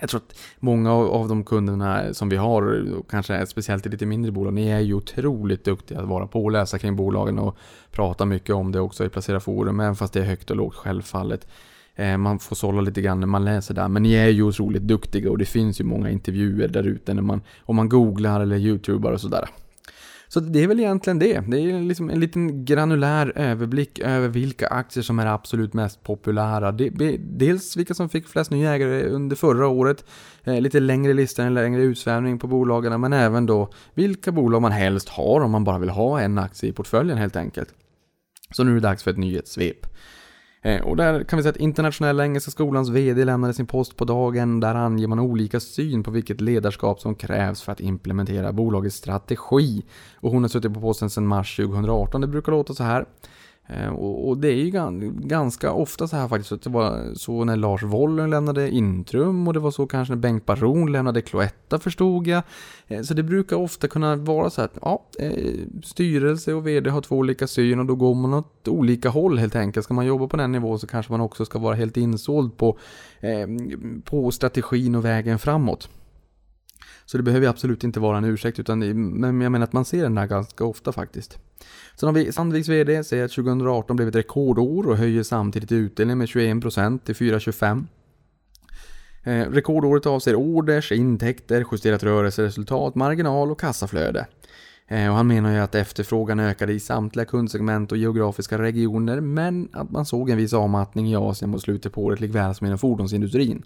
Jag 0.00 0.10
tror 0.10 0.20
att 0.20 0.38
många 0.58 0.92
av 0.92 1.28
de 1.28 1.44
kunderna 1.44 2.14
som 2.14 2.28
vi 2.28 2.36
har, 2.36 2.84
kanske 3.10 3.46
speciellt 3.46 3.86
i 3.86 3.88
lite 3.88 4.06
mindre 4.06 4.32
bolag, 4.32 4.52
ni 4.52 4.68
är 4.68 4.80
ju 4.80 4.94
otroligt 4.94 5.64
duktiga 5.64 6.00
att 6.00 6.08
vara 6.08 6.26
påläsa 6.26 6.78
kring 6.78 6.96
bolagen 6.96 7.38
och 7.38 7.56
prata 7.92 8.24
mycket 8.24 8.54
om 8.54 8.72
det 8.72 8.80
också 8.80 9.04
i 9.04 9.08
Placera 9.08 9.40
Forum, 9.40 9.80
även 9.80 9.96
fast 9.96 10.12
det 10.12 10.20
är 10.20 10.24
högt 10.24 10.50
och 10.50 10.56
lågt 10.56 10.74
självfallet. 10.74 11.46
Eh, 11.94 12.16
man 12.16 12.38
får 12.38 12.56
sålla 12.56 12.80
lite 12.80 13.00
grann 13.00 13.20
när 13.20 13.26
man 13.26 13.44
läser 13.44 13.74
där, 13.74 13.88
men 13.88 14.02
ni 14.02 14.12
är 14.12 14.28
ju 14.28 14.42
otroligt 14.42 14.82
duktiga 14.82 15.30
och 15.30 15.38
det 15.38 15.44
finns 15.44 15.80
ju 15.80 15.84
många 15.84 16.10
intervjuer 16.10 16.68
där 16.68 16.86
ute 16.86 17.14
när 17.14 17.22
man, 17.22 17.40
om 17.60 17.76
man 17.76 17.88
googlar 17.88 18.40
eller 18.40 18.56
youtubar 18.56 19.12
och 19.12 19.20
sådär. 19.20 19.48
Så 20.28 20.40
det 20.40 20.62
är 20.62 20.66
väl 20.66 20.80
egentligen 20.80 21.18
det. 21.18 21.40
Det 21.48 21.58
är 21.58 21.80
liksom 21.80 22.10
en 22.10 22.20
liten 22.20 22.64
granulär 22.64 23.32
överblick 23.36 23.98
över 23.98 24.28
vilka 24.28 24.68
aktier 24.68 25.02
som 25.02 25.18
är 25.18 25.26
absolut 25.26 25.74
mest 25.74 26.02
populära. 26.02 26.72
Dels 27.18 27.76
vilka 27.76 27.94
som 27.94 28.08
fick 28.08 28.28
flest 28.28 28.50
nya 28.50 28.74
ägare 28.74 29.08
under 29.08 29.36
förra 29.36 29.66
året, 29.66 30.04
eh, 30.44 30.60
lite 30.60 30.80
längre 30.80 31.14
lista, 31.14 31.42
en 31.42 31.54
längre 31.54 31.82
utsvävning 31.82 32.38
på 32.38 32.46
bolagen, 32.46 33.00
men 33.00 33.12
även 33.12 33.46
då 33.46 33.70
vilka 33.94 34.32
bolag 34.32 34.62
man 34.62 34.72
helst 34.72 35.08
har 35.08 35.40
om 35.40 35.50
man 35.50 35.64
bara 35.64 35.78
vill 35.78 35.90
ha 35.90 36.20
en 36.20 36.38
aktie 36.38 36.70
i 36.70 36.72
portföljen 36.72 37.18
helt 37.18 37.36
enkelt. 37.36 37.74
Så 38.50 38.64
nu 38.64 38.70
är 38.70 38.74
det 38.74 38.80
dags 38.80 39.02
för 39.02 39.10
ett 39.10 39.18
nyhetssvep. 39.18 39.86
Eh, 40.62 40.80
och 40.80 40.96
där 40.96 41.24
kan 41.24 41.36
vi 41.36 41.42
se 41.42 41.48
att 41.48 41.56
Internationella 41.56 42.24
Engelska 42.24 42.50
Skolans 42.50 42.88
VD 42.88 43.24
lämnade 43.24 43.54
sin 43.54 43.66
post 43.66 43.96
på 43.96 44.04
dagen. 44.04 44.60
Där 44.60 44.74
anger 44.74 45.06
man 45.06 45.18
olika 45.18 45.60
syn 45.60 46.02
på 46.02 46.10
vilket 46.10 46.40
ledarskap 46.40 47.00
som 47.00 47.14
krävs 47.14 47.62
för 47.62 47.72
att 47.72 47.80
implementera 47.80 48.52
bolagets 48.52 48.96
strategi. 48.96 49.84
Och 50.14 50.30
hon 50.30 50.42
har 50.42 50.48
suttit 50.48 50.74
på 50.74 50.80
posten 50.80 51.10
sedan 51.10 51.26
mars 51.26 51.56
2018. 51.56 52.20
Det 52.20 52.26
brukar 52.26 52.52
låta 52.52 52.74
så 52.74 52.84
här. 52.84 53.06
Eh, 53.68 53.88
och, 53.88 54.28
och, 54.28 54.38
det 54.38 54.48
är 54.48 54.54
ju 54.54 54.70
ganska 55.12 55.72
ofta 55.72 56.08
så 56.08 56.16
här 56.16 56.28
faktiskt. 56.28 56.52
Att 56.52 56.62
det 56.62 56.70
var 56.70 57.14
så 57.14 57.44
när 57.44 57.56
Lars 57.56 57.82
Wollen 57.82 58.30
lämnade 58.30 58.70
Intrum 58.70 59.48
och 59.48 59.54
det 59.54 59.60
var 59.60 59.70
så 59.70 59.86
kanske 59.86 60.14
när 60.14 60.20
Bengt 60.20 60.46
Baron 60.46 60.92
lämnade 60.92 61.22
Cloetta 61.22 61.78
förstod 61.78 62.26
jag. 62.26 62.42
Eh, 62.86 63.02
så 63.02 63.14
det 63.14 63.22
brukar 63.22 63.56
ofta 63.56 63.88
kunna 63.88 64.16
vara 64.16 64.50
så 64.50 64.62
att 64.62 64.78
ja, 64.82 65.04
eh, 65.18 65.54
styrelse 65.84 66.52
och 66.52 66.66
VD 66.66 66.90
har 66.90 67.00
två 67.00 67.16
olika 67.16 67.46
syn 67.46 67.78
och 67.80 67.86
då 67.86 67.94
går 67.94 68.14
man 68.14 68.34
åt 68.34 68.68
olika 68.68 69.08
håll 69.08 69.38
helt 69.38 69.56
enkelt. 69.56 69.84
Ska 69.84 69.94
man 69.94 70.06
jobba 70.06 70.26
på 70.26 70.36
den 70.36 70.52
nivån 70.52 70.78
så 70.78 70.86
kanske 70.86 71.12
man 71.12 71.20
också 71.20 71.44
ska 71.44 71.58
vara 71.58 71.74
helt 71.74 71.96
insåld 71.96 72.56
på, 72.56 72.78
på 74.04 74.30
strategin 74.30 74.94
och 74.94 75.04
vägen 75.04 75.38
framåt. 75.38 75.88
Så 77.10 77.16
det 77.16 77.22
behöver 77.22 77.46
absolut 77.46 77.84
inte 77.84 78.00
vara 78.00 78.18
en 78.18 78.24
ursäkt, 78.24 78.58
utan 78.58 78.78
men 79.20 79.40
jag 79.40 79.52
menar 79.52 79.64
att 79.64 79.72
man 79.72 79.84
ser 79.84 80.02
den 80.02 80.14
där 80.14 80.26
ganska 80.26 80.64
ofta 80.64 80.92
faktiskt. 80.92 81.38
Sen 81.96 82.06
har 82.06 82.14
vi 82.14 82.32
Sandviks 82.32 82.68
VD 82.68 83.04
säger 83.04 83.24
att 83.24 83.32
2018 83.32 83.96
blev 83.96 84.08
ett 84.08 84.14
rekordår 84.14 84.86
och 84.88 84.96
höjer 84.96 85.22
samtidigt 85.22 85.72
utdelningen 85.72 86.18
med 86.18 86.26
21% 86.26 86.98
till 86.98 87.14
4,25. 87.14 87.84
Eh, 89.24 89.50
rekordåret 89.50 90.06
avser 90.06 90.34
orders, 90.34 90.92
intäkter, 90.92 91.64
justerat 91.72 92.02
rörelseresultat, 92.02 92.94
marginal 92.94 93.50
och 93.50 93.60
kassaflöde. 93.60 94.26
Eh, 94.88 95.08
och 95.08 95.14
han 95.16 95.26
menar 95.26 95.52
ju 95.52 95.58
att 95.58 95.74
efterfrågan 95.74 96.40
ökade 96.40 96.72
i 96.72 96.80
samtliga 96.80 97.24
kundsegment 97.24 97.92
och 97.92 97.98
geografiska 97.98 98.58
regioner, 98.58 99.20
men 99.20 99.68
att 99.72 99.90
man 99.90 100.06
såg 100.06 100.30
en 100.30 100.36
viss 100.36 100.52
avmattning 100.52 101.10
i 101.10 101.16
Asien 101.16 101.50
mot 101.50 101.62
slutet 101.62 101.92
på 101.92 102.04
året, 102.04 102.20
likväl 102.20 102.54
som 102.54 102.66
inom 102.66 102.78
fordonsindustrin. 102.78 103.62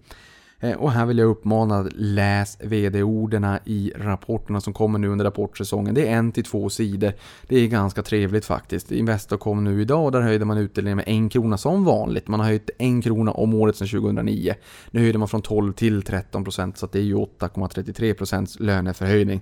Eh, 0.63 0.77
och 0.77 0.93
här 0.93 1.07
vill 1.07 1.19
jag 1.19 1.29
uppmana 1.29 1.89
läs 1.95 2.59
vd-orden 2.61 3.47
i 3.65 3.93
rapporterna 3.97 4.61
som 4.61 4.73
kommer 4.73 4.99
nu 4.99 5.09
under 5.09 5.25
rapportsäsongen. 5.25 5.95
Det 5.95 6.09
är 6.09 6.13
en 6.13 6.33
till 6.33 6.45
två 6.45 6.71
sidor. 6.71 7.13
Det 7.49 7.57
är 7.57 7.67
ganska 7.67 8.03
trevligt 8.03 8.45
faktiskt. 8.45 8.93
Investor 8.93 9.37
kom 9.37 9.65
nu 9.65 9.83
idag, 9.83 10.05
och 10.05 10.13
där 10.13 10.21
höjde 10.21 10.45
man 10.45 10.59
utdelningen 10.59 10.97
med 10.97 11.05
en 11.09 11.29
krona 11.29 11.59
som 11.59 11.85
vanligt. 11.85 12.29
Man 12.29 12.41
har 12.41 12.47
höjt 12.47 12.71
en 12.79 13.03
krona 13.03 13.33
om 13.33 13.55
året 13.55 13.77
sedan 13.77 13.89
2009. 13.89 14.55
Nu 14.91 15.01
höjde 15.01 15.19
man 15.19 15.29
från 15.29 15.43
12 15.43 15.73
till 15.73 16.03
13 16.03 16.45
procent, 16.45 16.79
så 16.79 16.87
det 16.87 16.99
är 16.99 17.03
ju 17.03 17.17
8,33 17.17 18.15
procents 18.15 18.61
löneförhöjning. 18.61 19.41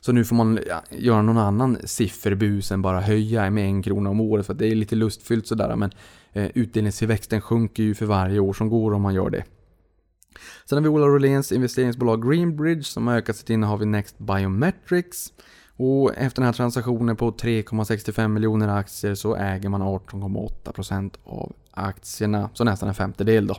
Så 0.00 0.12
nu 0.12 0.24
får 0.24 0.36
man 0.36 0.58
göra 0.90 1.22
någon 1.22 1.38
annan 1.38 1.78
sifferbus 1.84 2.72
än 2.72 2.82
bara 2.82 3.00
höja 3.00 3.50
med 3.50 3.64
en 3.64 3.82
krona 3.82 4.10
om 4.10 4.20
året, 4.20 4.46
för 4.46 4.54
det 4.54 4.66
är 4.66 4.74
lite 4.74 4.94
lustfyllt 4.96 5.46
sådär, 5.46 5.76
men 5.76 5.90
eh, 6.32 6.46
utdelningstillväxten 6.54 7.40
sjunker 7.40 7.82
ju 7.82 7.94
för 7.94 8.06
varje 8.06 8.38
år 8.38 8.52
som 8.52 8.68
går 8.68 8.94
om 8.94 9.02
man 9.02 9.14
gör 9.14 9.30
det. 9.30 9.44
Sen 10.64 10.76
har 10.78 10.82
vi 10.82 10.88
Ola 10.88 11.06
Roléns 11.06 11.52
investeringsbolag 11.52 12.30
Greenbridge 12.30 12.84
som 12.84 13.06
har 13.06 13.16
ökat 13.16 13.36
sitt 13.36 13.50
innehav 13.50 13.82
i 13.82 13.86
Next 13.86 14.18
Biometrics. 14.18 15.32
Och 15.76 16.16
efter 16.16 16.40
den 16.42 16.46
här 16.46 16.52
transaktionen 16.52 17.16
på 17.16 17.30
3,65 17.30 18.28
miljoner 18.28 18.68
aktier 18.68 19.14
så 19.14 19.36
äger 19.36 19.68
man 19.68 19.82
18,8% 19.82 21.14
av 21.24 21.52
aktierna, 21.70 22.50
så 22.52 22.64
nästan 22.64 22.88
en 22.88 22.94
femtedel 22.94 23.46
då. 23.46 23.56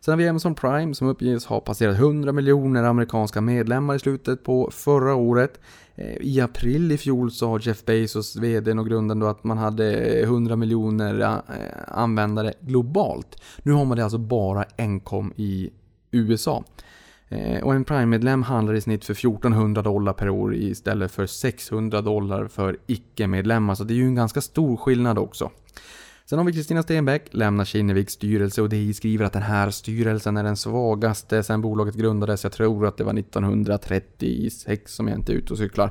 Sen 0.00 0.12
har 0.12 0.16
vi 0.16 0.28
Amazon 0.28 0.54
Prime 0.54 0.94
som 0.94 1.08
uppges 1.08 1.46
ha 1.46 1.60
passerat 1.60 1.96
100 1.96 2.32
miljoner 2.32 2.82
amerikanska 2.84 3.40
medlemmar 3.40 3.94
i 3.94 3.98
slutet 3.98 4.44
på 4.44 4.70
förra 4.72 5.14
året. 5.14 5.60
Eh, 5.94 6.16
I 6.20 6.40
april 6.40 6.92
i 6.92 6.98
fjol 6.98 7.30
sa 7.30 7.58
Jeff 7.58 7.84
Bezos, 7.84 8.36
vdn 8.36 8.78
och 8.78 8.86
grunden 8.86 9.18
då 9.18 9.26
att 9.26 9.44
man 9.44 9.58
hade 9.58 10.20
100 10.22 10.56
miljoner 10.56 11.20
eh, 11.20 11.98
användare 11.98 12.54
globalt. 12.60 13.42
Nu 13.62 13.72
har 13.72 13.84
man 13.84 13.96
det 13.96 14.04
alltså 14.04 14.18
bara 14.18 14.64
enkom 14.76 15.32
i 15.36 15.70
USA. 16.10 16.64
Eh, 17.28 17.62
och 17.62 17.74
en 17.74 17.84
Prime-medlem 17.84 18.42
handlar 18.42 18.74
i 18.74 18.80
snitt 18.80 19.04
för 19.04 19.12
1400 19.12 19.82
dollar 19.82 20.12
per 20.12 20.28
år 20.28 20.54
istället 20.54 21.12
för 21.12 21.26
600 21.26 22.00
dollar 22.00 22.48
för 22.48 22.76
icke-medlemmar. 22.86 23.74
Så 23.74 23.82
alltså, 23.82 23.84
det 23.84 23.94
är 23.94 23.96
ju 23.96 24.06
en 24.06 24.14
ganska 24.14 24.40
stor 24.40 24.76
skillnad 24.76 25.18
också. 25.18 25.50
Sen 26.24 26.38
har 26.38 26.46
vi 26.46 26.52
Kristina 26.52 26.82
Stenbeck, 26.82 27.22
lämnar 27.30 27.64
Kinneviks 27.64 28.12
styrelse 28.12 28.62
och 28.62 28.68
DI 28.68 28.94
skriver 28.94 29.24
att 29.24 29.32
den 29.32 29.42
här 29.42 29.70
styrelsen 29.70 30.36
är 30.36 30.44
den 30.44 30.56
svagaste 30.56 31.42
sedan 31.42 31.62
bolaget 31.62 31.94
grundades. 31.94 32.42
Jag 32.42 32.52
tror 32.52 32.86
att 32.86 32.96
det 32.96 33.04
var 33.04 33.18
1936 33.18 34.94
som 34.94 35.08
jag 35.08 35.18
inte 35.18 35.32
är 35.32 35.36
ute 35.36 35.52
och 35.52 35.58
cyklar. 35.58 35.90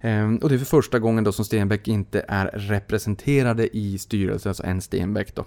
Ehm, 0.00 0.36
och 0.36 0.48
det 0.48 0.54
är 0.54 0.58
för 0.58 0.66
första 0.66 0.98
gången 0.98 1.24
då 1.24 1.32
som 1.32 1.44
Stenbeck 1.44 1.88
inte 1.88 2.24
är 2.28 2.46
representerade 2.46 3.76
i 3.76 3.98
styrelsen, 3.98 4.50
alltså 4.50 4.64
en 4.64 4.80
Stenbeck 4.80 5.34
då. 5.34 5.44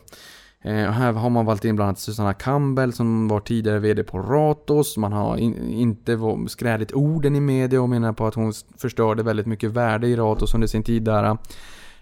Eh, 0.67 0.91
här 0.91 1.13
har 1.13 1.29
man 1.29 1.45
valt 1.45 1.65
in 1.65 1.75
bland 1.75 1.87
annat 1.87 1.99
Susanna 1.99 2.33
Campbell 2.33 2.93
som 2.93 3.27
var 3.27 3.39
tidigare 3.39 3.79
VD 3.79 4.03
på 4.03 4.19
Ratos. 4.19 4.97
Man 4.97 5.13
har 5.13 5.37
in, 5.37 5.69
inte 5.69 6.19
skrädit 6.47 6.93
orden 6.93 7.35
i 7.35 7.39
media 7.39 7.81
och 7.81 7.89
menar 7.89 8.13
på 8.13 8.27
att 8.27 8.33
hon 8.35 8.53
förstörde 8.77 9.23
väldigt 9.23 9.45
mycket 9.45 9.71
värde 9.71 10.07
i 10.07 10.15
Ratos 10.15 10.53
under 10.53 10.67
sin 10.67 10.83
tid 10.83 11.03
där. 11.03 11.37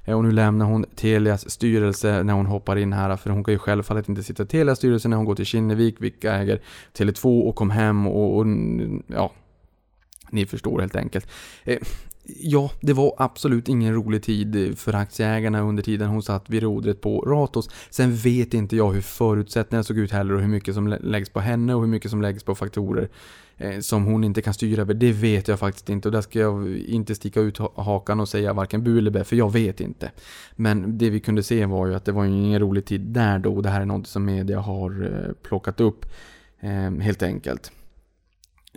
Eh, 0.03 0.17
och 0.17 0.23
nu 0.23 0.31
lämnar 0.31 0.65
hon 0.65 0.85
Telias 0.95 1.49
styrelse 1.49 2.23
när 2.23 2.33
hon 2.33 2.45
hoppar 2.45 2.75
in 2.75 2.93
här, 2.93 3.17
för 3.17 3.29
hon 3.29 3.43
kan 3.43 3.53
ju 3.53 3.57
självfallet 3.57 4.09
inte 4.09 4.23
sitta 4.23 4.43
i 4.43 4.45
Telias 4.45 4.77
styrelse 4.77 5.07
när 5.07 5.17
hon 5.17 5.25
går 5.25 5.35
till 5.35 5.45
Kinnevik, 5.45 5.95
vilka 6.01 6.33
äger 6.33 6.61
Tele2 6.97 7.41
och 7.41 7.55
kom 7.55 7.69
hem 7.69 8.07
och, 8.07 8.37
och 8.37 8.45
ja, 9.07 9.31
ni 10.31 10.45
förstår 10.45 10.79
helt 10.79 10.95
enkelt. 10.95 11.27
Eh, 11.63 11.77
ja, 12.27 12.71
det 12.81 12.93
var 12.93 13.13
absolut 13.17 13.69
ingen 13.69 13.93
rolig 13.93 14.23
tid 14.23 14.77
för 14.79 14.93
aktieägarna 14.93 15.61
under 15.61 15.83
tiden 15.83 16.09
hon 16.09 16.23
satt 16.23 16.49
vid 16.49 16.63
rodret 16.63 17.01
på 17.01 17.21
Ratos. 17.21 17.69
Sen 17.89 18.15
vet 18.15 18.53
inte 18.53 18.75
jag 18.75 18.91
hur 18.91 19.01
förutsättningarna 19.01 19.83
såg 19.83 19.97
ut 19.97 20.11
heller 20.11 20.33
och 20.33 20.41
hur 20.41 20.47
mycket 20.47 20.75
som 20.75 20.87
läggs 20.87 21.29
på 21.29 21.39
henne 21.39 21.73
och 21.73 21.81
hur 21.81 21.87
mycket 21.87 22.11
som 22.11 22.21
läggs 22.21 22.43
på 22.43 22.55
faktorer 22.55 23.09
eh, 23.57 23.79
som 23.79 24.05
hon 24.05 24.23
inte 24.23 24.41
kan 24.41 24.53
styra 24.53 24.81
över. 24.81 24.93
Det 24.93 25.11
vet 25.11 25.47
jag 25.47 25.59
faktiskt 25.59 25.89
inte 25.89 26.07
och 26.07 26.11
där 26.11 26.21
ska 26.21 26.39
jag 26.39 26.77
inte 26.77 27.15
sticka 27.15 27.39
ut 27.39 27.57
hakan 27.75 28.19
och 28.19 28.29
säga 28.29 28.53
varken 28.53 28.83
bu 28.83 28.97
eller 28.97 29.11
bä, 29.11 29.23
för 29.23 29.35
jag 29.35 29.53
vet 29.53 29.81
inte. 29.81 30.11
Men 30.55 30.97
det 30.97 31.09
vi 31.09 31.19
kunde 31.19 31.43
se 31.43 31.65
var 31.65 31.87
ju 31.87 31.95
att 31.95 32.05
det 32.05 32.11
var 32.11 32.25
ingen 32.25 32.59
rolig 32.59 32.85
tid 32.85 33.01
där 33.01 33.39
då 33.39 33.55
och 33.55 33.63
det 33.63 33.69
här 33.69 33.81
är 33.81 33.85
något 33.85 34.07
som 34.07 34.25
media 34.25 34.59
har 34.59 35.03
eh, 35.03 35.33
plockat 35.47 35.81
upp 35.81 36.05
eh, 36.59 36.91
helt 36.91 37.23
enkelt 37.23 37.71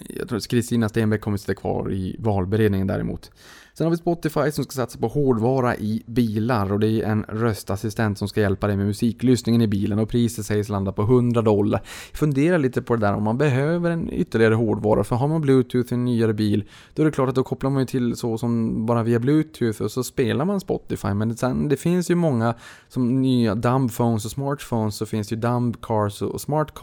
jag 0.08 0.28
tror 0.28 0.38
att 0.38 0.48
Kristina 0.48 0.88
Stenbeck 0.88 1.20
kommer 1.20 1.34
att 1.34 1.40
sitta 1.40 1.54
kvar 1.54 1.92
i 1.92 2.16
valberedningen 2.18 2.86
däremot. 2.86 3.30
Sen 3.78 3.84
har 3.84 3.90
vi 3.90 3.96
Spotify 3.96 4.50
som 4.50 4.64
ska 4.64 4.72
satsa 4.72 4.98
på 4.98 5.08
hårdvara 5.08 5.76
i 5.76 6.02
bilar 6.06 6.72
och 6.72 6.80
det 6.80 6.88
är 6.88 7.02
en 7.02 7.22
röstassistent 7.28 8.18
som 8.18 8.28
ska 8.28 8.40
hjälpa 8.40 8.66
dig 8.66 8.76
med 8.76 8.86
musiklyssningen 8.86 9.62
i 9.62 9.66
bilen 9.66 9.98
och 9.98 10.08
priset 10.08 10.46
sägs 10.46 10.68
landa 10.68 10.92
på 10.92 11.02
100 11.02 11.42
dollar. 11.42 11.80
Fundera 12.12 12.58
lite 12.58 12.82
på 12.82 12.96
det 12.96 13.06
där 13.06 13.14
om 13.14 13.22
man 13.22 13.38
behöver 13.38 13.90
en 13.90 14.12
ytterligare 14.12 14.54
hårdvara 14.54 15.04
för 15.04 15.16
har 15.16 15.28
man 15.28 15.40
bluetooth 15.40 15.92
i 15.92 15.94
en 15.94 16.04
nyare 16.04 16.34
bil 16.34 16.64
då 16.94 17.02
är 17.02 17.06
det 17.06 17.12
klart 17.12 17.28
att 17.28 17.34
då 17.34 17.42
kopplar 17.42 17.70
man 17.70 17.82
ju 17.82 17.86
till 17.86 18.16
så 18.16 18.38
som 18.38 18.86
bara 18.86 19.02
via 19.02 19.18
bluetooth 19.18 19.82
och 19.82 19.90
så 19.90 20.04
spelar 20.04 20.44
man 20.44 20.60
Spotify 20.60 21.14
men 21.14 21.36
sen 21.36 21.68
det 21.68 21.76
finns 21.76 22.10
ju 22.10 22.14
många 22.14 22.54
som 22.88 23.22
nya 23.22 23.54
dumb 23.54 23.92
phones 23.92 24.24
och 24.24 24.30
smartphones 24.30 24.96
så 24.96 25.06
finns 25.06 25.28
det 25.28 25.34
ju 25.34 25.40
dumb 25.40 25.80
cars 25.80 26.22
och 26.22 26.40
smart 26.40 26.74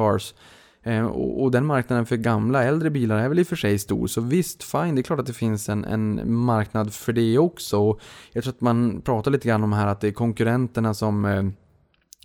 Eh, 0.86 1.05
och, 1.05 1.43
och, 1.43 1.51
den 1.51 1.65
marknaden 1.65 2.05
för 2.05 2.17
gamla, 2.17 2.63
äldre 2.63 2.89
bilar 2.89 3.17
är 3.17 3.29
väl 3.29 3.39
i 3.39 3.43
och 3.43 3.47
för 3.47 3.55
sig 3.55 3.79
stor, 3.79 4.07
så 4.07 4.21
visst, 4.21 4.63
fine, 4.63 4.95
det 4.95 5.01
är 5.01 5.03
klart 5.03 5.19
att 5.19 5.25
det 5.25 5.33
finns 5.33 5.69
en, 5.69 5.86
en 5.86 6.33
marknad 6.33 6.93
för 6.93 7.13
det 7.13 7.38
också. 7.38 7.79
Och 7.79 8.01
jag 8.31 8.43
tror 8.43 8.53
att 8.53 8.61
man 8.61 9.01
pratar 9.01 9.31
lite 9.31 9.47
grann 9.47 9.63
om 9.63 9.73
här 9.73 9.88
att 9.88 10.01
det 10.01 10.07
är 10.07 10.11
konkurrenterna 10.11 10.93
som 10.93 11.25
eh, 11.25 11.43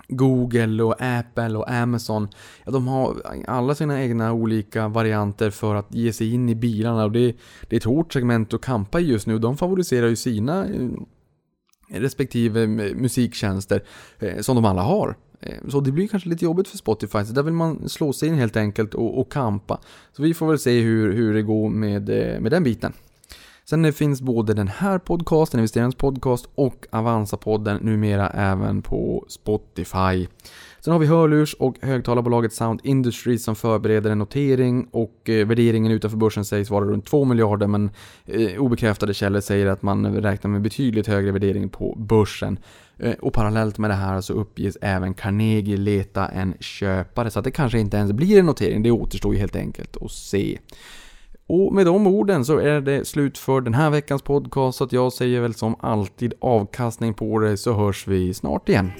Google 0.08 0.82
och 0.82 0.94
Apple 0.98 1.56
och 1.56 1.70
Amazon, 1.70 2.28
ja, 2.64 2.72
de 2.72 2.88
har 2.88 3.16
alla 3.46 3.74
sina 3.74 4.02
egna 4.02 4.32
olika 4.32 4.88
varianter 4.88 5.50
för 5.50 5.74
att 5.74 5.94
ge 5.94 6.12
sig 6.12 6.34
in 6.34 6.48
i 6.48 6.54
bilarna 6.54 7.04
och 7.04 7.12
det, 7.12 7.36
det 7.68 7.76
är 7.76 7.80
ett 7.80 7.84
hårt 7.84 8.12
segment 8.12 8.54
att 8.54 8.60
kampa 8.60 9.00
i 9.00 9.04
just 9.04 9.26
nu. 9.26 9.38
De 9.38 9.56
favoriserar 9.56 10.06
ju 10.06 10.16
sina 10.16 10.64
eh, 10.66 10.88
respektive 11.88 12.62
eh, 12.62 12.94
musiktjänster 12.94 13.82
som 14.40 14.56
de 14.56 14.64
alla 14.64 14.82
har. 14.82 15.16
Eh, 15.40 15.68
så 15.68 15.80
det 15.80 15.92
blir 15.92 16.08
kanske 16.08 16.28
lite 16.28 16.44
jobbigt 16.44 16.68
för 16.68 16.78
Spotify, 16.78 17.24
så 17.24 17.32
där 17.32 17.42
vill 17.42 17.54
man 17.54 17.88
slå 17.88 18.12
sig 18.12 18.28
in 18.28 18.34
helt 18.34 18.56
enkelt 18.56 18.94
och, 18.94 19.20
och 19.20 19.32
kampa. 19.32 19.80
Så 20.12 20.22
vi 20.22 20.34
får 20.34 20.48
väl 20.48 20.58
se 20.58 20.80
hur, 20.80 21.12
hur 21.12 21.34
det 21.34 21.42
går 21.42 21.68
med, 21.68 22.08
eh, 22.08 22.40
med 22.40 22.52
den 22.52 22.64
biten. 22.64 22.92
Sen 23.70 23.92
finns 23.92 24.20
både 24.20 24.54
den 24.54 24.68
här 24.68 24.98
podcasten, 24.98 25.60
investerarens 25.60 25.94
podcast 25.94 26.48
och 26.54 26.86
Avanza-podden 26.90 27.78
numera 27.82 28.30
även 28.30 28.82
på 28.82 29.24
Spotify. 29.28 30.26
Sen 30.80 30.92
har 30.92 30.98
vi 30.98 31.06
hörlurs 31.06 31.54
och 31.54 31.76
högtalarbolaget 31.82 32.52
Sound 32.52 32.80
Industries 32.84 33.44
som 33.44 33.56
förbereder 33.56 34.10
en 34.10 34.18
notering 34.18 34.88
och 34.90 35.28
eh, 35.28 35.46
värderingen 35.46 35.92
utanför 35.92 36.18
börsen 36.18 36.44
sägs 36.44 36.70
vara 36.70 36.84
runt 36.84 37.06
2 37.06 37.24
miljarder 37.24 37.66
men 37.66 37.90
eh, 38.26 38.58
obekräftade 38.58 39.14
källor 39.14 39.40
säger 39.40 39.66
att 39.66 39.82
man 39.82 40.22
räknar 40.22 40.50
med 40.50 40.62
betydligt 40.62 41.06
högre 41.06 41.32
värdering 41.32 41.68
på 41.68 41.94
börsen. 41.98 42.58
Och 43.20 43.32
parallellt 43.32 43.78
med 43.78 43.90
det 43.90 43.94
här 43.94 44.20
så 44.20 44.32
uppges 44.32 44.78
även 44.80 45.14
Carnegie 45.14 45.76
leta 45.76 46.28
en 46.28 46.54
köpare 46.60 47.30
så 47.30 47.38
att 47.38 47.44
det 47.44 47.50
kanske 47.50 47.78
inte 47.78 47.96
ens 47.96 48.12
blir 48.12 48.38
en 48.38 48.46
notering, 48.46 48.82
det 48.82 48.90
återstår 48.90 49.34
ju 49.34 49.40
helt 49.40 49.56
enkelt 49.56 49.96
att 50.02 50.12
se. 50.12 50.58
Och 51.46 51.74
med 51.74 51.86
de 51.86 52.06
orden 52.06 52.44
så 52.44 52.58
är 52.58 52.80
det 52.80 53.04
slut 53.04 53.38
för 53.38 53.60
den 53.60 53.74
här 53.74 53.90
veckans 53.90 54.22
podcast 54.22 54.78
så 54.78 54.84
att 54.84 54.92
jag 54.92 55.12
säger 55.12 55.40
väl 55.40 55.54
som 55.54 55.76
alltid 55.80 56.34
avkastning 56.40 57.14
på 57.14 57.38
det 57.38 57.56
så 57.56 57.72
hörs 57.72 58.06
vi 58.06 58.34
snart 58.34 58.68
igen. 58.68 58.90